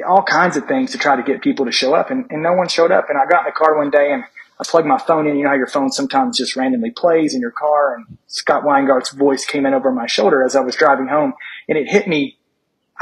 all 0.06 0.22
kinds 0.22 0.56
of 0.58 0.66
things 0.66 0.92
to 0.92 0.98
try 0.98 1.16
to 1.16 1.22
get 1.22 1.40
people 1.40 1.64
to 1.64 1.72
show 1.72 1.94
up, 1.94 2.10
and, 2.10 2.26
and 2.30 2.42
no 2.42 2.52
one 2.52 2.68
showed 2.68 2.92
up. 2.92 3.08
And 3.08 3.18
I 3.18 3.24
got 3.26 3.40
in 3.40 3.46
the 3.46 3.52
car 3.52 3.76
one 3.76 3.90
day 3.90 4.12
and 4.12 4.24
I 4.58 4.64
plugged 4.64 4.86
my 4.86 4.98
phone 4.98 5.26
in. 5.26 5.36
You 5.36 5.44
know 5.44 5.50
how 5.50 5.56
your 5.56 5.66
phone 5.66 5.90
sometimes 5.90 6.36
just 6.36 6.54
randomly 6.54 6.90
plays 6.90 7.34
in 7.34 7.40
your 7.40 7.50
car, 7.50 7.94
and 7.94 8.18
Scott 8.26 8.62
Weingart's 8.62 9.10
voice 9.10 9.46
came 9.46 9.64
in 9.64 9.72
over 9.72 9.90
my 9.90 10.06
shoulder 10.06 10.44
as 10.44 10.54
I 10.54 10.60
was 10.60 10.76
driving 10.76 11.08
home, 11.08 11.32
and 11.68 11.78
it 11.78 11.88
hit 11.88 12.06
me. 12.06 12.36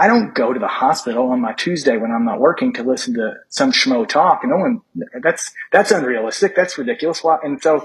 I 0.01 0.07
don't 0.07 0.33
go 0.33 0.53
to 0.53 0.61
the 0.61 0.69
hospital 0.69 1.31
on 1.31 1.41
my 1.41 1.53
Tuesday 1.55 1.97
when 1.97 2.13
I'm 2.13 2.25
not 2.25 2.39
working 2.39 2.73
to 2.75 2.85
listen 2.85 3.15
to 3.15 3.35
some 3.49 3.73
schmo 3.73 4.09
talk, 4.09 4.45
and 4.45 4.53
no 4.53 4.59
one. 4.59 4.83
That's 5.21 5.53
that's 5.73 5.91
unrealistic. 5.91 6.55
That's 6.55 6.79
ridiculous. 6.79 7.25
Why 7.25 7.39
and 7.43 7.61
so, 7.61 7.85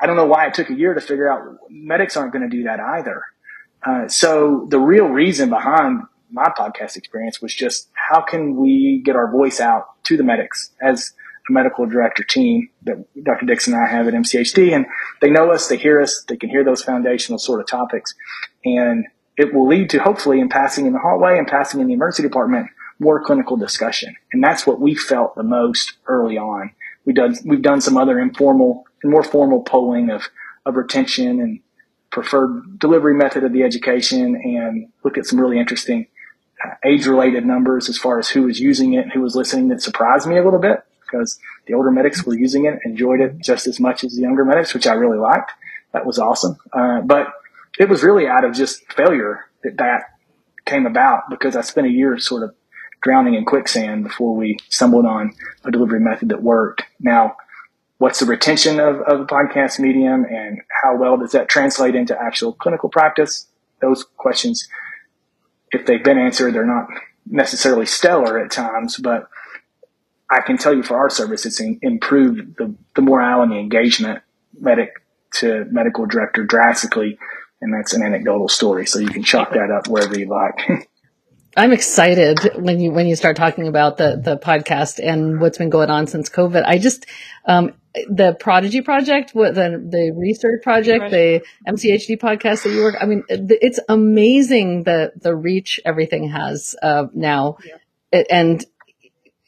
I 0.00 0.06
don't 0.06 0.16
know 0.16 0.26
why 0.26 0.46
it 0.46 0.54
took 0.54 0.70
a 0.70 0.74
year 0.74 0.94
to 0.94 1.00
figure 1.00 1.30
out 1.30 1.42
medics 1.70 2.16
aren't 2.16 2.32
going 2.32 2.48
to 2.48 2.54
do 2.54 2.64
that 2.64 2.80
either. 2.80 3.22
Uh, 3.84 4.08
so 4.08 4.66
the 4.68 4.78
real 4.78 5.06
reason 5.06 5.48
behind 5.48 6.02
my 6.30 6.52
podcast 6.58 6.96
experience 6.96 7.40
was 7.40 7.54
just 7.54 7.88
how 7.94 8.20
can 8.20 8.56
we 8.56 9.00
get 9.04 9.16
our 9.16 9.30
voice 9.30 9.60
out 9.60 10.02
to 10.04 10.16
the 10.16 10.24
medics 10.24 10.70
as 10.80 11.12
a 11.48 11.52
medical 11.52 11.86
director 11.86 12.24
team 12.24 12.68
that 12.82 12.96
Dr. 13.22 13.46
Dixon 13.46 13.74
and 13.74 13.82
I 13.82 13.88
have 13.88 14.08
at 14.08 14.14
MCHD. 14.14 14.74
And 14.74 14.86
they 15.20 15.30
know 15.30 15.52
us, 15.52 15.68
they 15.68 15.76
hear 15.76 16.00
us, 16.00 16.24
they 16.28 16.36
can 16.36 16.50
hear 16.50 16.64
those 16.64 16.82
foundational 16.82 17.38
sort 17.38 17.60
of 17.60 17.68
topics. 17.68 18.14
And 18.64 19.06
it 19.36 19.54
will 19.54 19.68
lead 19.68 19.90
to 19.90 19.98
hopefully 19.98 20.40
in 20.40 20.48
passing 20.48 20.86
in 20.86 20.92
the 20.92 20.98
hallway 20.98 21.38
and 21.38 21.46
passing 21.46 21.80
in 21.80 21.86
the 21.86 21.94
emergency 21.94 22.22
department, 22.22 22.68
more 22.98 23.22
clinical 23.22 23.56
discussion. 23.56 24.16
And 24.32 24.42
that's 24.42 24.66
what 24.66 24.80
we 24.80 24.94
felt 24.94 25.36
the 25.36 25.42
most 25.42 25.92
early 26.06 26.38
on. 26.38 26.72
We 27.04 27.12
done, 27.12 27.36
we've 27.44 27.62
done 27.62 27.80
some 27.80 27.96
other 27.96 28.18
informal 28.18 28.85
more 29.10 29.22
formal 29.22 29.62
polling 29.62 30.10
of, 30.10 30.28
of 30.64 30.76
retention 30.76 31.40
and 31.40 31.60
preferred 32.10 32.78
delivery 32.78 33.14
method 33.14 33.44
of 33.44 33.52
the 33.52 33.62
education 33.62 34.36
and 34.36 34.88
looked 35.04 35.18
at 35.18 35.26
some 35.26 35.40
really 35.40 35.58
interesting 35.58 36.06
uh, 36.64 36.70
age 36.84 37.06
related 37.06 37.44
numbers 37.44 37.88
as 37.88 37.98
far 37.98 38.18
as 38.18 38.28
who 38.28 38.42
was 38.44 38.58
using 38.58 38.94
it 38.94 39.02
and 39.02 39.12
who 39.12 39.20
was 39.20 39.36
listening 39.36 39.68
that 39.68 39.82
surprised 39.82 40.26
me 40.26 40.38
a 40.38 40.44
little 40.44 40.58
bit 40.58 40.80
because 41.02 41.38
the 41.66 41.74
older 41.74 41.90
medics 41.90 42.24
were 42.24 42.36
using 42.36 42.64
it, 42.64 42.78
enjoyed 42.84 43.20
it 43.20 43.38
just 43.38 43.66
as 43.66 43.78
much 43.78 44.02
as 44.04 44.14
the 44.14 44.22
younger 44.22 44.44
medics, 44.44 44.74
which 44.74 44.86
I 44.86 44.94
really 44.94 45.18
liked. 45.18 45.52
That 45.92 46.06
was 46.06 46.18
awesome. 46.18 46.56
Uh, 46.72 47.00
but 47.02 47.28
it 47.78 47.88
was 47.88 48.02
really 48.02 48.26
out 48.26 48.44
of 48.44 48.54
just 48.54 48.90
failure 48.92 49.44
that 49.62 49.76
that 49.78 50.04
came 50.64 50.86
about 50.86 51.30
because 51.30 51.56
I 51.56 51.60
spent 51.60 51.86
a 51.86 51.90
year 51.90 52.18
sort 52.18 52.42
of 52.42 52.54
drowning 53.02 53.34
in 53.34 53.44
quicksand 53.44 54.04
before 54.04 54.34
we 54.34 54.58
stumbled 54.68 55.06
on 55.06 55.32
a 55.64 55.70
delivery 55.70 56.00
method 56.00 56.30
that 56.30 56.42
worked. 56.42 56.82
Now, 56.98 57.36
what's 57.98 58.20
the 58.20 58.26
retention 58.26 58.78
of, 58.80 59.00
of 59.02 59.18
the 59.20 59.26
podcast 59.26 59.78
medium 59.78 60.24
and 60.24 60.60
how 60.82 60.96
well 60.96 61.16
does 61.16 61.32
that 61.32 61.48
translate 61.48 61.94
into 61.94 62.20
actual 62.20 62.52
clinical 62.52 62.88
practice? 62.88 63.46
Those 63.80 64.04
questions 64.16 64.68
if 65.72 65.86
they've 65.86 66.02
been 66.02 66.18
answered, 66.18 66.54
they're 66.54 66.64
not 66.64 66.88
necessarily 67.26 67.86
stellar 67.86 68.38
at 68.38 68.50
times, 68.50 68.96
but 68.96 69.28
I 70.30 70.40
can 70.40 70.58
tell 70.58 70.74
you 70.74 70.82
for 70.82 70.96
our 70.96 71.10
service, 71.10 71.46
it's 71.46 71.60
improved 71.60 72.56
the, 72.58 72.74
the 72.94 73.02
morale 73.02 73.42
and 73.42 73.52
the 73.52 73.56
engagement 73.56 74.22
medic 74.58 74.90
to 75.34 75.66
medical 75.70 76.06
director 76.06 76.44
drastically. 76.44 77.18
And 77.60 77.72
that's 77.72 77.94
an 77.94 78.02
anecdotal 78.02 78.48
story. 78.48 78.86
So 78.86 78.98
you 78.98 79.08
can 79.08 79.22
chalk 79.22 79.50
that 79.50 79.70
up 79.70 79.88
wherever 79.88 80.18
you 80.18 80.28
like. 80.28 80.88
I'm 81.58 81.72
excited 81.72 82.38
when 82.56 82.80
you 82.80 82.92
when 82.92 83.06
you 83.06 83.16
start 83.16 83.34
talking 83.34 83.66
about 83.66 83.96
the 83.96 84.20
the 84.22 84.36
podcast 84.36 85.00
and 85.02 85.40
what's 85.40 85.56
been 85.56 85.70
going 85.70 85.88
on 85.88 86.06
since 86.06 86.28
COVID. 86.28 86.62
I 86.66 86.76
just 86.76 87.06
um, 87.46 87.72
the 88.08 88.36
Prodigy 88.38 88.82
project, 88.82 89.34
what 89.34 89.54
the 89.54 89.82
the 89.88 90.12
research 90.16 90.62
project, 90.62 91.10
the 91.10 91.42
MCHD 91.66 92.18
podcast 92.18 92.62
that 92.64 92.70
you 92.70 92.82
work. 92.82 92.96
I 93.00 93.06
mean, 93.06 93.24
it's 93.28 93.80
amazing 93.88 94.84
the 94.84 95.12
the 95.16 95.34
reach 95.34 95.80
everything 95.84 96.28
has 96.28 96.76
uh, 96.82 97.04
now, 97.14 97.58
yeah. 98.12 98.22
and 98.30 98.64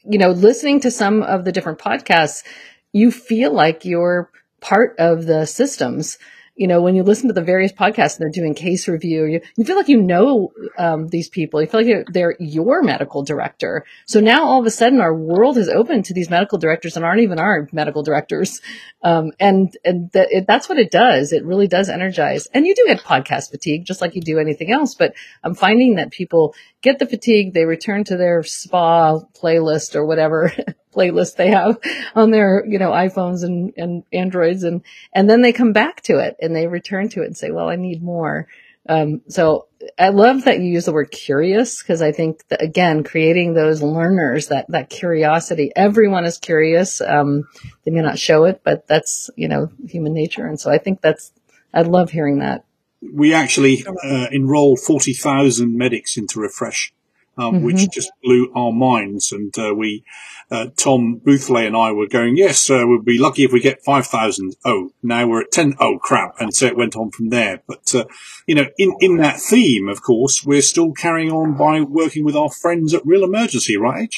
you 0.03 0.17
know, 0.17 0.31
listening 0.31 0.79
to 0.81 0.91
some 0.91 1.21
of 1.23 1.45
the 1.45 1.51
different 1.51 1.79
podcasts, 1.79 2.43
you 2.91 3.11
feel 3.11 3.53
like 3.53 3.85
you're 3.85 4.31
part 4.59 4.95
of 4.99 5.25
the 5.25 5.45
systems 5.45 6.17
you 6.59 6.67
know, 6.67 6.81
when 6.81 6.93
you 6.93 7.03
listen 7.03 7.29
to 7.29 7.33
the 7.33 7.41
various 7.41 7.71
podcasts 7.71 8.17
and 8.17 8.25
they're 8.25 8.43
doing 8.43 8.53
case 8.53 8.89
review, 8.89 9.23
you, 9.23 9.39
you 9.55 9.63
feel 9.63 9.77
like 9.77 9.87
you 9.87 10.01
know 10.01 10.51
um, 10.77 11.07
these 11.07 11.29
people. 11.29 11.61
You 11.61 11.67
feel 11.67 11.81
like 11.81 12.07
they're 12.11 12.35
your 12.37 12.83
medical 12.83 13.23
director. 13.23 13.85
So 14.05 14.19
now 14.19 14.43
all 14.43 14.59
of 14.59 14.65
a 14.65 14.69
sudden 14.69 14.99
our 14.99 15.15
world 15.15 15.57
is 15.57 15.69
open 15.69 16.03
to 16.03 16.13
these 16.13 16.29
medical 16.29 16.57
directors 16.57 16.97
and 16.97 17.05
aren't 17.05 17.21
even 17.21 17.39
our 17.39 17.69
medical 17.71 18.03
directors. 18.03 18.59
Um, 19.01 19.31
and 19.39 19.73
and 19.85 20.11
that 20.11 20.27
it, 20.31 20.47
that's 20.47 20.67
what 20.67 20.77
it 20.77 20.91
does. 20.91 21.31
It 21.31 21.45
really 21.45 21.69
does 21.69 21.87
energize. 21.87 22.45
And 22.47 22.67
you 22.67 22.75
do 22.75 22.83
get 22.87 22.99
podcast 22.99 23.51
fatigue, 23.51 23.85
just 23.85 24.01
like 24.01 24.15
you 24.15 24.21
do 24.21 24.37
anything 24.37 24.69
else. 24.69 24.95
But 24.95 25.13
I'm 25.45 25.55
finding 25.55 25.95
that 25.95 26.11
people 26.11 26.53
get 26.81 26.99
the 26.99 27.07
fatigue, 27.07 27.53
they 27.53 27.63
return 27.63 28.03
to 28.03 28.17
their 28.17 28.43
spa 28.43 29.19
playlist 29.41 29.95
or 29.95 30.05
whatever 30.05 30.51
playlist 30.93 31.35
they 31.35 31.49
have 31.49 31.77
on 32.15 32.31
their, 32.31 32.65
you 32.65 32.79
know, 32.79 32.91
iPhones 32.91 33.43
and, 33.43 33.73
and 33.77 34.03
Androids 34.11 34.63
and, 34.63 34.81
and 35.13 35.29
then 35.29 35.41
they 35.41 35.53
come 35.53 35.73
back 35.73 36.01
to 36.01 36.19
it 36.19 36.35
and 36.41 36.55
they 36.55 36.67
return 36.67 37.09
to 37.09 37.21
it 37.21 37.27
and 37.27 37.37
say, 37.37 37.51
well, 37.51 37.69
I 37.69 37.75
need 37.75 38.01
more. 38.01 38.47
Um, 38.87 39.21
so 39.27 39.67
I 39.97 40.09
love 40.09 40.45
that 40.45 40.59
you 40.59 40.65
use 40.65 40.85
the 40.85 40.93
word 40.93 41.11
curious 41.11 41.81
because 41.81 42.01
I 42.01 42.11
think 42.11 42.47
that 42.47 42.61
again, 42.61 43.03
creating 43.03 43.53
those 43.53 43.81
learners, 43.81 44.47
that, 44.47 44.65
that 44.69 44.89
curiosity, 44.89 45.71
everyone 45.75 46.25
is 46.25 46.37
curious. 46.37 46.99
Um, 46.99 47.47
they 47.85 47.91
may 47.91 48.01
not 48.01 48.17
show 48.17 48.45
it, 48.45 48.61
but 48.63 48.87
that's, 48.87 49.29
you 49.35 49.47
know, 49.47 49.69
human 49.87 50.13
nature. 50.13 50.47
And 50.47 50.59
so 50.59 50.71
I 50.71 50.79
think 50.79 51.01
that's, 51.01 51.31
I 51.73 51.83
love 51.83 52.09
hearing 52.09 52.39
that. 52.39 52.65
We 53.13 53.33
actually 53.33 53.85
uh, 54.03 54.27
enrolled 54.31 54.79
40,000 54.79 55.77
medics 55.77 56.17
into 56.17 56.39
Refresh 56.39 56.91
um, 57.39 57.55
mm-hmm. 57.55 57.65
which 57.65 57.89
just 57.91 58.11
blew 58.23 58.51
our 58.55 58.71
minds. 58.71 59.31
And 59.31 59.57
uh, 59.57 59.73
we, 59.73 60.03
uh, 60.51 60.67
Tom 60.75 61.21
Bouthillet 61.23 61.67
and 61.67 61.77
I 61.77 61.91
were 61.91 62.07
going, 62.07 62.35
yes, 62.35 62.69
uh, 62.69 62.83
we'll 62.85 63.01
be 63.01 63.17
lucky 63.17 63.43
if 63.43 63.51
we 63.51 63.61
get 63.61 63.83
5,000. 63.83 64.55
Oh, 64.65 64.91
now 65.01 65.27
we're 65.27 65.41
at 65.41 65.51
10. 65.51 65.75
Oh, 65.79 65.97
crap. 65.99 66.35
And 66.39 66.53
so 66.53 66.67
it 66.67 66.77
went 66.77 66.95
on 66.95 67.11
from 67.11 67.29
there. 67.29 67.63
But, 67.65 67.95
uh, 67.95 68.05
you 68.45 68.55
know, 68.55 68.67
in, 68.77 68.95
in 68.99 69.17
that 69.17 69.39
theme, 69.39 69.87
of 69.87 70.01
course, 70.01 70.43
we're 70.45 70.61
still 70.61 70.91
carrying 70.91 71.31
on 71.31 71.55
by 71.55 71.81
working 71.81 72.25
with 72.25 72.35
our 72.35 72.49
friends 72.51 72.93
at 72.93 73.05
Reel 73.05 73.23
Emergency, 73.23 73.77
right? 73.77 74.13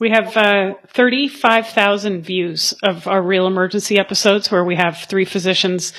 We 0.00 0.10
have 0.10 0.36
uh, 0.36 0.74
35,000 0.88 2.22
views 2.22 2.74
of 2.82 3.06
our 3.06 3.22
Reel 3.22 3.46
Emergency 3.46 3.96
episodes 3.96 4.50
where 4.50 4.64
we 4.64 4.74
have 4.74 4.98
three 5.08 5.24
physicians, 5.24 5.92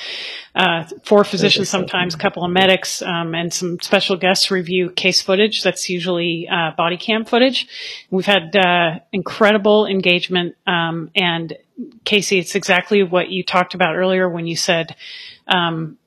uh, 0.54 0.84
four 1.04 1.24
physicians 1.24 1.70
sometimes, 1.70 2.14
a 2.14 2.18
couple 2.18 2.44
of 2.44 2.52
medics, 2.52 3.02
um, 3.02 3.34
and 3.34 3.54
some 3.54 3.80
special 3.80 4.18
guests 4.18 4.52
review 4.52 4.90
case 4.90 5.22
footage. 5.22 5.64
That's 5.64 5.90
usually 5.90 6.46
uh, 6.52 6.72
body 6.76 6.98
cam 6.98 7.24
footage. 7.24 7.68
We've 8.10 8.26
had 8.26 8.54
uh, 8.54 9.00
incredible 9.14 9.86
engagement. 9.86 10.58
Um, 10.68 11.10
and 11.16 11.56
Casey, 12.04 12.38
it's 12.38 12.56
exactly 12.56 13.02
what 13.02 13.30
you 13.30 13.46
talked 13.46 13.76
about 13.76 13.96
earlier 13.96 14.28
when 14.30 14.46
you 14.46 14.58
said 14.58 14.98
um, 15.48 15.98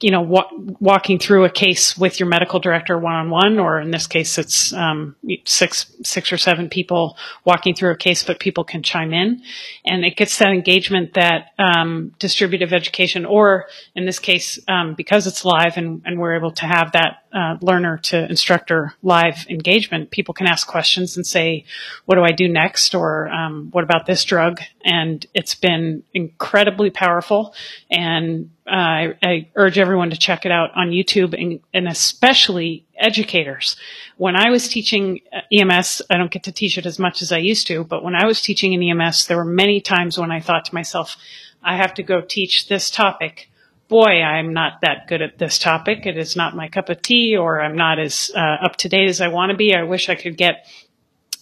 you 0.00 0.12
know, 0.12 0.20
wa- 0.20 0.48
walking 0.78 1.18
through 1.18 1.44
a 1.44 1.50
case 1.50 1.98
with 1.98 2.20
your 2.20 2.28
medical 2.28 2.60
director 2.60 2.96
one 2.96 3.14
on 3.14 3.30
one, 3.30 3.58
or 3.58 3.80
in 3.80 3.90
this 3.90 4.06
case, 4.06 4.38
it's 4.38 4.72
um, 4.72 5.16
six, 5.44 5.92
six 6.04 6.32
or 6.32 6.38
seven 6.38 6.68
people 6.68 7.16
walking 7.44 7.74
through 7.74 7.90
a 7.90 7.96
case, 7.96 8.22
but 8.22 8.38
people 8.38 8.62
can 8.62 8.82
chime 8.82 9.12
in, 9.12 9.42
and 9.84 10.04
it 10.04 10.16
gets 10.16 10.38
that 10.38 10.50
engagement 10.50 11.14
that 11.14 11.48
um, 11.58 12.14
distributive 12.20 12.72
education, 12.72 13.24
or 13.24 13.66
in 13.96 14.06
this 14.06 14.20
case, 14.20 14.60
um, 14.68 14.94
because 14.94 15.26
it's 15.26 15.44
live 15.44 15.76
and, 15.76 16.02
and 16.04 16.20
we're 16.20 16.36
able 16.36 16.52
to 16.52 16.64
have 16.64 16.92
that 16.92 17.24
uh, 17.32 17.56
learner 17.60 17.98
to 17.98 18.24
instructor 18.28 18.94
live 19.02 19.46
engagement, 19.50 20.10
people 20.10 20.32
can 20.32 20.46
ask 20.46 20.66
questions 20.66 21.16
and 21.16 21.26
say, 21.26 21.64
"What 22.06 22.14
do 22.14 22.22
I 22.22 22.32
do 22.32 22.48
next?" 22.48 22.94
or 22.94 23.28
um, 23.28 23.68
"What 23.72 23.84
about 23.84 24.06
this 24.06 24.24
drug?" 24.24 24.60
And 24.84 25.26
it's 25.34 25.54
been 25.54 26.04
incredibly 26.14 26.90
powerful 26.90 27.54
and 27.90 28.50
uh, 28.68 29.14
I 29.22 29.48
urge 29.54 29.78
everyone 29.78 30.10
to 30.10 30.16
check 30.16 30.44
it 30.44 30.52
out 30.52 30.70
on 30.74 30.90
YouTube 30.90 31.34
and, 31.40 31.60
and, 31.72 31.88
especially 31.88 32.84
educators. 32.96 33.76
When 34.16 34.36
I 34.36 34.50
was 34.50 34.68
teaching 34.68 35.20
uh, 35.32 35.40
EMS, 35.52 36.02
I 36.10 36.16
don't 36.16 36.30
get 36.30 36.44
to 36.44 36.52
teach 36.52 36.76
it 36.76 36.86
as 36.86 36.98
much 36.98 37.22
as 37.22 37.32
I 37.32 37.38
used 37.38 37.66
to, 37.68 37.84
but 37.84 38.04
when 38.04 38.14
I 38.14 38.26
was 38.26 38.42
teaching 38.42 38.72
in 38.74 38.82
EMS, 38.82 39.26
there 39.26 39.36
were 39.36 39.44
many 39.44 39.80
times 39.80 40.18
when 40.18 40.30
I 40.30 40.40
thought 40.40 40.66
to 40.66 40.74
myself, 40.74 41.16
I 41.62 41.76
have 41.76 41.94
to 41.94 42.02
go 42.02 42.20
teach 42.20 42.68
this 42.68 42.90
topic. 42.90 43.48
Boy, 43.88 44.22
I'm 44.22 44.52
not 44.52 44.82
that 44.82 45.08
good 45.08 45.22
at 45.22 45.38
this 45.38 45.58
topic. 45.58 46.04
It 46.04 46.18
is 46.18 46.36
not 46.36 46.54
my 46.54 46.68
cup 46.68 46.90
of 46.90 47.00
tea 47.00 47.36
or 47.36 47.62
I'm 47.62 47.76
not 47.76 47.98
as 47.98 48.30
uh, 48.34 48.38
up 48.38 48.76
to 48.76 48.88
date 48.88 49.08
as 49.08 49.20
I 49.20 49.28
want 49.28 49.50
to 49.50 49.56
be. 49.56 49.74
I 49.74 49.84
wish 49.84 50.08
I 50.08 50.14
could 50.14 50.36
get 50.36 50.66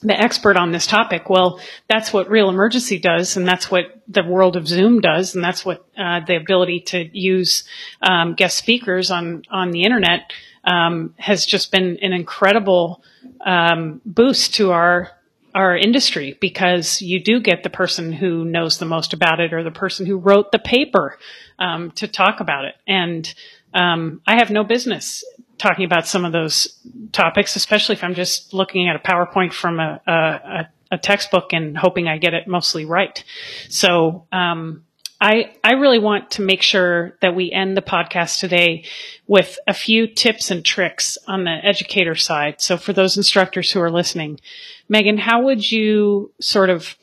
the 0.02 0.18
expert 0.18 0.56
on 0.56 0.72
this 0.72 0.86
topic. 0.86 1.28
Well, 1.30 1.60
that's 1.88 2.12
what 2.12 2.28
Reel 2.30 2.48
Emergency 2.48 2.98
does, 2.98 3.36
and 3.36 3.46
that's 3.46 3.70
what 3.70 4.00
the 4.08 4.22
world 4.22 4.56
of 4.56 4.68
Zoom 4.68 5.00
does, 5.00 5.34
and 5.34 5.42
that's 5.42 5.64
what 5.64 5.86
uh, 5.96 6.20
the 6.26 6.36
ability 6.36 6.80
to 6.80 7.08
use 7.12 7.64
um, 8.02 8.34
guest 8.34 8.56
speakers 8.56 9.10
on 9.10 9.42
on 9.50 9.70
the 9.70 9.82
internet 9.84 10.32
um, 10.64 11.14
has 11.18 11.46
just 11.46 11.70
been 11.72 11.98
an 12.02 12.12
incredible 12.12 13.02
um, 13.44 14.00
boost 14.04 14.54
to 14.54 14.72
our 14.72 15.12
our 15.54 15.74
industry 15.74 16.36
because 16.38 17.00
you 17.00 17.18
do 17.18 17.40
get 17.40 17.62
the 17.62 17.70
person 17.70 18.12
who 18.12 18.44
knows 18.44 18.76
the 18.76 18.84
most 18.84 19.14
about 19.14 19.40
it 19.40 19.54
or 19.54 19.62
the 19.62 19.70
person 19.70 20.04
who 20.04 20.18
wrote 20.18 20.52
the 20.52 20.58
paper 20.58 21.18
um, 21.58 21.90
to 21.92 22.06
talk 22.06 22.40
about 22.40 22.66
it. 22.66 22.74
And 22.86 23.32
um, 23.72 24.20
I 24.26 24.36
have 24.36 24.50
no 24.50 24.64
business 24.64 25.24
talking 25.58 25.84
about 25.84 26.06
some 26.06 26.24
of 26.24 26.32
those 26.32 26.80
topics, 27.12 27.56
especially 27.56 27.94
if 27.94 28.04
I'm 28.04 28.14
just 28.14 28.52
looking 28.52 28.88
at 28.88 28.96
a 28.96 28.98
PowerPoint 28.98 29.52
from 29.52 29.80
a, 29.80 30.00
a, 30.06 30.68
a 30.92 30.98
textbook 30.98 31.52
and 31.52 31.76
hoping 31.76 32.08
I 32.08 32.18
get 32.18 32.34
it 32.34 32.46
mostly 32.46 32.84
right. 32.84 33.22
So, 33.68 34.26
um, 34.32 34.84
I, 35.20 35.54
I 35.64 35.72
really 35.72 35.98
want 35.98 36.32
to 36.32 36.42
make 36.42 36.60
sure 36.60 37.16
that 37.22 37.34
we 37.34 37.50
end 37.50 37.76
the 37.76 37.82
podcast 37.82 38.38
today 38.38 38.84
with 39.26 39.58
a 39.66 39.72
few 39.72 40.06
tips 40.06 40.50
and 40.50 40.62
tricks 40.62 41.16
on 41.26 41.44
the 41.44 41.58
educator 41.62 42.14
side. 42.14 42.60
So 42.60 42.76
for 42.76 42.92
those 42.92 43.16
instructors 43.16 43.72
who 43.72 43.80
are 43.80 43.90
listening, 43.90 44.40
Megan, 44.88 45.16
how 45.16 45.44
would 45.44 45.70
you 45.70 46.32
sort 46.40 46.68
of 46.68 46.96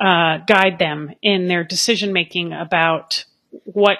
uh, 0.00 0.38
guide 0.46 0.78
them 0.78 1.10
in 1.22 1.48
their 1.48 1.64
decision 1.64 2.12
making 2.12 2.52
about 2.52 3.24
what 3.64 3.98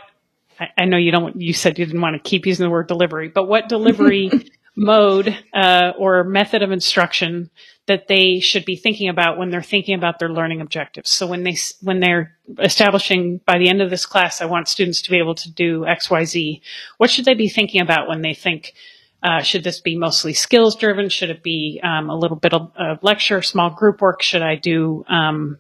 I, 0.59 0.69
I 0.79 0.85
know 0.85 0.97
you 0.97 1.11
don't. 1.11 1.41
You 1.41 1.53
said 1.53 1.79
you 1.79 1.87
didn't 1.87 2.01
want 2.01 2.15
to 2.15 2.29
keep 2.29 2.47
using 2.47 2.65
the 2.65 2.71
word 2.71 2.89
delivery, 2.89 3.29
but 3.29 3.45
what 3.45 3.69
delivery 3.69 4.31
mode 4.77 5.37
uh, 5.55 5.93
or 5.99 6.23
method 6.25 6.63
of 6.63 6.71
instruction 6.71 7.51
that 7.87 8.09
they 8.09 8.41
should 8.41 8.65
be 8.65 8.77
thinking 8.77 9.09
about 9.09 9.39
when 9.39 9.51
they're 9.51 9.63
thinking 9.63 9.95
about 9.95 10.19
their 10.19 10.29
learning 10.29 10.61
objectives. 10.61 11.11
So 11.11 11.27
when 11.27 11.45
they 11.45 11.57
when 11.81 12.01
they're 12.01 12.37
establishing 12.59 13.41
by 13.47 13.59
the 13.59 13.69
end 13.69 13.81
of 13.81 13.91
this 13.91 14.07
class, 14.07 14.43
I 14.43 14.47
want 14.47 14.69
students 14.69 15.03
to 15.03 15.11
be 15.11 15.19
able 15.19 15.35
to 15.37 15.51
do 15.51 15.87
X, 15.87 16.11
Y, 16.11 16.25
Z. 16.25 16.63
What 16.99 17.11
should 17.11 17.25
they 17.25 17.35
be 17.35 17.49
thinking 17.49 17.81
about 17.81 18.09
when 18.09 18.23
they 18.23 18.35
think? 18.35 18.75
Uh, 19.23 19.41
should 19.41 19.65
this 19.65 19.81
be 19.81 19.97
mostly 19.97 20.35
skills 20.35 20.77
driven? 20.77 21.09
Should 21.09 21.31
it 21.31 21.43
be 21.43 21.81
um, 21.83 22.11
a 22.11 22.17
little 22.17 22.37
bit 22.37 22.53
of, 22.53 22.71
of, 22.77 23.03
lecture, 23.03 23.41
small 23.43 23.71
group 23.71 24.01
work? 24.01 24.23
Should 24.23 24.43
I 24.43 24.57
do 24.57 25.05
um, 25.09 25.59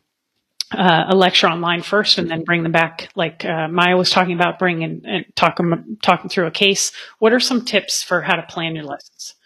uh, 0.72 1.04
a 1.08 1.14
lecture 1.14 1.48
online 1.48 1.82
first 1.82 2.18
and 2.18 2.30
then 2.30 2.44
bring 2.44 2.62
them 2.62 2.72
back. 2.72 3.10
Like 3.14 3.44
uh, 3.44 3.68
Maya 3.68 3.96
was 3.96 4.10
talking 4.10 4.34
about 4.34 4.58
bringing 4.58 5.02
and 5.04 5.24
talking 5.34 5.98
talking 6.02 6.28
through 6.28 6.46
a 6.46 6.50
case. 6.50 6.92
What 7.18 7.32
are 7.32 7.40
some 7.40 7.64
tips 7.64 8.02
for 8.02 8.22
how 8.22 8.34
to 8.34 8.42
plan 8.42 8.74
your 8.74 8.84
lessons 8.84 9.36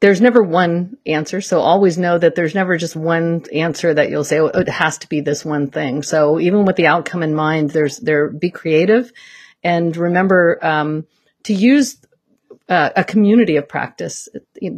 there's 0.00 0.20
never 0.20 0.42
one 0.42 0.96
answer 1.06 1.40
so 1.40 1.60
always 1.60 1.98
know 1.98 2.18
that 2.18 2.34
there's 2.34 2.54
never 2.54 2.76
just 2.76 2.94
one 2.94 3.44
answer 3.52 3.92
that 3.92 4.10
you'll 4.10 4.24
say 4.24 4.38
oh, 4.38 4.46
it 4.46 4.68
has 4.68 4.98
to 4.98 5.08
be 5.08 5.20
this 5.20 5.44
one 5.44 5.70
thing. 5.70 6.02
So 6.02 6.38
even 6.38 6.64
with 6.64 6.76
the 6.76 6.86
outcome 6.86 7.22
in 7.22 7.34
mind 7.34 7.70
there's 7.70 7.98
there 7.98 8.28
be 8.28 8.50
creative. 8.50 9.12
And 9.64 9.96
remember 9.96 10.64
um, 10.64 11.06
to 11.44 11.52
use 11.52 11.98
uh, 12.68 12.90
a 12.96 13.04
community 13.04 13.56
of 13.56 13.68
practice. 13.68 14.28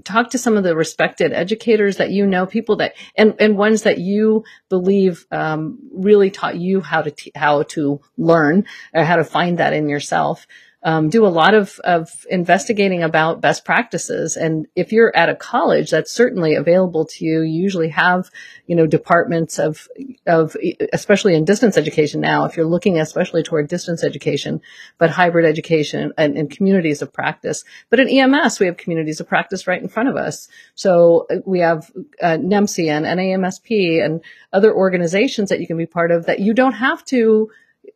Talk 0.04 0.30
to 0.30 0.38
some 0.38 0.56
of 0.56 0.62
the 0.62 0.76
respected 0.76 1.32
educators 1.32 1.96
that 1.96 2.10
you 2.10 2.26
know, 2.26 2.46
people 2.46 2.76
that 2.76 2.94
and 3.16 3.34
and 3.40 3.56
ones 3.56 3.82
that 3.82 3.98
you 3.98 4.44
believe 4.68 5.26
um, 5.30 5.78
really 5.92 6.30
taught 6.30 6.56
you 6.56 6.80
how 6.80 7.02
to 7.02 7.10
t- 7.10 7.32
how 7.34 7.64
to 7.64 8.00
learn 8.16 8.64
or 8.94 9.04
how 9.04 9.16
to 9.16 9.24
find 9.24 9.58
that 9.58 9.72
in 9.72 9.88
yourself 9.88 10.46
um, 10.82 11.10
do 11.10 11.26
a 11.26 11.28
lot 11.28 11.54
of, 11.54 11.78
of 11.84 12.10
investigating 12.30 13.02
about 13.02 13.40
best 13.40 13.64
practices. 13.64 14.36
And 14.36 14.66
if 14.74 14.92
you're 14.92 15.14
at 15.14 15.28
a 15.28 15.34
college, 15.34 15.90
that's 15.90 16.10
certainly 16.10 16.54
available 16.54 17.04
to 17.04 17.24
you. 17.24 17.42
You 17.42 17.62
usually 17.62 17.90
have, 17.90 18.30
you 18.66 18.74
know, 18.74 18.86
departments 18.86 19.58
of, 19.58 19.88
of, 20.26 20.56
especially 20.92 21.34
in 21.34 21.44
distance 21.44 21.76
education 21.76 22.20
now, 22.20 22.46
if 22.46 22.56
you're 22.56 22.66
looking 22.66 22.98
especially 22.98 23.42
toward 23.42 23.68
distance 23.68 24.02
education, 24.02 24.62
but 24.96 25.10
hybrid 25.10 25.44
education 25.44 26.12
and, 26.16 26.38
and 26.38 26.50
communities 26.50 27.02
of 27.02 27.12
practice. 27.12 27.64
But 27.90 28.00
in 28.00 28.08
EMS, 28.08 28.58
we 28.58 28.66
have 28.66 28.78
communities 28.78 29.20
of 29.20 29.28
practice 29.28 29.66
right 29.66 29.82
in 29.82 29.88
front 29.88 30.08
of 30.08 30.16
us. 30.16 30.48
So 30.74 31.26
uh, 31.30 31.36
we 31.44 31.60
have 31.60 31.90
uh, 32.22 32.38
NAEMSE 32.38 32.88
and 32.88 33.04
NAEMSP 33.04 34.02
and 34.02 34.22
other 34.52 34.74
organizations 34.74 35.50
that 35.50 35.60
you 35.60 35.66
can 35.66 35.76
be 35.76 35.86
part 35.86 36.10
of 36.10 36.26
that 36.26 36.40
you 36.40 36.54
don't 36.54 36.72
have 36.72 37.04
to 37.06 37.50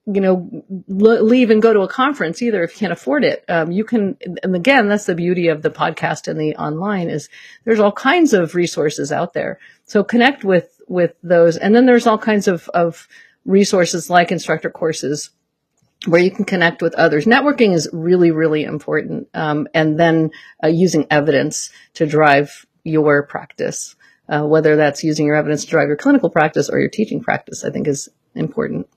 you 0.06 0.20
know, 0.20 0.64
leave 0.86 1.50
and 1.50 1.62
go 1.62 1.72
to 1.72 1.80
a 1.80 1.88
conference 1.88 2.42
either 2.42 2.62
if 2.62 2.72
you 2.72 2.78
can't 2.78 2.92
afford 2.92 3.24
it. 3.24 3.42
Um, 3.48 3.72
you 3.72 3.84
can, 3.84 4.18
and 4.42 4.54
again, 4.54 4.88
that's 4.88 5.06
the 5.06 5.14
beauty 5.14 5.48
of 5.48 5.62
the 5.62 5.70
podcast 5.70 6.28
and 6.28 6.38
the 6.38 6.54
online 6.56 7.08
is 7.08 7.30
there's 7.64 7.80
all 7.80 7.92
kinds 7.92 8.34
of 8.34 8.54
resources 8.54 9.12
out 9.12 9.32
there. 9.32 9.58
So 9.86 10.04
connect 10.04 10.44
with, 10.44 10.78
with 10.88 11.14
those. 11.22 11.56
And 11.56 11.74
then 11.74 11.86
there's 11.86 12.06
all 12.06 12.18
kinds 12.18 12.48
of, 12.48 12.68
of 12.74 13.08
resources 13.46 14.10
like 14.10 14.30
instructor 14.30 14.70
courses 14.70 15.30
where 16.06 16.20
you 16.20 16.30
can 16.30 16.44
connect 16.44 16.82
with 16.82 16.94
others. 16.96 17.24
Networking 17.24 17.72
is 17.72 17.88
really, 17.90 18.30
really 18.30 18.64
important. 18.64 19.28
Um, 19.32 19.68
and 19.72 19.98
then 19.98 20.32
uh, 20.62 20.68
using 20.68 21.06
evidence 21.10 21.70
to 21.94 22.06
drive 22.06 22.66
your 22.82 23.22
practice. 23.22 23.96
Uh, 24.26 24.42
whether 24.42 24.76
that's 24.76 25.04
using 25.04 25.26
your 25.26 25.36
evidence 25.36 25.64
to 25.64 25.70
drive 25.70 25.88
your 25.88 25.98
clinical 25.98 26.30
practice 26.30 26.70
or 26.70 26.78
your 26.78 26.88
teaching 26.88 27.22
practice, 27.22 27.62
I 27.62 27.70
think 27.70 27.86
is 27.86 28.08
important. 28.34 28.88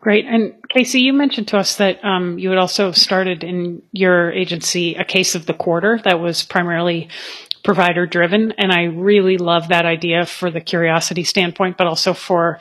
Great. 0.00 0.26
And 0.26 0.54
Casey, 0.68 1.00
you 1.00 1.12
mentioned 1.12 1.48
to 1.48 1.58
us 1.58 1.76
that 1.76 2.04
um, 2.04 2.38
you 2.38 2.50
had 2.50 2.58
also 2.58 2.92
started 2.92 3.42
in 3.42 3.82
your 3.92 4.30
agency 4.30 4.94
a 4.94 5.04
case 5.04 5.34
of 5.34 5.46
the 5.46 5.54
quarter 5.54 6.00
that 6.04 6.20
was 6.20 6.44
primarily 6.44 7.08
provider 7.64 8.06
driven. 8.06 8.52
And 8.52 8.70
I 8.70 8.84
really 8.84 9.38
love 9.38 9.68
that 9.68 9.86
idea 9.86 10.24
for 10.24 10.50
the 10.50 10.60
curiosity 10.60 11.24
standpoint, 11.24 11.76
but 11.76 11.88
also 11.88 12.14
for 12.14 12.60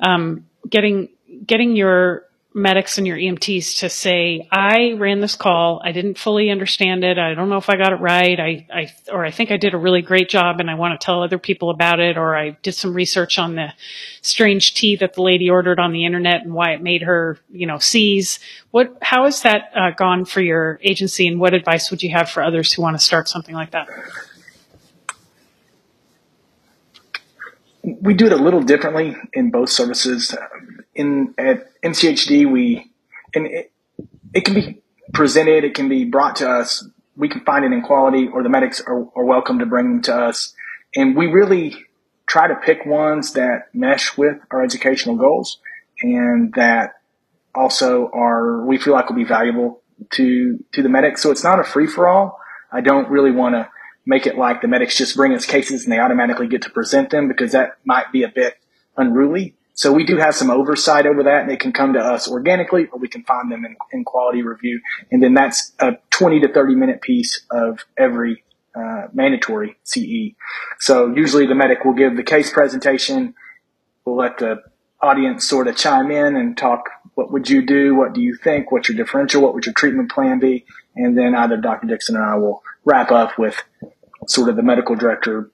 um, 0.00 0.46
getting 0.68 1.08
getting 1.46 1.76
your 1.76 2.24
medics 2.54 2.98
and 2.98 3.06
your 3.06 3.16
EMTs 3.16 3.78
to 3.80 3.88
say, 3.88 4.46
I 4.50 4.92
ran 4.92 5.20
this 5.20 5.36
call. 5.36 5.80
I 5.84 5.92
didn't 5.92 6.18
fully 6.18 6.50
understand 6.50 7.04
it. 7.04 7.18
I 7.18 7.34
don't 7.34 7.48
know 7.48 7.56
if 7.56 7.70
I 7.70 7.76
got 7.76 7.92
it 7.92 7.96
right. 7.96 8.38
I, 8.38 8.66
I, 8.72 8.92
or 9.10 9.24
I 9.24 9.30
think 9.30 9.50
I 9.50 9.56
did 9.56 9.74
a 9.74 9.78
really 9.78 10.02
great 10.02 10.28
job 10.28 10.60
and 10.60 10.70
I 10.70 10.74
want 10.74 10.98
to 10.98 11.04
tell 11.04 11.22
other 11.22 11.38
people 11.38 11.70
about 11.70 12.00
it. 12.00 12.18
Or 12.18 12.36
I 12.36 12.50
did 12.62 12.74
some 12.74 12.94
research 12.94 13.38
on 13.38 13.54
the 13.54 13.72
strange 14.20 14.74
tea 14.74 14.96
that 14.96 15.14
the 15.14 15.22
lady 15.22 15.48
ordered 15.48 15.78
on 15.78 15.92
the 15.92 16.04
internet 16.04 16.42
and 16.42 16.52
why 16.52 16.72
it 16.72 16.82
made 16.82 17.02
her, 17.02 17.38
you 17.50 17.66
know, 17.66 17.78
seize. 17.78 18.38
What, 18.70 18.98
how 19.00 19.24
has 19.24 19.42
that 19.42 19.70
uh, 19.74 19.90
gone 19.90 20.24
for 20.24 20.40
your 20.40 20.78
agency 20.82 21.26
and 21.26 21.40
what 21.40 21.54
advice 21.54 21.90
would 21.90 22.02
you 22.02 22.10
have 22.10 22.28
for 22.28 22.42
others 22.42 22.72
who 22.72 22.82
want 22.82 22.98
to 22.98 23.04
start 23.04 23.28
something 23.28 23.54
like 23.54 23.70
that? 23.70 23.88
We 27.82 28.14
do 28.14 28.26
it 28.26 28.32
a 28.32 28.36
little 28.36 28.62
differently 28.62 29.16
in 29.32 29.50
both 29.50 29.68
services 29.68 30.36
in 30.94 31.34
at 31.38 31.80
MCHD, 31.82 32.50
we 32.50 32.90
and 33.34 33.46
it, 33.46 33.72
it 34.34 34.44
can 34.44 34.54
be 34.54 34.82
presented, 35.12 35.64
it 35.64 35.74
can 35.74 35.88
be 35.88 36.04
brought 36.04 36.36
to 36.36 36.48
us. 36.48 36.86
We 37.16 37.28
can 37.28 37.40
find 37.42 37.64
it 37.64 37.72
in 37.72 37.82
quality, 37.82 38.28
or 38.28 38.42
the 38.42 38.48
medics 38.48 38.80
are, 38.80 39.06
are 39.14 39.24
welcome 39.24 39.58
to 39.58 39.66
bring 39.66 39.88
them 39.90 40.02
to 40.02 40.14
us, 40.14 40.54
and 40.96 41.16
we 41.16 41.26
really 41.26 41.76
try 42.26 42.48
to 42.48 42.54
pick 42.54 42.86
ones 42.86 43.34
that 43.34 43.68
mesh 43.74 44.16
with 44.16 44.38
our 44.50 44.62
educational 44.62 45.16
goals 45.16 45.58
and 46.02 46.54
that 46.54 46.94
also 47.54 48.10
are 48.12 48.64
we 48.64 48.78
feel 48.78 48.94
like 48.94 49.08
will 49.08 49.16
be 49.16 49.24
valuable 49.24 49.82
to 50.10 50.64
to 50.72 50.82
the 50.82 50.88
medics. 50.88 51.22
So 51.22 51.30
it's 51.30 51.44
not 51.44 51.60
a 51.60 51.64
free 51.64 51.86
for 51.86 52.08
all. 52.08 52.40
I 52.70 52.80
don't 52.80 53.08
really 53.10 53.30
want 53.30 53.54
to 53.54 53.68
make 54.06 54.26
it 54.26 54.36
like 54.36 54.62
the 54.62 54.68
medics 54.68 54.96
just 54.96 55.14
bring 55.14 55.32
us 55.34 55.46
cases 55.46 55.84
and 55.84 55.92
they 55.92 55.98
automatically 55.98 56.48
get 56.48 56.62
to 56.62 56.70
present 56.70 57.10
them 57.10 57.28
because 57.28 57.52
that 57.52 57.78
might 57.84 58.10
be 58.12 58.22
a 58.22 58.28
bit 58.28 58.54
unruly. 58.96 59.54
So 59.82 59.92
we 59.92 60.04
do 60.04 60.16
have 60.16 60.36
some 60.36 60.48
oversight 60.48 61.06
over 61.06 61.24
that 61.24 61.40
and 61.40 61.50
they 61.50 61.56
can 61.56 61.72
come 61.72 61.94
to 61.94 61.98
us 61.98 62.28
organically 62.28 62.86
or 62.92 63.00
we 63.00 63.08
can 63.08 63.24
find 63.24 63.50
them 63.50 63.64
in, 63.64 63.74
in 63.90 64.04
quality 64.04 64.40
review. 64.40 64.80
And 65.10 65.20
then 65.20 65.34
that's 65.34 65.72
a 65.80 65.94
20 66.10 66.38
to 66.42 66.52
30 66.52 66.76
minute 66.76 67.02
piece 67.02 67.44
of 67.50 67.80
every 67.98 68.44
uh, 68.76 69.08
mandatory 69.12 69.76
CE. 69.82 70.36
So 70.78 71.12
usually 71.12 71.48
the 71.48 71.56
medic 71.56 71.84
will 71.84 71.94
give 71.94 72.16
the 72.16 72.22
case 72.22 72.52
presentation. 72.52 73.34
We'll 74.04 74.14
let 74.14 74.38
the 74.38 74.62
audience 75.00 75.48
sort 75.48 75.66
of 75.66 75.76
chime 75.76 76.12
in 76.12 76.36
and 76.36 76.56
talk. 76.56 76.88
What 77.14 77.32
would 77.32 77.50
you 77.50 77.66
do? 77.66 77.96
What 77.96 78.12
do 78.12 78.20
you 78.20 78.36
think? 78.36 78.70
What's 78.70 78.88
your 78.88 78.96
differential? 78.96 79.42
What 79.42 79.52
would 79.54 79.66
your 79.66 79.74
treatment 79.74 80.12
plan 80.12 80.38
be? 80.38 80.64
And 80.94 81.18
then 81.18 81.34
either 81.34 81.56
Dr. 81.56 81.88
Dixon 81.88 82.14
or 82.14 82.22
I 82.22 82.36
will 82.36 82.62
wrap 82.84 83.10
up 83.10 83.36
with 83.36 83.60
sort 84.28 84.48
of 84.48 84.54
the 84.54 84.62
medical 84.62 84.94
director 84.94 85.50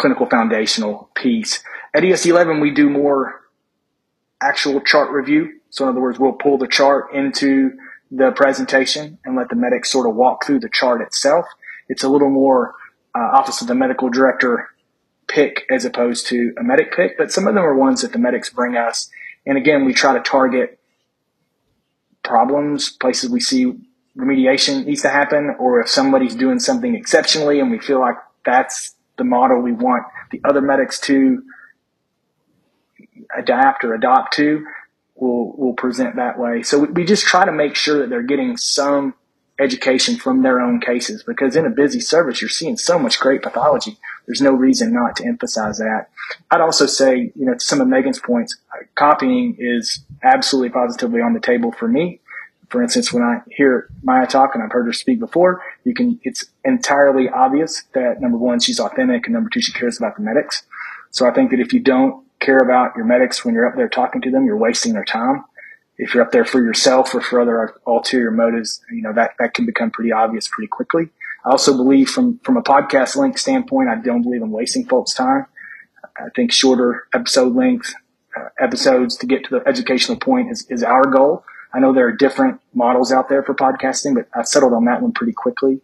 clinical 0.00 0.26
foundational 0.26 1.10
piece. 1.14 1.62
At 1.92 2.02
ESD11, 2.02 2.60
we 2.60 2.72
do 2.72 2.88
more 2.88 3.40
actual 4.40 4.80
chart 4.80 5.10
review. 5.10 5.60
So 5.70 5.84
in 5.84 5.90
other 5.90 6.00
words, 6.00 6.18
we'll 6.18 6.32
pull 6.32 6.58
the 6.58 6.68
chart 6.68 7.12
into 7.12 7.72
the 8.10 8.32
presentation 8.32 9.18
and 9.24 9.36
let 9.36 9.48
the 9.48 9.56
medic 9.56 9.84
sort 9.84 10.08
of 10.08 10.14
walk 10.14 10.44
through 10.44 10.60
the 10.60 10.68
chart 10.68 11.00
itself. 11.00 11.46
It's 11.88 12.04
a 12.04 12.08
little 12.08 12.30
more 12.30 12.74
uh, 13.14 13.18
office 13.18 13.60
of 13.60 13.68
the 13.68 13.74
medical 13.74 14.08
director 14.08 14.68
pick 15.28 15.64
as 15.70 15.84
opposed 15.84 16.26
to 16.28 16.52
a 16.58 16.62
medic 16.62 16.94
pick, 16.94 17.16
but 17.16 17.30
some 17.30 17.46
of 17.46 17.54
them 17.54 17.64
are 17.64 17.74
ones 17.74 18.02
that 18.02 18.12
the 18.12 18.18
medics 18.18 18.50
bring 18.50 18.76
us. 18.76 19.10
And 19.46 19.56
again, 19.56 19.84
we 19.84 19.94
try 19.94 20.14
to 20.14 20.20
target 20.20 20.78
problems, 22.22 22.90
places 22.90 23.30
we 23.30 23.40
see 23.40 23.74
remediation 24.16 24.86
needs 24.86 25.02
to 25.02 25.08
happen, 25.08 25.54
or 25.58 25.80
if 25.80 25.88
somebody's 25.88 26.34
doing 26.34 26.58
something 26.58 26.94
exceptionally 26.94 27.60
and 27.60 27.70
we 27.70 27.78
feel 27.78 28.00
like 28.00 28.16
that's 28.44 28.94
the 29.18 29.24
model 29.24 29.60
we 29.60 29.72
want 29.72 30.04
the 30.30 30.40
other 30.44 30.60
medics 30.60 30.98
to 31.00 31.42
adapt 33.36 33.84
or 33.84 33.94
adopt 33.94 34.34
to 34.34 34.66
will 35.16 35.52
will 35.56 35.74
present 35.74 36.16
that 36.16 36.38
way. 36.38 36.62
So 36.62 36.78
we 36.78 37.04
just 37.04 37.26
try 37.26 37.44
to 37.44 37.52
make 37.52 37.74
sure 37.76 37.98
that 37.98 38.10
they're 38.10 38.22
getting 38.22 38.56
some 38.56 39.14
education 39.60 40.16
from 40.16 40.42
their 40.42 40.58
own 40.60 40.80
cases 40.80 41.22
because 41.22 41.54
in 41.54 41.66
a 41.66 41.70
busy 41.70 42.00
service 42.00 42.40
you're 42.40 42.48
seeing 42.48 42.78
so 42.78 42.98
much 42.98 43.20
great 43.20 43.42
pathology. 43.42 43.98
There's 44.26 44.40
no 44.40 44.52
reason 44.52 44.92
not 44.92 45.16
to 45.16 45.26
emphasize 45.26 45.78
that. 45.78 46.06
I'd 46.50 46.62
also 46.62 46.86
say, 46.86 47.32
you 47.34 47.44
know, 47.44 47.54
to 47.54 47.60
some 47.60 47.80
of 47.80 47.88
Megan's 47.88 48.18
points, 48.18 48.56
uh, 48.72 48.84
copying 48.94 49.56
is 49.58 50.00
absolutely 50.22 50.70
positively 50.70 51.20
on 51.20 51.34
the 51.34 51.40
table 51.40 51.72
for 51.72 51.88
me. 51.88 52.20
For 52.70 52.82
instance, 52.82 53.12
when 53.12 53.24
I 53.24 53.40
hear 53.50 53.90
Maya 54.02 54.26
talk 54.26 54.54
and 54.54 54.62
I've 54.62 54.70
heard 54.70 54.86
her 54.86 54.92
speak 54.92 55.18
before, 55.18 55.60
you 55.84 55.92
can, 55.92 56.20
it's 56.22 56.44
entirely 56.64 57.28
obvious 57.28 57.82
that 57.94 58.20
number 58.20 58.38
one, 58.38 58.60
she's 58.60 58.78
authentic 58.78 59.26
and 59.26 59.34
number 59.34 59.50
two, 59.50 59.60
she 59.60 59.72
cares 59.72 59.98
about 59.98 60.16
the 60.16 60.22
medics. 60.22 60.62
So 61.10 61.28
I 61.28 61.34
think 61.34 61.50
that 61.50 61.58
if 61.58 61.72
you 61.72 61.80
don't 61.80 62.24
care 62.40 62.58
about 62.58 62.96
your 62.96 63.04
medics 63.04 63.44
when 63.44 63.54
you're 63.54 63.66
up 63.66 63.76
there 63.76 63.88
talking 63.88 64.20
to 64.22 64.30
them, 64.30 64.46
you're 64.46 64.56
wasting 64.56 64.92
their 64.92 65.04
time. 65.04 65.44
If 65.98 66.14
you're 66.14 66.22
up 66.24 66.32
there 66.32 66.46
for 66.46 66.64
yourself 66.64 67.14
or 67.14 67.20
for 67.20 67.40
other 67.40 67.74
ulterior 67.86 68.30
motives, 68.30 68.80
you 68.90 69.02
know, 69.02 69.12
that, 69.12 69.32
that 69.38 69.54
can 69.54 69.66
become 69.66 69.90
pretty 69.90 70.12
obvious 70.12 70.48
pretty 70.48 70.68
quickly. 70.68 71.10
I 71.44 71.50
also 71.50 71.76
believe 71.76 72.08
from, 72.08 72.38
from 72.42 72.56
a 72.56 72.62
podcast 72.62 73.16
length 73.16 73.38
standpoint, 73.38 73.88
I 73.88 73.96
don't 73.96 74.22
believe 74.22 74.42
in 74.42 74.50
wasting 74.50 74.86
folks' 74.86 75.14
time. 75.14 75.46
I 76.18 76.28
think 76.34 76.52
shorter 76.52 77.06
episode 77.14 77.54
length, 77.54 77.94
uh, 78.36 78.48
episodes 78.58 79.16
to 79.18 79.26
get 79.26 79.44
to 79.44 79.50
the 79.50 79.68
educational 79.68 80.18
point 80.18 80.50
is, 80.50 80.66
is 80.70 80.82
our 80.82 81.04
goal. 81.04 81.44
I 81.72 81.78
know 81.78 81.92
there 81.92 82.06
are 82.06 82.12
different 82.12 82.60
models 82.74 83.12
out 83.12 83.28
there 83.28 83.42
for 83.42 83.54
podcasting, 83.54 84.14
but 84.14 84.26
I 84.34 84.42
settled 84.42 84.72
on 84.72 84.86
that 84.86 85.02
one 85.02 85.12
pretty 85.12 85.32
quickly. 85.32 85.80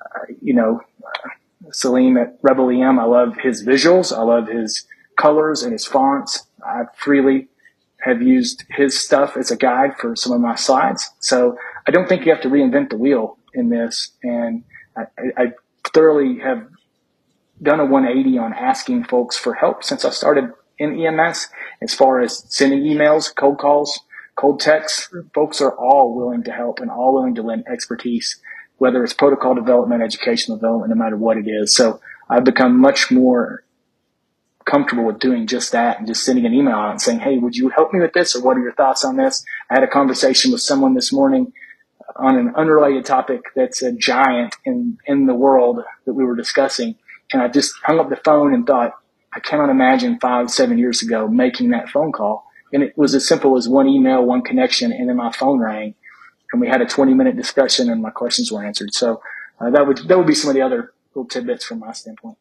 Uh, 0.00 0.34
you 0.40 0.54
know, 0.54 0.80
uh, 1.04 1.28
Salim 1.72 2.16
at 2.16 2.38
Rebel 2.42 2.70
EM, 2.70 2.98
I 2.98 3.04
love 3.04 3.36
his 3.42 3.66
visuals. 3.66 4.16
I 4.16 4.22
love 4.22 4.48
his 4.48 4.86
colors 5.16 5.62
and 5.62 5.72
his 5.72 5.86
fonts. 5.86 6.46
I 6.64 6.84
freely 6.96 7.48
have 8.00 8.22
used 8.22 8.64
his 8.70 8.98
stuff 8.98 9.36
as 9.36 9.50
a 9.50 9.56
guide 9.56 9.96
for 9.98 10.14
some 10.14 10.32
of 10.32 10.40
my 10.40 10.54
slides. 10.54 11.10
So 11.20 11.56
I 11.86 11.90
don't 11.90 12.08
think 12.08 12.24
you 12.24 12.32
have 12.32 12.42
to 12.42 12.48
reinvent 12.48 12.90
the 12.90 12.96
wheel 12.96 13.38
in 13.52 13.70
this. 13.70 14.10
And 14.22 14.64
I, 14.96 15.06
I 15.36 15.52
thoroughly 15.92 16.38
have 16.40 16.66
done 17.62 17.80
a 17.80 17.84
180 17.84 18.38
on 18.38 18.52
asking 18.52 19.04
folks 19.04 19.36
for 19.36 19.54
help 19.54 19.82
since 19.82 20.04
I 20.04 20.10
started 20.10 20.52
in 20.78 21.00
EMS 21.00 21.48
as 21.80 21.94
far 21.94 22.20
as 22.20 22.44
sending 22.54 22.82
emails, 22.82 23.34
cold 23.34 23.58
calls, 23.58 24.00
cold 24.36 24.60
texts. 24.60 25.08
Folks 25.34 25.60
are 25.60 25.74
all 25.76 26.14
willing 26.14 26.44
to 26.44 26.52
help 26.52 26.80
and 26.80 26.90
all 26.90 27.14
willing 27.14 27.34
to 27.34 27.42
lend 27.42 27.64
expertise, 27.66 28.38
whether 28.76 29.02
it's 29.02 29.14
protocol 29.14 29.54
development, 29.54 30.02
educational 30.02 30.58
development, 30.58 30.90
no 30.90 31.02
matter 31.02 31.16
what 31.16 31.38
it 31.38 31.48
is. 31.48 31.74
So 31.74 32.00
I've 32.28 32.44
become 32.44 32.78
much 32.78 33.10
more 33.10 33.64
comfortable 34.66 35.04
with 35.04 35.18
doing 35.18 35.46
just 35.46 35.72
that 35.72 35.98
and 35.98 36.06
just 36.06 36.24
sending 36.24 36.44
an 36.44 36.52
email 36.52 36.74
out 36.74 36.90
and 36.90 37.00
saying, 37.00 37.20
Hey, 37.20 37.38
would 37.38 37.56
you 37.56 37.70
help 37.70 37.92
me 37.92 38.00
with 38.00 38.12
this? 38.12 38.36
Or 38.36 38.42
what 38.42 38.56
are 38.56 38.62
your 38.62 38.74
thoughts 38.74 39.04
on 39.04 39.16
this? 39.16 39.44
I 39.70 39.74
had 39.74 39.84
a 39.84 39.88
conversation 39.88 40.52
with 40.52 40.60
someone 40.60 40.94
this 40.94 41.12
morning 41.12 41.52
on 42.16 42.36
an 42.36 42.52
unrelated 42.54 43.04
topic 43.04 43.42
that's 43.54 43.82
a 43.82 43.92
giant 43.92 44.56
in, 44.64 44.98
in 45.06 45.26
the 45.26 45.34
world 45.34 45.80
that 46.04 46.14
we 46.14 46.24
were 46.24 46.36
discussing. 46.36 46.96
And 47.32 47.42
I 47.42 47.48
just 47.48 47.74
hung 47.84 47.98
up 47.98 48.10
the 48.10 48.16
phone 48.16 48.52
and 48.52 48.66
thought, 48.66 48.92
I 49.32 49.40
cannot 49.40 49.70
imagine 49.70 50.18
five, 50.20 50.50
seven 50.50 50.78
years 50.78 51.02
ago 51.02 51.28
making 51.28 51.70
that 51.70 51.88
phone 51.88 52.12
call. 52.12 52.44
And 52.72 52.82
it 52.82 52.96
was 52.96 53.14
as 53.14 53.26
simple 53.26 53.56
as 53.56 53.68
one 53.68 53.86
email, 53.88 54.24
one 54.24 54.42
connection, 54.42 54.92
and 54.92 55.08
then 55.08 55.16
my 55.16 55.32
phone 55.32 55.60
rang 55.60 55.94
and 56.52 56.60
we 56.60 56.68
had 56.68 56.80
a 56.80 56.86
20 56.86 57.14
minute 57.14 57.36
discussion 57.36 57.90
and 57.90 58.02
my 58.02 58.10
questions 58.10 58.50
were 58.50 58.64
answered. 58.64 58.94
So 58.94 59.20
uh, 59.60 59.70
that 59.70 59.86
would, 59.86 60.08
that 60.08 60.18
would 60.18 60.26
be 60.26 60.34
some 60.34 60.50
of 60.50 60.54
the 60.54 60.62
other 60.62 60.92
little 61.14 61.28
tidbits 61.28 61.64
from 61.64 61.80
my 61.80 61.92
standpoint. 61.92 62.38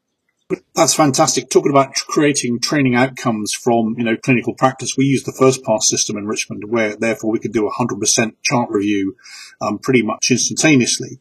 That's 0.76 0.94
fantastic. 0.94 1.50
Talking 1.50 1.72
about 1.72 1.96
creating 1.96 2.60
training 2.60 2.96
outcomes 2.96 3.52
from, 3.54 3.96
you 3.98 4.04
know, 4.04 4.16
clinical 4.16 4.54
practice, 4.54 4.96
we 4.96 5.06
use 5.06 5.24
the 5.24 5.32
first 5.32 5.64
pass 5.64 5.90
system 5.90 6.18
in 6.18 6.28
Richmond 6.28 6.66
where 6.70 6.96
therefore 6.96 7.32
we 7.32 7.40
could 7.40 7.54
do 7.54 7.68
a 7.68 7.72
hundred 7.72 8.00
percent 8.00 8.38
chart 8.44 8.70
review, 8.70 9.16
um, 9.60 9.80
pretty 9.80 10.04
much 10.04 10.30
instantaneously 10.30 11.20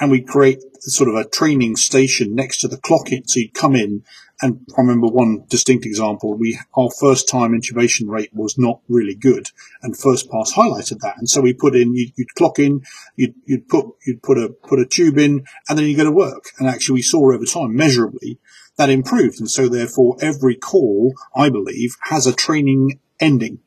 and 0.00 0.10
we 0.10 0.20
create 0.20 0.60
sort 0.80 1.08
of 1.08 1.14
a 1.14 1.28
training 1.28 1.76
station 1.76 2.34
next 2.34 2.60
to 2.60 2.68
the 2.68 2.76
clock 2.76 3.12
in. 3.12 3.26
So 3.26 3.40
you 3.40 3.50
come 3.50 3.74
in 3.74 4.02
and 4.42 4.66
I 4.76 4.82
remember 4.82 5.06
one 5.06 5.44
distinct 5.48 5.86
example. 5.86 6.34
We, 6.34 6.58
our 6.76 6.90
first 6.90 7.28
time 7.28 7.52
intubation 7.52 8.08
rate 8.08 8.30
was 8.34 8.58
not 8.58 8.80
really 8.88 9.14
good 9.14 9.46
and 9.82 9.96
first 9.96 10.30
pass 10.30 10.52
highlighted 10.52 10.98
that. 11.00 11.14
And 11.16 11.28
so 11.28 11.40
we 11.40 11.54
put 11.54 11.74
in, 11.74 11.94
you'd, 11.94 12.12
you'd 12.16 12.34
clock 12.34 12.58
in, 12.58 12.82
you'd, 13.16 13.34
you'd 13.46 13.68
put, 13.68 13.86
you'd 14.06 14.22
put 14.22 14.36
a, 14.36 14.50
put 14.50 14.78
a 14.78 14.86
tube 14.86 15.16
in 15.16 15.46
and 15.68 15.78
then 15.78 15.86
you 15.86 15.96
go 15.96 16.04
to 16.04 16.12
work. 16.12 16.50
And 16.58 16.68
actually 16.68 16.96
we 16.96 17.02
saw 17.02 17.32
over 17.32 17.46
time 17.46 17.74
measurably 17.74 18.38
that 18.76 18.90
improved. 18.90 19.40
And 19.40 19.50
so 19.50 19.68
therefore 19.68 20.16
every 20.20 20.56
call, 20.56 21.14
I 21.34 21.48
believe, 21.48 21.96
has 22.02 22.26
a 22.26 22.34
training 22.34 23.00
ending. 23.18 23.60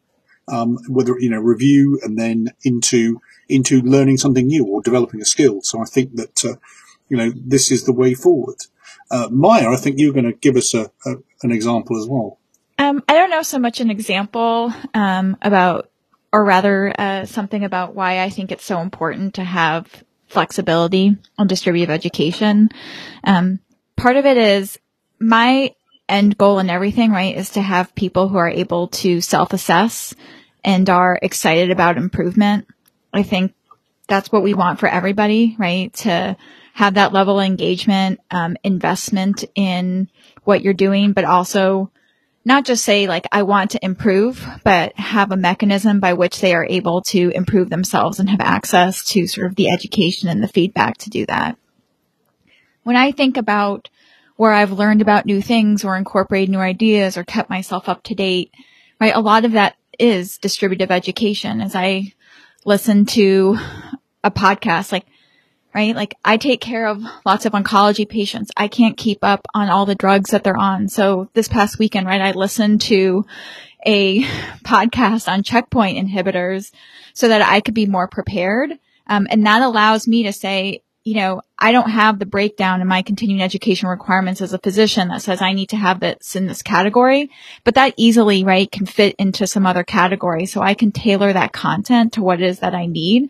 Um, 0.48 0.80
whether, 0.88 1.14
you 1.20 1.30
know, 1.30 1.38
review 1.38 2.00
and 2.02 2.18
then 2.18 2.48
into 2.64 3.22
into 3.50 3.82
learning 3.82 4.18
something 4.18 4.48
new 4.48 4.66
or 4.66 4.82
developing 4.82 5.22
a 5.22 5.26
skill. 5.26 5.62
So 5.62 5.80
I 5.80 5.86
think 5.86 6.16
that, 6.16 6.44
uh, 6.44 6.56
you 7.08 7.18
know, 7.18 7.32
this 7.36 7.72
is 7.72 7.84
the 7.84 7.94
way 7.94 8.16
forward. 8.16 8.58
Uh, 9.12 9.28
Maya, 9.32 9.70
I 9.70 9.76
think 9.76 9.98
you're 9.98 10.14
going 10.14 10.26
to 10.26 10.34
give 10.34 10.56
us 10.56 10.74
a, 10.74 10.92
a, 11.06 11.16
an 11.42 11.52
example 11.52 12.00
as 12.00 12.08
well. 12.08 12.38
Um, 12.78 13.04
I 13.10 13.14
don't 13.16 13.30
know 13.30 13.42
so 13.42 13.60
much 13.60 13.82
an 13.82 13.90
example 13.90 14.74
um, 14.94 15.36
about, 15.42 15.90
or 16.32 16.46
rather, 16.46 16.94
uh, 16.98 17.26
something 17.26 17.64
about 17.64 17.96
why 17.96 18.22
I 18.22 18.30
think 18.30 18.52
it's 18.52 18.64
so 18.64 18.80
important 18.80 19.34
to 19.36 19.44
have 19.44 20.04
flexibility 20.28 21.18
on 21.38 21.48
distributive 21.48 21.90
education. 21.90 22.70
Um, 23.24 23.60
part 23.96 24.16
of 24.16 24.26
it 24.26 24.38
is 24.38 24.80
my 25.20 25.74
end 26.08 26.38
goal 26.38 26.60
and 26.60 26.70
everything, 26.70 27.12
right, 27.12 27.36
is 27.36 27.52
to 27.52 27.62
have 27.62 27.96
people 27.96 28.30
who 28.30 28.38
are 28.38 28.50
able 28.50 28.88
to 28.88 29.22
self-assess 29.22 30.16
and 30.64 30.90
are 30.90 31.20
excited 31.22 31.72
about 31.72 31.98
improvement. 31.98 32.68
I 33.12 33.24
think 33.24 33.54
that's 34.08 34.32
what 34.32 34.44
we 34.44 34.54
want 34.54 34.80
for 34.80 34.88
everybody, 34.88 35.56
right? 35.58 35.94
To 35.94 36.38
have 36.74 36.94
that 36.96 37.14
level 37.14 37.40
of 37.40 37.46
engagement, 37.46 38.20
um, 38.32 38.56
investment 38.64 39.44
in 39.56 40.10
what 40.44 40.62
you're 40.62 40.74
doing, 40.74 41.14
but 41.14 41.26
also 41.26 41.92
not 42.46 42.66
just 42.66 42.86
say 42.86 43.08
like, 43.08 43.28
I 43.32 43.44
want 43.44 43.72
to 43.72 43.86
improve, 43.86 44.46
but 44.64 44.98
have 44.98 45.32
a 45.32 45.38
mechanism 45.38 46.00
by 46.00 46.14
which 46.14 46.40
they 46.40 46.54
are 46.54 46.66
able 46.66 47.02
to 47.04 47.30
improve 47.32 47.70
themselves 47.70 48.20
and 48.20 48.30
have 48.30 48.42
access 48.42 49.04
to 49.10 49.28
sort 49.28 49.48
of 49.48 49.56
the 49.56 49.70
education 49.70 50.30
and 50.30 50.42
the 50.42 50.48
feedback 50.48 50.98
to 51.00 51.10
do 51.10 51.26
that. 51.26 51.58
When 52.84 52.96
I 52.96 53.12
think 53.12 53.38
about 53.38 53.90
where 54.38 54.54
I've 54.54 54.72
learned 54.72 55.02
about 55.02 55.26
new 55.26 55.42
things 55.42 55.84
or 55.84 55.98
incorporated 55.98 56.50
new 56.50 56.60
ideas 56.60 57.18
or 57.18 57.26
kept 57.26 57.50
myself 57.50 57.90
up 57.90 58.04
to 58.04 58.16
date, 58.16 58.54
right? 59.00 59.14
A 59.14 59.20
lot 59.20 59.44
of 59.44 59.52
that 59.52 59.76
is 60.00 60.38
distributive 60.38 60.92
education 60.92 61.60
as 61.60 61.76
I 61.76 62.14
listen 62.66 63.06
to 63.08 63.58
a 64.24 64.32
podcast, 64.32 64.94
like, 64.94 65.06
right? 65.74 65.96
Like 65.96 66.16
I 66.26 66.38
take 66.38 66.62
care 66.62 66.88
of 66.88 67.04
lots 67.26 67.46
of 67.46 67.54
oncology 67.54 68.08
patients. 68.08 68.52
I 68.58 68.68
can't 68.68 68.98
keep 68.98 69.20
up 69.24 69.46
on 69.54 69.70
all 69.70 69.86
the 69.86 69.96
drugs 69.96 70.32
that 70.32 70.44
they're 70.44 70.58
on. 70.58 70.88
So 70.88 71.30
this 71.34 71.48
past 71.48 71.80
weekend, 71.80 72.08
right, 72.08 72.22
I 72.22 72.32
listened 72.32 72.82
to 72.82 73.26
a 73.86 74.24
podcast 74.64 75.32
on 75.32 75.44
checkpoint 75.44 75.98
inhibitors 75.98 76.72
so 77.14 77.28
that 77.28 77.42
I 77.42 77.62
could 77.62 77.74
be 77.74 77.86
more 77.86 78.08
prepared. 78.08 78.72
Um, 79.08 79.28
and 79.30 79.46
that 79.46 79.62
allows 79.62 80.08
me 80.08 80.24
to 80.24 80.34
say, 80.34 80.84
you 81.04 81.16
know, 81.16 81.42
I 81.58 81.72
don't 81.72 81.90
have 81.90 82.20
the 82.20 82.26
breakdown 82.26 82.82
in 82.82 82.88
my 82.88 83.02
continuing 83.02 83.42
education 83.42 83.90
requirements 83.90 84.42
as 84.42 84.54
a 84.54 84.60
physician 84.60 85.08
that 85.08 85.22
says 85.22 85.42
I 85.42 85.54
need 85.54 85.70
to 85.70 85.78
have 85.78 86.00
this 86.00 86.36
in 86.36 86.46
this 86.46 86.62
category, 86.62 87.32
but 87.64 87.76
that 87.76 87.94
easily, 87.98 88.44
right, 88.44 88.70
can 88.70 88.86
fit 88.86 89.16
into 89.18 89.48
some 89.48 89.66
other 89.66 89.84
category. 89.84 90.46
So 90.46 90.62
I 90.62 90.74
can 90.74 90.92
tailor 90.92 91.34
that 91.34 91.54
content 91.54 92.14
to 92.14 92.22
what 92.22 92.42
it 92.42 92.46
is 92.46 92.60
that 92.60 92.76
I 92.76 92.86
need 92.86 93.30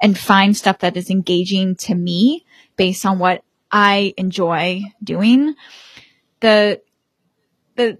and 0.00 0.18
find 0.18 0.56
stuff 0.56 0.78
that 0.78 0.96
is 0.96 1.10
engaging 1.10 1.76
to 1.76 1.94
me 1.94 2.44
based 2.76 3.04
on 3.04 3.18
what 3.18 3.42
I 3.70 4.14
enjoy 4.16 4.82
doing. 5.02 5.54
The, 6.40 6.80
the 7.76 7.98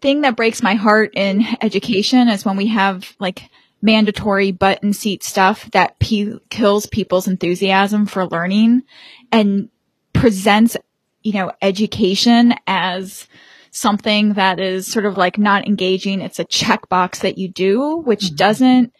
thing 0.00 0.22
that 0.22 0.36
breaks 0.36 0.62
my 0.62 0.74
heart 0.74 1.12
in 1.14 1.44
education 1.60 2.28
is 2.28 2.44
when 2.44 2.56
we 2.56 2.68
have 2.68 3.14
like 3.20 3.50
mandatory 3.82 4.52
button 4.52 4.92
seat 4.92 5.22
stuff 5.22 5.70
that 5.72 5.98
pe- 5.98 6.38
kills 6.50 6.86
people's 6.86 7.28
enthusiasm 7.28 8.06
for 8.06 8.26
learning 8.26 8.82
and 9.30 9.68
presents, 10.12 10.76
you 11.22 11.32
know, 11.32 11.52
education 11.60 12.54
as 12.66 13.26
something 13.70 14.34
that 14.34 14.60
is 14.60 14.86
sort 14.86 15.06
of 15.06 15.16
like 15.16 15.38
not 15.38 15.66
engaging. 15.66 16.20
It's 16.20 16.38
a 16.38 16.44
checkbox 16.44 17.20
that 17.20 17.38
you 17.38 17.48
do, 17.48 17.96
which 17.98 18.26
mm-hmm. 18.26 18.36
doesn't, 18.36 18.92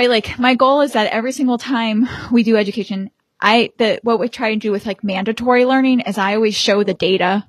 right? 0.00 0.08
Like 0.08 0.38
my 0.38 0.54
goal 0.54 0.80
is 0.80 0.92
that 0.92 1.12
every 1.12 1.32
single 1.32 1.58
time 1.58 2.08
we 2.32 2.42
do 2.42 2.56
education, 2.56 3.10
I, 3.40 3.70
the, 3.78 4.00
what 4.02 4.18
we 4.18 4.28
try 4.28 4.50
to 4.50 4.58
do 4.58 4.72
with 4.72 4.86
like 4.86 5.04
mandatory 5.04 5.64
learning 5.64 6.00
is 6.00 6.18
I 6.18 6.34
always 6.34 6.56
show 6.56 6.82
the 6.82 6.94
data 6.94 7.46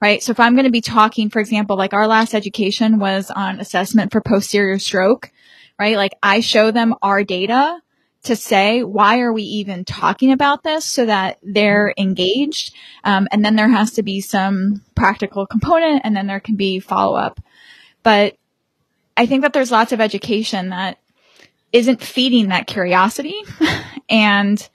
right? 0.00 0.22
So 0.22 0.32
if 0.32 0.40
I'm 0.40 0.54
going 0.54 0.66
to 0.66 0.70
be 0.70 0.82
talking, 0.82 1.30
for 1.30 1.38
example, 1.38 1.78
like 1.78 1.94
our 1.94 2.06
last 2.06 2.34
education 2.34 2.98
was 2.98 3.30
on 3.30 3.58
assessment 3.58 4.12
for 4.12 4.20
posterior 4.20 4.78
stroke 4.78 5.30
right? 5.78 5.96
Like 5.96 6.14
I 6.22 6.40
show 6.40 6.70
them 6.70 6.94
our 7.02 7.24
data 7.24 7.80
to 8.24 8.36
say, 8.36 8.82
why 8.82 9.20
are 9.20 9.32
we 9.32 9.42
even 9.42 9.84
talking 9.84 10.32
about 10.32 10.62
this 10.62 10.84
so 10.84 11.06
that 11.06 11.38
they're 11.42 11.92
engaged? 11.98 12.74
Um, 13.02 13.28
and 13.30 13.44
then 13.44 13.56
there 13.56 13.68
has 13.68 13.92
to 13.92 14.02
be 14.02 14.20
some 14.20 14.82
practical 14.94 15.46
component 15.46 16.02
and 16.04 16.16
then 16.16 16.26
there 16.26 16.40
can 16.40 16.56
be 16.56 16.80
follow 16.80 17.16
up. 17.16 17.40
But 18.02 18.36
I 19.16 19.26
think 19.26 19.42
that 19.42 19.52
there's 19.52 19.70
lots 19.70 19.92
of 19.92 20.00
education 20.00 20.70
that 20.70 20.98
isn't 21.74 22.00
feeding 22.00 22.48
that 22.48 22.68
curiosity 22.68 23.38
and 24.08 24.70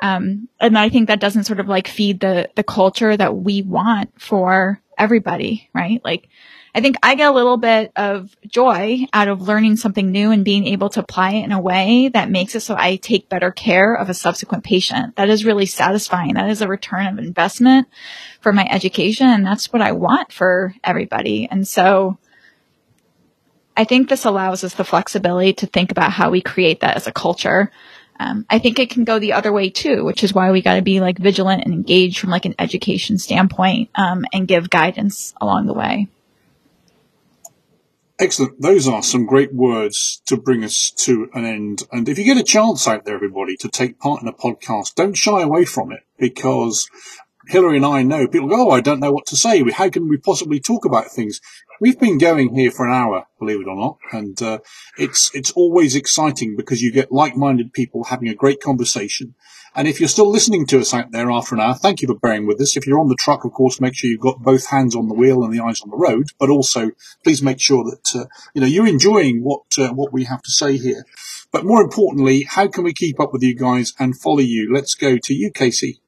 um, 0.00 0.48
and 0.60 0.78
I 0.78 0.88
think 0.88 1.08
that 1.08 1.20
doesn't 1.20 1.44
sort 1.44 1.60
of 1.60 1.68
like 1.68 1.86
feed 1.86 2.20
the 2.20 2.48
the 2.56 2.62
culture 2.62 3.16
that 3.16 3.36
we 3.36 3.62
want 3.62 4.20
for 4.20 4.80
everybody, 4.96 5.68
right? 5.74 6.00
Like 6.04 6.28
I 6.74 6.80
think 6.80 6.96
I 7.02 7.16
get 7.16 7.30
a 7.30 7.34
little 7.34 7.56
bit 7.56 7.92
of 7.96 8.34
joy 8.46 9.06
out 9.12 9.28
of 9.28 9.42
learning 9.42 9.76
something 9.76 10.10
new 10.10 10.30
and 10.30 10.44
being 10.44 10.66
able 10.66 10.88
to 10.90 11.00
apply 11.00 11.32
it 11.32 11.44
in 11.44 11.52
a 11.52 11.60
way 11.60 12.08
that 12.14 12.30
makes 12.30 12.54
it 12.54 12.60
so 12.60 12.76
I 12.78 12.96
take 12.96 13.28
better 13.28 13.50
care 13.50 13.94
of 13.94 14.08
a 14.08 14.14
subsequent 14.14 14.64
patient. 14.64 15.16
That 15.16 15.28
is 15.28 15.44
really 15.44 15.66
satisfying. 15.66 16.34
That 16.34 16.50
is 16.50 16.62
a 16.62 16.68
return 16.68 17.06
of 17.06 17.18
investment 17.18 17.88
for 18.40 18.52
my 18.52 18.66
education. 18.70 19.26
And 19.26 19.44
that's 19.44 19.72
what 19.72 19.82
I 19.82 19.92
want 19.92 20.32
for 20.32 20.74
everybody. 20.84 21.48
And 21.50 21.66
so 21.66 22.18
I 23.78 23.84
think 23.84 24.08
this 24.08 24.24
allows 24.24 24.64
us 24.64 24.74
the 24.74 24.84
flexibility 24.84 25.52
to 25.52 25.66
think 25.66 25.92
about 25.92 26.10
how 26.10 26.30
we 26.30 26.40
create 26.40 26.80
that 26.80 26.96
as 26.96 27.06
a 27.06 27.12
culture. 27.12 27.70
Um, 28.18 28.44
I 28.50 28.58
think 28.58 28.80
it 28.80 28.90
can 28.90 29.04
go 29.04 29.20
the 29.20 29.34
other 29.34 29.52
way 29.52 29.70
too, 29.70 30.04
which 30.04 30.24
is 30.24 30.34
why 30.34 30.50
we 30.50 30.62
got 30.62 30.74
to 30.74 30.82
be 30.82 30.98
like 30.98 31.16
vigilant 31.16 31.62
and 31.64 31.72
engaged 31.72 32.18
from 32.18 32.30
like 32.30 32.44
an 32.44 32.56
education 32.58 33.18
standpoint 33.18 33.90
um, 33.94 34.24
and 34.32 34.48
give 34.48 34.68
guidance 34.68 35.32
along 35.40 35.66
the 35.66 35.74
way. 35.74 36.08
Excellent. 38.18 38.60
Those 38.60 38.88
are 38.88 39.00
some 39.00 39.26
great 39.26 39.54
words 39.54 40.22
to 40.26 40.36
bring 40.36 40.64
us 40.64 40.90
to 41.04 41.30
an 41.32 41.44
end. 41.44 41.84
And 41.92 42.08
if 42.08 42.18
you 42.18 42.24
get 42.24 42.36
a 42.36 42.42
chance 42.42 42.88
out 42.88 43.04
there, 43.04 43.14
everybody, 43.14 43.56
to 43.58 43.68
take 43.68 44.00
part 44.00 44.22
in 44.22 44.26
a 44.26 44.32
podcast, 44.32 44.96
don't 44.96 45.16
shy 45.16 45.40
away 45.40 45.64
from 45.64 45.92
it 45.92 46.00
because 46.18 46.90
Hillary 47.46 47.76
and 47.76 47.86
I 47.86 48.02
know 48.02 48.26
people 48.26 48.48
go, 48.48 48.68
Oh, 48.68 48.70
I 48.72 48.80
don't 48.80 48.98
know 48.98 49.12
what 49.12 49.26
to 49.26 49.36
say. 49.36 49.62
How 49.70 49.88
can 49.88 50.08
we 50.08 50.16
possibly 50.16 50.58
talk 50.58 50.84
about 50.84 51.12
things? 51.12 51.40
We've 51.80 51.98
been 51.98 52.18
going 52.18 52.56
here 52.56 52.72
for 52.72 52.86
an 52.86 52.92
hour, 52.92 53.26
believe 53.38 53.60
it 53.60 53.68
or 53.68 53.76
not, 53.76 53.98
and 54.12 54.40
uh, 54.42 54.58
it's 54.96 55.30
it's 55.32 55.52
always 55.52 55.94
exciting 55.94 56.56
because 56.56 56.82
you 56.82 56.90
get 56.90 57.12
like-minded 57.12 57.72
people 57.72 58.04
having 58.04 58.28
a 58.28 58.34
great 58.34 58.60
conversation. 58.60 59.34
And 59.76 59.86
if 59.86 60.00
you're 60.00 60.08
still 60.08 60.28
listening 60.28 60.66
to 60.66 60.80
us 60.80 60.92
out 60.92 61.12
there 61.12 61.30
after 61.30 61.54
an 61.54 61.60
hour, 61.60 61.74
thank 61.74 62.02
you 62.02 62.08
for 62.08 62.18
bearing 62.18 62.48
with 62.48 62.60
us. 62.60 62.76
If 62.76 62.84
you're 62.84 62.98
on 62.98 63.08
the 63.08 63.16
truck, 63.16 63.44
of 63.44 63.52
course, 63.52 63.80
make 63.80 63.94
sure 63.94 64.10
you've 64.10 64.20
got 64.20 64.42
both 64.42 64.66
hands 64.66 64.96
on 64.96 65.06
the 65.06 65.14
wheel 65.14 65.44
and 65.44 65.52
the 65.52 65.62
eyes 65.62 65.80
on 65.80 65.90
the 65.90 65.96
road. 65.96 66.30
But 66.40 66.50
also, 66.50 66.90
please 67.22 67.42
make 67.42 67.60
sure 67.60 67.84
that 67.84 68.20
uh, 68.20 68.26
you 68.54 68.60
know 68.60 68.66
you're 68.66 68.88
enjoying 68.88 69.44
what 69.44 69.62
uh, 69.78 69.90
what 69.90 70.12
we 70.12 70.24
have 70.24 70.42
to 70.42 70.50
say 70.50 70.78
here. 70.78 71.04
But 71.52 71.64
more 71.64 71.80
importantly, 71.80 72.42
how 72.42 72.66
can 72.66 72.82
we 72.82 72.92
keep 72.92 73.20
up 73.20 73.32
with 73.32 73.42
you 73.42 73.54
guys 73.54 73.94
and 74.00 74.18
follow 74.18 74.40
you? 74.40 74.68
Let's 74.72 74.94
go 74.94 75.16
to 75.16 75.34
you, 75.34 75.52
Casey. 75.52 76.00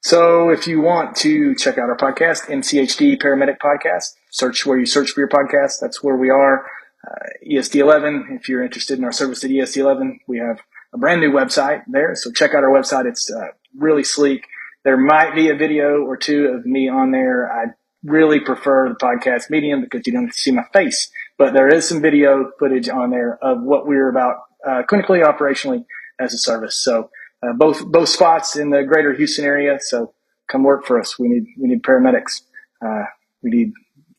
So 0.00 0.50
if 0.50 0.68
you 0.68 0.80
want 0.80 1.16
to 1.16 1.56
check 1.56 1.76
out 1.76 1.90
our 1.90 1.96
podcast, 1.96 2.46
MCHD 2.46 3.20
Paramedic 3.20 3.58
Podcast, 3.58 4.14
search 4.30 4.66
where 4.66 4.78
you 4.78 4.86
search 4.86 5.10
for 5.10 5.20
your 5.20 5.28
podcast. 5.28 5.80
That's 5.80 6.02
where 6.02 6.16
we 6.16 6.30
are. 6.30 6.66
Uh, 7.06 7.26
ESD11. 7.50 8.36
If 8.36 8.48
you're 8.48 8.62
interested 8.62 8.98
in 8.98 9.04
our 9.04 9.12
service 9.12 9.44
at 9.44 9.50
ESD11, 9.50 10.18
we 10.26 10.38
have 10.38 10.60
a 10.92 10.98
brand 10.98 11.20
new 11.20 11.30
website 11.30 11.82
there. 11.86 12.14
So 12.14 12.30
check 12.32 12.54
out 12.54 12.64
our 12.64 12.70
website. 12.70 13.06
It's 13.06 13.30
uh, 13.30 13.48
really 13.76 14.04
sleek. 14.04 14.46
There 14.84 14.96
might 14.96 15.34
be 15.34 15.50
a 15.50 15.54
video 15.54 16.02
or 16.02 16.16
two 16.16 16.46
of 16.46 16.66
me 16.66 16.88
on 16.88 17.10
there. 17.10 17.50
I 17.52 17.66
really 18.04 18.40
prefer 18.40 18.88
the 18.88 18.94
podcast 18.94 19.50
medium 19.50 19.82
because 19.82 20.06
you 20.06 20.12
don't 20.12 20.32
see 20.32 20.50
my 20.50 20.64
face, 20.72 21.10
but 21.36 21.52
there 21.52 21.68
is 21.68 21.88
some 21.88 22.00
video 22.00 22.50
footage 22.58 22.88
on 22.88 23.10
there 23.10 23.38
of 23.42 23.62
what 23.62 23.86
we're 23.86 24.08
about 24.08 24.36
uh, 24.66 24.82
clinically, 24.90 25.24
operationally 25.24 25.84
as 26.18 26.32
a 26.32 26.38
service. 26.38 26.76
So 26.76 27.10
uh, 27.42 27.52
both 27.52 27.84
both 27.86 28.08
spots 28.08 28.56
in 28.56 28.70
the 28.70 28.82
greater 28.82 29.12
Houston 29.12 29.44
area. 29.44 29.78
So 29.80 30.14
come 30.48 30.64
work 30.64 30.84
for 30.84 30.98
us. 30.98 31.18
We 31.18 31.28
need 31.28 31.44
we 31.58 31.68
need 31.68 31.82
paramedics. 31.82 32.42
Uh, 32.84 33.04
we 33.42 33.50
need 33.50 33.72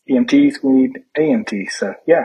EMTs. 0.10 0.64
We 0.64 0.72
need 0.72 1.00
AMTs. 1.18 1.72
So 1.72 1.96
yeah. 2.08 2.24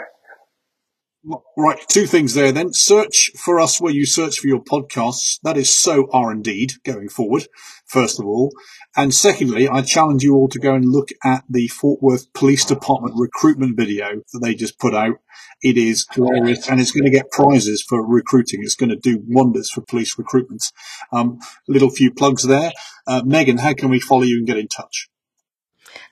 Right, 1.56 1.78
two 1.88 2.06
things 2.06 2.34
there 2.34 2.52
then. 2.52 2.74
Search 2.74 3.30
for 3.34 3.58
us 3.58 3.80
where 3.80 3.92
you 3.92 4.04
search 4.04 4.38
for 4.38 4.46
your 4.46 4.62
podcasts. 4.62 5.38
That 5.42 5.56
is 5.56 5.72
so 5.72 6.06
R 6.12 6.30
indeed 6.30 6.74
going 6.84 7.08
forward, 7.08 7.48
first 7.86 8.20
of 8.20 8.26
all. 8.26 8.52
And 8.94 9.14
secondly, 9.14 9.66
I 9.66 9.80
challenge 9.80 10.22
you 10.22 10.34
all 10.34 10.48
to 10.48 10.58
go 10.58 10.74
and 10.74 10.84
look 10.84 11.08
at 11.24 11.44
the 11.48 11.68
Fort 11.68 12.02
Worth 12.02 12.30
Police 12.34 12.66
Department 12.66 13.14
recruitment 13.16 13.74
video 13.74 14.20
that 14.32 14.40
they 14.42 14.54
just 14.54 14.78
put 14.78 14.94
out. 14.94 15.16
It 15.62 15.78
is 15.78 16.06
hilarious 16.12 16.68
and 16.68 16.78
it's 16.78 16.92
going 16.92 17.04
to 17.04 17.10
get 17.10 17.30
prizes 17.30 17.82
for 17.82 18.06
recruiting. 18.06 18.60
It's 18.62 18.76
going 18.76 18.90
to 18.90 18.96
do 18.96 19.22
wonders 19.26 19.70
for 19.70 19.80
police 19.80 20.16
recruitments. 20.16 20.72
Um, 21.10 21.38
little 21.66 21.90
few 21.90 22.12
plugs 22.12 22.42
there. 22.42 22.72
Uh, 23.06 23.22
Megan, 23.24 23.58
how 23.58 23.72
can 23.72 23.88
we 23.88 23.98
follow 23.98 24.24
you 24.24 24.38
and 24.38 24.46
get 24.46 24.58
in 24.58 24.68
touch? 24.68 25.08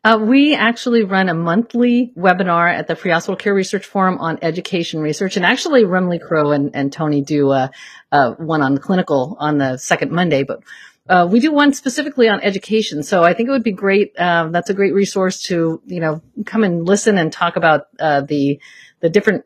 Uh, 0.05 0.19
we 0.21 0.55
actually 0.55 1.05
run 1.05 1.29
a 1.29 1.35
monthly 1.35 2.13
webinar 2.17 2.73
at 2.73 2.89
the 2.89 2.95
Prehospital 2.95 3.39
Care 3.39 3.55
Research 3.55 3.87
Forum 3.87 4.19
on 4.19 4.37
education 4.43 5.01
research, 5.01 5.37
and 5.37 5.47
actually 5.47 5.85
Remle 5.85 6.21
Crowe 6.21 6.51
and, 6.51 6.75
and 6.75 6.93
Tony 6.93 7.21
do 7.21 7.51
uh, 7.51 7.69
uh, 8.11 8.33
one 8.33 8.63
on 8.63 8.75
the 8.75 8.81
clinical 8.81 9.37
on 9.39 9.59
the 9.59 9.77
second 9.77 10.11
Monday, 10.11 10.43
but 10.43 10.65
uh, 11.09 11.29
we 11.31 11.39
do 11.39 11.53
one 11.53 11.73
specifically 11.73 12.29
on 12.29 12.41
education. 12.41 13.05
So 13.05 13.23
I 13.23 13.33
think 13.33 13.49
it 13.49 13.53
would 13.53 13.63
be 13.63 13.73
great. 13.73 14.19
Um, 14.19 14.51
that's 14.51 14.71
a 14.71 14.75
great 14.75 14.93
resource 14.93 15.43
to 15.45 15.81
you 15.87 16.01
know 16.01 16.21
come 16.47 16.65
and 16.65 16.85
listen 16.85 17.17
and 17.17 17.33
talk 17.33 17.55
about 17.55 17.87
the 17.97 18.59
the 19.01 19.09
different 19.09 19.45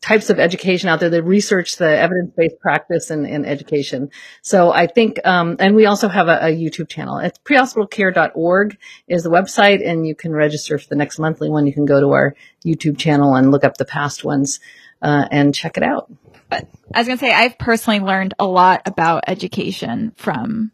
types 0.00 0.30
of 0.30 0.38
education 0.38 0.88
out 0.88 1.00
there 1.00 1.10
that 1.10 1.22
research 1.22 1.76
the 1.76 1.88
evidence-based 1.88 2.58
practice 2.60 3.10
in, 3.10 3.24
in 3.24 3.44
education. 3.44 4.10
So 4.42 4.72
I 4.72 4.86
think, 4.86 5.24
um, 5.24 5.56
and 5.58 5.74
we 5.74 5.86
also 5.86 6.08
have 6.08 6.28
a, 6.28 6.46
a 6.46 6.56
YouTube 6.56 6.88
channel. 6.88 7.18
It's 7.18 7.38
prehospitalcare.org 7.38 8.78
is 9.08 9.22
the 9.22 9.30
website 9.30 9.86
and 9.86 10.06
you 10.06 10.14
can 10.14 10.32
register 10.32 10.78
for 10.78 10.88
the 10.88 10.96
next 10.96 11.18
monthly 11.18 11.50
one. 11.50 11.66
You 11.66 11.72
can 11.72 11.86
go 11.86 12.00
to 12.00 12.10
our 12.10 12.34
YouTube 12.64 12.98
channel 12.98 13.34
and 13.34 13.50
look 13.50 13.64
up 13.64 13.76
the 13.76 13.84
past 13.84 14.24
ones, 14.24 14.60
uh, 15.02 15.26
and 15.30 15.54
check 15.54 15.76
it 15.76 15.82
out. 15.82 16.10
But 16.48 16.68
I 16.94 17.00
was 17.00 17.06
going 17.06 17.18
to 17.18 17.24
say, 17.24 17.32
I've 17.32 17.58
personally 17.58 18.00
learned 18.00 18.34
a 18.38 18.46
lot 18.46 18.82
about 18.86 19.24
education 19.26 20.12
from 20.16 20.70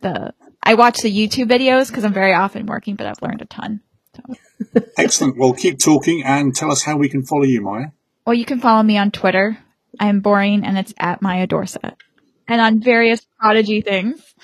the, 0.00 0.32
I 0.62 0.74
watch 0.74 0.98
the 0.98 1.10
YouTube 1.10 1.50
videos 1.50 1.88
because 1.88 2.04
I'm 2.04 2.12
very 2.12 2.34
often 2.34 2.66
working, 2.66 2.96
but 2.96 3.06
I've 3.06 3.22
learned 3.22 3.42
a 3.42 3.46
ton. 3.46 3.80
So. 4.14 4.82
Excellent. 4.96 5.38
Well, 5.38 5.54
keep 5.54 5.78
talking 5.78 6.22
and 6.24 6.54
tell 6.54 6.70
us 6.70 6.82
how 6.82 6.96
we 6.96 7.08
can 7.08 7.24
follow 7.24 7.44
you, 7.44 7.60
Maya. 7.62 7.86
Well, 8.26 8.34
you 8.34 8.44
can 8.44 8.60
follow 8.60 8.82
me 8.82 8.98
on 8.98 9.10
Twitter. 9.10 9.58
I'm 9.98 10.20
boring 10.20 10.64
and 10.64 10.78
it's 10.78 10.94
at 10.98 11.22
Maya 11.22 11.46
Dorsett. 11.46 11.96
And 12.48 12.60
on 12.60 12.80
various 12.80 13.26
prodigy 13.38 13.80
things. 13.80 14.34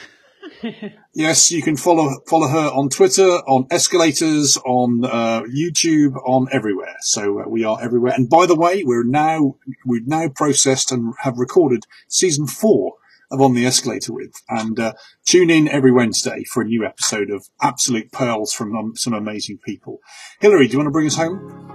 yes, 1.14 1.50
you 1.52 1.62
can 1.62 1.76
follow 1.76 2.20
follow 2.26 2.48
her 2.48 2.68
on 2.68 2.88
Twitter, 2.88 3.28
on 3.46 3.66
escalators, 3.70 4.56
on 4.58 5.04
uh, 5.04 5.42
YouTube, 5.42 6.16
on 6.26 6.48
everywhere. 6.50 6.96
So 7.00 7.40
uh, 7.40 7.48
we 7.48 7.64
are 7.64 7.78
everywhere. 7.82 8.14
And 8.16 8.28
by 8.28 8.46
the 8.46 8.56
way, 8.56 8.82
we're 8.84 9.04
now 9.04 9.56
we've 9.84 10.06
now 10.06 10.28
processed 10.28 10.90
and 10.90 11.14
have 11.22 11.38
recorded 11.38 11.84
season 12.08 12.46
four 12.46 12.94
of 13.30 13.42
On 13.42 13.54
the 13.54 13.66
Escalator 13.66 14.14
with, 14.14 14.32
and 14.48 14.80
uh, 14.80 14.94
tune 15.26 15.50
in 15.50 15.68
every 15.68 15.92
Wednesday 15.92 16.44
for 16.44 16.62
a 16.62 16.66
new 16.66 16.84
episode 16.84 17.30
of 17.30 17.46
absolute 17.60 18.10
pearls 18.10 18.54
from 18.54 18.74
um, 18.74 18.96
some 18.96 19.12
amazing 19.12 19.58
people. 19.58 20.00
Hillary, 20.40 20.66
do 20.66 20.72
you 20.72 20.78
want 20.78 20.86
to 20.86 20.92
bring 20.92 21.06
us 21.06 21.16
home? 21.16 21.67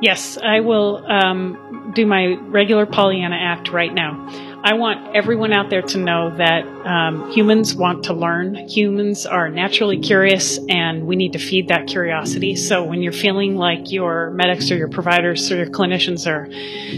Yes, 0.00 0.38
I 0.42 0.60
will 0.60 1.04
um, 1.06 1.92
do 1.94 2.06
my 2.06 2.36
regular 2.48 2.86
Pollyanna 2.86 3.36
act 3.36 3.70
right 3.70 3.92
now. 3.92 4.28
I 4.62 4.74
want 4.74 5.16
everyone 5.16 5.52
out 5.52 5.70
there 5.70 5.82
to 5.82 5.98
know 5.98 6.36
that 6.36 6.66
um, 6.86 7.30
humans 7.30 7.74
want 7.74 8.04
to 8.04 8.14
learn. 8.14 8.54
Humans 8.54 9.24
are 9.26 9.48
naturally 9.48 9.98
curious, 9.98 10.58
and 10.68 11.06
we 11.06 11.16
need 11.16 11.32
to 11.32 11.38
feed 11.38 11.68
that 11.68 11.86
curiosity. 11.86 12.56
So 12.56 12.84
when 12.84 13.02
you're 13.02 13.12
feeling 13.12 13.56
like 13.56 13.90
your 13.90 14.30
medics 14.30 14.70
or 14.70 14.76
your 14.76 14.88
providers 14.88 15.50
or 15.50 15.56
your 15.56 15.66
clinicians 15.66 16.26
are 16.26 16.46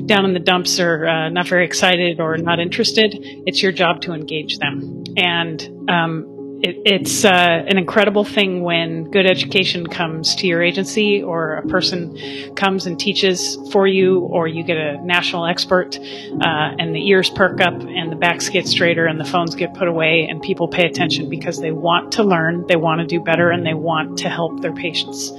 down 0.07 0.25
in 0.25 0.33
the 0.33 0.41
dumps 0.41 0.81
or 0.81 1.07
uh, 1.07 1.29
not 1.29 1.47
very 1.47 1.65
excited 1.65 2.21
or 2.21 2.37
not 2.37 2.59
interested, 2.59 3.17
it's 3.47 3.63
your 3.63 3.73
job 3.73 4.01
to 4.03 4.13
engage 4.13 4.59
them. 4.59 5.05
And 5.17 5.89
um, 5.89 6.32
it, 6.63 6.81
it's 6.85 7.25
uh, 7.25 7.31
an 7.67 7.77
incredible 7.77 8.25
thing 8.25 8.63
when 8.63 9.11
good 9.11 9.27
education 9.27 9.87
comes 9.87 10.37
to 10.37 10.47
your 10.47 10.63
agency 10.63 11.21
or 11.23 11.55
a 11.55 11.67
person 11.67 12.17
comes 12.55 12.87
and 12.87 13.01
teaches 13.01 13.59
for 13.73 13.87
you 13.87 14.21
or 14.21 14.47
you 14.47 14.63
get 14.63 14.77
a 14.77 15.05
national 15.05 15.45
expert 15.47 15.99
uh, 15.99 16.75
and 16.79 16.95
the 16.95 17.09
ears 17.09 17.29
perk 17.31 17.61
up 17.61 17.75
and 17.75 18.13
the 18.13 18.17
backs 18.17 18.49
get 18.49 18.69
straighter 18.69 19.07
and 19.07 19.19
the 19.19 19.25
phones 19.25 19.57
get 19.57 19.75
put 19.75 19.89
away 19.89 20.29
and 20.31 20.41
people 20.41 20.69
pay 20.69 20.87
attention 20.87 21.29
because 21.29 21.59
they 21.59 21.73
want 21.73 22.13
to 22.13 22.23
learn, 22.23 22.65
they 22.69 22.77
want 22.77 23.01
to 23.01 23.07
do 23.07 23.21
better, 23.21 23.51
and 23.51 23.67
they 23.67 23.75
want 23.75 24.19
to 24.19 24.29
help 24.29 24.61
their 24.61 24.73
patients. 24.73 25.33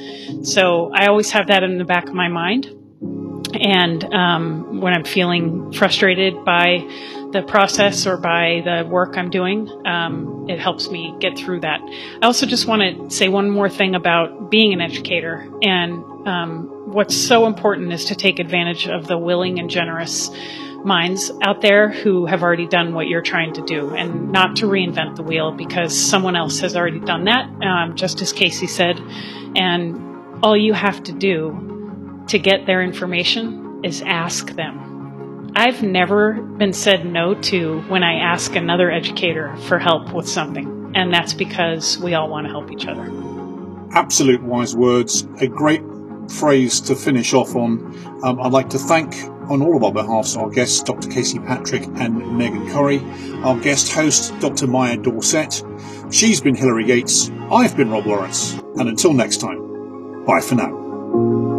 So 0.43 0.91
I 0.93 1.07
always 1.07 1.32
have 1.32 1.47
that 1.47 1.63
in 1.63 1.78
the 1.78 1.86
back 1.86 2.07
of 2.07 2.13
my 2.13 2.28
mind. 2.28 2.67
And 3.53 4.03
um, 4.13 4.82
when 4.82 4.93
I'm 4.93 5.05
feeling 5.05 5.71
frustrated 5.71 6.43
by 6.43 6.80
the 7.34 7.41
process 7.41 8.07
or 8.07 8.17
by 8.17 8.61
the 8.63 8.88
work 8.88 9.17
I'm 9.17 9.29
doing, 9.29 9.69
um, 9.86 10.45
it 10.47 10.59
helps 10.59 10.89
me 10.89 11.15
get 11.19 11.38
through 11.38 11.61
that. 11.61 11.81
I 11.81 12.25
also 12.25 12.45
just 12.45 12.67
want 12.67 13.09
to 13.09 13.15
say 13.15 13.27
one 13.27 13.49
more 13.49 13.69
thing 13.69 13.95
about 13.95 14.49
being 14.49 14.71
an 14.71 14.81
educator. 14.81 15.49
And 15.61 16.27
um, 16.27 16.91
what's 16.93 17.17
so 17.17 17.47
important 17.47 17.91
is 17.91 18.05
to 18.05 18.15
take 18.15 18.39
advantage 18.39 18.88
of 18.88 19.07
the 19.07 19.17
willing 19.17 19.59
and 19.59 19.69
generous 19.69 20.29
minds 20.86 21.31
out 21.41 21.61
there 21.61 21.89
who 21.89 22.25
have 22.25 22.43
already 22.43 22.67
done 22.67 22.93
what 22.93 23.07
you're 23.07 23.21
trying 23.21 23.53
to 23.53 23.61
do 23.61 23.95
and 23.95 24.31
not 24.31 24.57
to 24.57 24.65
reinvent 24.67 25.15
the 25.15 25.23
wheel 25.23 25.51
because 25.51 25.97
someone 25.97 26.36
else 26.36 26.59
has 26.59 26.75
already 26.75 26.99
done 26.99 27.25
that, 27.25 27.49
um, 27.63 27.95
just 27.95 28.21
as 28.21 28.31
Casey 28.31 28.67
said. 28.67 28.99
And 29.55 30.43
all 30.43 30.57
you 30.57 30.73
have 30.73 31.01
to 31.03 31.11
do 31.11 32.23
to 32.27 32.38
get 32.38 32.65
their 32.65 32.81
information 32.81 33.81
is 33.84 34.01
ask 34.01 34.47
them. 34.55 34.92
I've 35.55 35.83
never 35.83 36.33
been 36.33 36.73
said 36.73 37.05
no 37.05 37.35
to 37.35 37.81
when 37.81 38.03
I 38.03 38.15
ask 38.15 38.55
another 38.55 38.91
educator 38.91 39.55
for 39.67 39.77
help 39.77 40.11
with 40.13 40.27
something. 40.27 40.91
And 40.95 41.13
that's 41.13 41.33
because 41.33 41.99
we 41.99 42.15
all 42.15 42.29
want 42.29 42.47
to 42.47 42.51
help 42.51 42.71
each 42.71 42.87
other. 42.87 43.11
Absolute 43.91 44.41
wise 44.41 44.75
words. 44.75 45.27
A 45.39 45.47
great 45.47 45.83
phrase 46.27 46.81
to 46.81 46.95
finish 46.95 47.33
off 47.33 47.55
on. 47.55 47.95
Um, 48.23 48.41
I'd 48.41 48.51
like 48.51 48.69
to 48.69 48.79
thank 48.79 49.13
on 49.49 49.61
all 49.61 49.75
of 49.75 49.83
our 49.83 49.91
behalfs, 49.91 50.35
our 50.35 50.49
guests, 50.49 50.81
Dr. 50.81 51.09
Casey 51.09 51.37
Patrick 51.37 51.83
and 51.95 52.37
Megan 52.37 52.67
Corry, 52.69 53.01
our 53.43 53.59
guest 53.59 53.91
host, 53.91 54.37
Dr. 54.39 54.67
Maya 54.67 54.97
Dorsett. 54.97 55.63
She's 56.11 56.41
been 56.41 56.55
Hilary 56.55 56.85
Gates. 56.85 57.29
I've 57.51 57.75
been 57.75 57.91
Rob 57.91 58.07
Lawrence. 58.07 58.53
And 58.77 58.89
until 58.89 59.13
next 59.13 59.37
time, 59.37 60.25
bye 60.25 60.41
for 60.41 60.55
now. 60.55 61.52